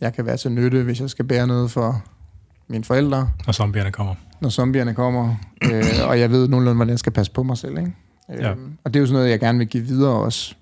[0.00, 2.04] jeg kan være til nytte, hvis jeg skal bære noget for
[2.68, 4.14] mine forældre, Når zombierne kommer.
[4.40, 5.34] når zombierne kommer,
[5.72, 7.78] øh, og jeg ved nogenlunde, hvordan jeg skal passe på mig selv.
[7.78, 7.92] Ikke?
[8.32, 8.54] Øhm, Ja.
[8.84, 10.54] Og det er jo sådan noget, jeg gerne vil give videre også,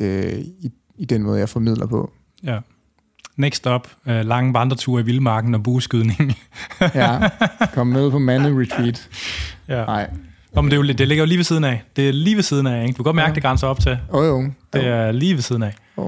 [0.00, 2.12] øh, i, i den måde, jeg formidler på.
[2.44, 2.58] Ja.
[3.36, 6.34] Next up, øh, lange vandreture i vildmarken og bueskydning.
[6.94, 7.18] Ja,
[7.74, 9.08] kom med på mande retreat.
[9.68, 9.84] ja.
[9.84, 10.10] Nej,
[10.54, 11.82] Nå, men det, er jo, det ligger jo lige ved siden af.
[11.96, 12.92] Det er lige ved siden af, ikke?
[12.92, 13.34] Du kan godt mærke, Ja.
[13.34, 13.98] det grænser op til.
[14.10, 14.50] oh, jo.
[14.72, 15.74] Det er lige ved siden af.
[15.98, 16.02] Jo.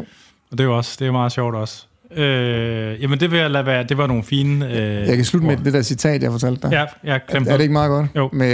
[0.51, 1.87] Og det er jo også, det er meget sjovt også.
[2.17, 3.85] Øh, jamen, det vil jeg lade være.
[3.85, 4.67] Det var nogle fine...
[4.67, 6.73] Øh, Jeg kan slutte med det der citat, jeg fortalte dig.
[6.73, 8.07] Ja, ja, Er, er det ikke meget godt?
[8.17, 8.31] Jo.
[8.33, 8.49] Med,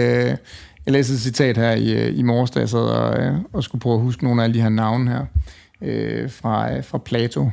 [0.86, 3.64] jeg læste et citat her i, øh, i morges, da jeg sad og, øh, og
[3.64, 5.24] skulle prøve at huske nogle af alle de her navne her
[5.82, 7.50] øh, fra, øh, fra Plato.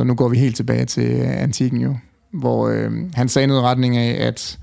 [0.00, 1.96] Så nu går vi helt tilbage til øh, antikken jo,
[2.32, 4.58] hvor øh, han sagde noget i retning af, at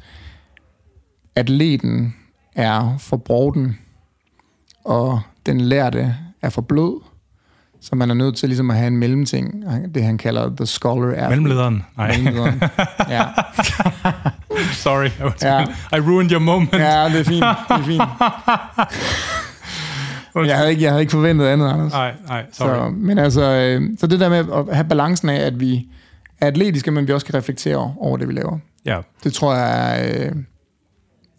[1.35, 2.15] atleten
[2.55, 3.77] er for brovden,
[4.85, 7.01] og den lærte er for blød,
[7.81, 9.63] så man er nødt til ligesom at have en mellemting,
[9.95, 11.29] det han kalder the scholar athlete.
[11.29, 11.83] Mellemlederen.
[11.97, 12.61] Nej, Mellemlederen.
[13.15, 13.23] Ja.
[14.73, 15.09] sorry.
[15.41, 15.61] Ja.
[15.97, 16.73] I ruined your moment.
[16.73, 17.45] ja, det er fint.
[17.69, 18.01] Det er fint.
[20.45, 21.91] Jeg havde ikke, jeg havde ikke forventet andet, Anders.
[21.91, 22.67] Nej, nej, sorry.
[22.67, 25.87] Så, men altså, øh, så det der med at have balancen af, at vi
[26.41, 28.59] er atletiske, men vi også kan reflektere over det, vi laver.
[28.85, 28.99] Ja.
[29.23, 30.35] Det tror jeg er, øh,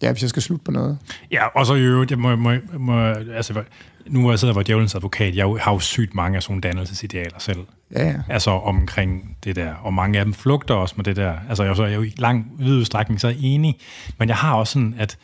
[0.03, 0.99] ja, hvis jeg skal slutte på noget.
[1.31, 3.03] Ja, og så i øvrigt, jeg må, må, må,
[3.35, 3.63] altså,
[4.07, 6.53] nu hvor jeg sidder og var djævelens advokat, jeg har jo sygt mange af sådan
[6.53, 7.59] nogle dannelsesidealer selv.
[7.93, 8.15] Ja, ja.
[8.29, 11.35] Altså omkring det der, og mange af dem flugter også med det der.
[11.49, 13.79] Altså jeg er jo, jeg er jo i lang vid udstrækning så er enig,
[14.19, 15.19] men jeg har også sådan, at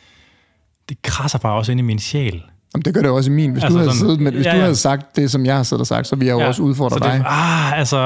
[0.89, 2.43] det krasser bare også ind i min sjæl.
[2.75, 3.51] Jamen, det gør det også i min.
[3.51, 4.61] Hvis, Altså du, havde sådan- siddet med, hvis ja, du ja.
[4.61, 6.63] havde sagt det, som jeg har siddet og sagt, så ville jeg jo Ja, også
[6.63, 7.13] udfordre så dig.
[7.13, 7.99] Det, ah, altså,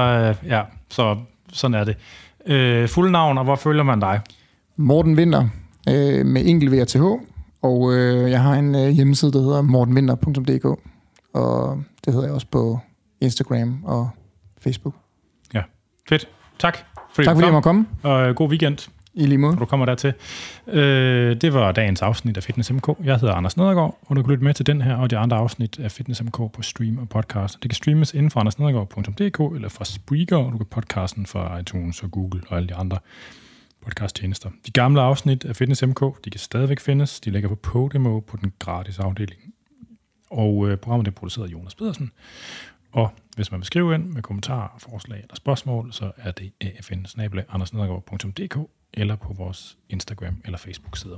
[0.47, 1.17] ja, så
[1.53, 1.95] sådan er det.
[2.45, 4.19] Øh, fuld navn, og hvor følger man dig?
[4.77, 5.47] Morten Winter
[5.89, 7.01] øh, med enkelt VRTH,
[7.61, 10.65] og øh, jeg har en øh, hjemmeside, der hedder mortenvinter.dk,
[11.33, 12.79] og det hedder jeg også på
[13.21, 14.09] Instagram og
[14.61, 14.93] Facebook.
[15.53, 15.61] Ja,
[16.09, 16.27] fedt.
[16.59, 16.77] Tak.
[17.13, 17.85] Fordi Tak du fordi jeg måtte komme.
[18.03, 18.77] og øh, god weekend,
[19.13, 19.53] i lige måde.
[19.53, 20.13] når du kommer dertil.
[20.67, 22.87] Øh, det var dagens afsnit af Fitness MK.
[23.03, 25.37] Jeg hedder Anders Nedergaard, og du kan lytte med til den her og de andre
[25.37, 27.63] afsnit af Fitness MK på stream og podcast.
[27.63, 32.03] Det kan streames inden for andersnedergaard.dk eller fra Spreaker, og du kan podcasten fra iTunes
[32.03, 32.97] og Google og alle de andre
[33.81, 34.49] podcasttjenester.
[34.65, 37.19] De gamle afsnit af Fitness MK, de kan stadigvæk findes.
[37.19, 39.41] De ligger på Podimo på den gratis afdeling.
[40.31, 42.11] Og øh, programmet er produceret af Jonas Pedersen.
[42.91, 46.51] Og hvis man vil skrive ind med kommentarer, forslag eller spørgsmål, så er det
[47.49, 51.17] afn eller på vores Instagram eller Facebook-sider.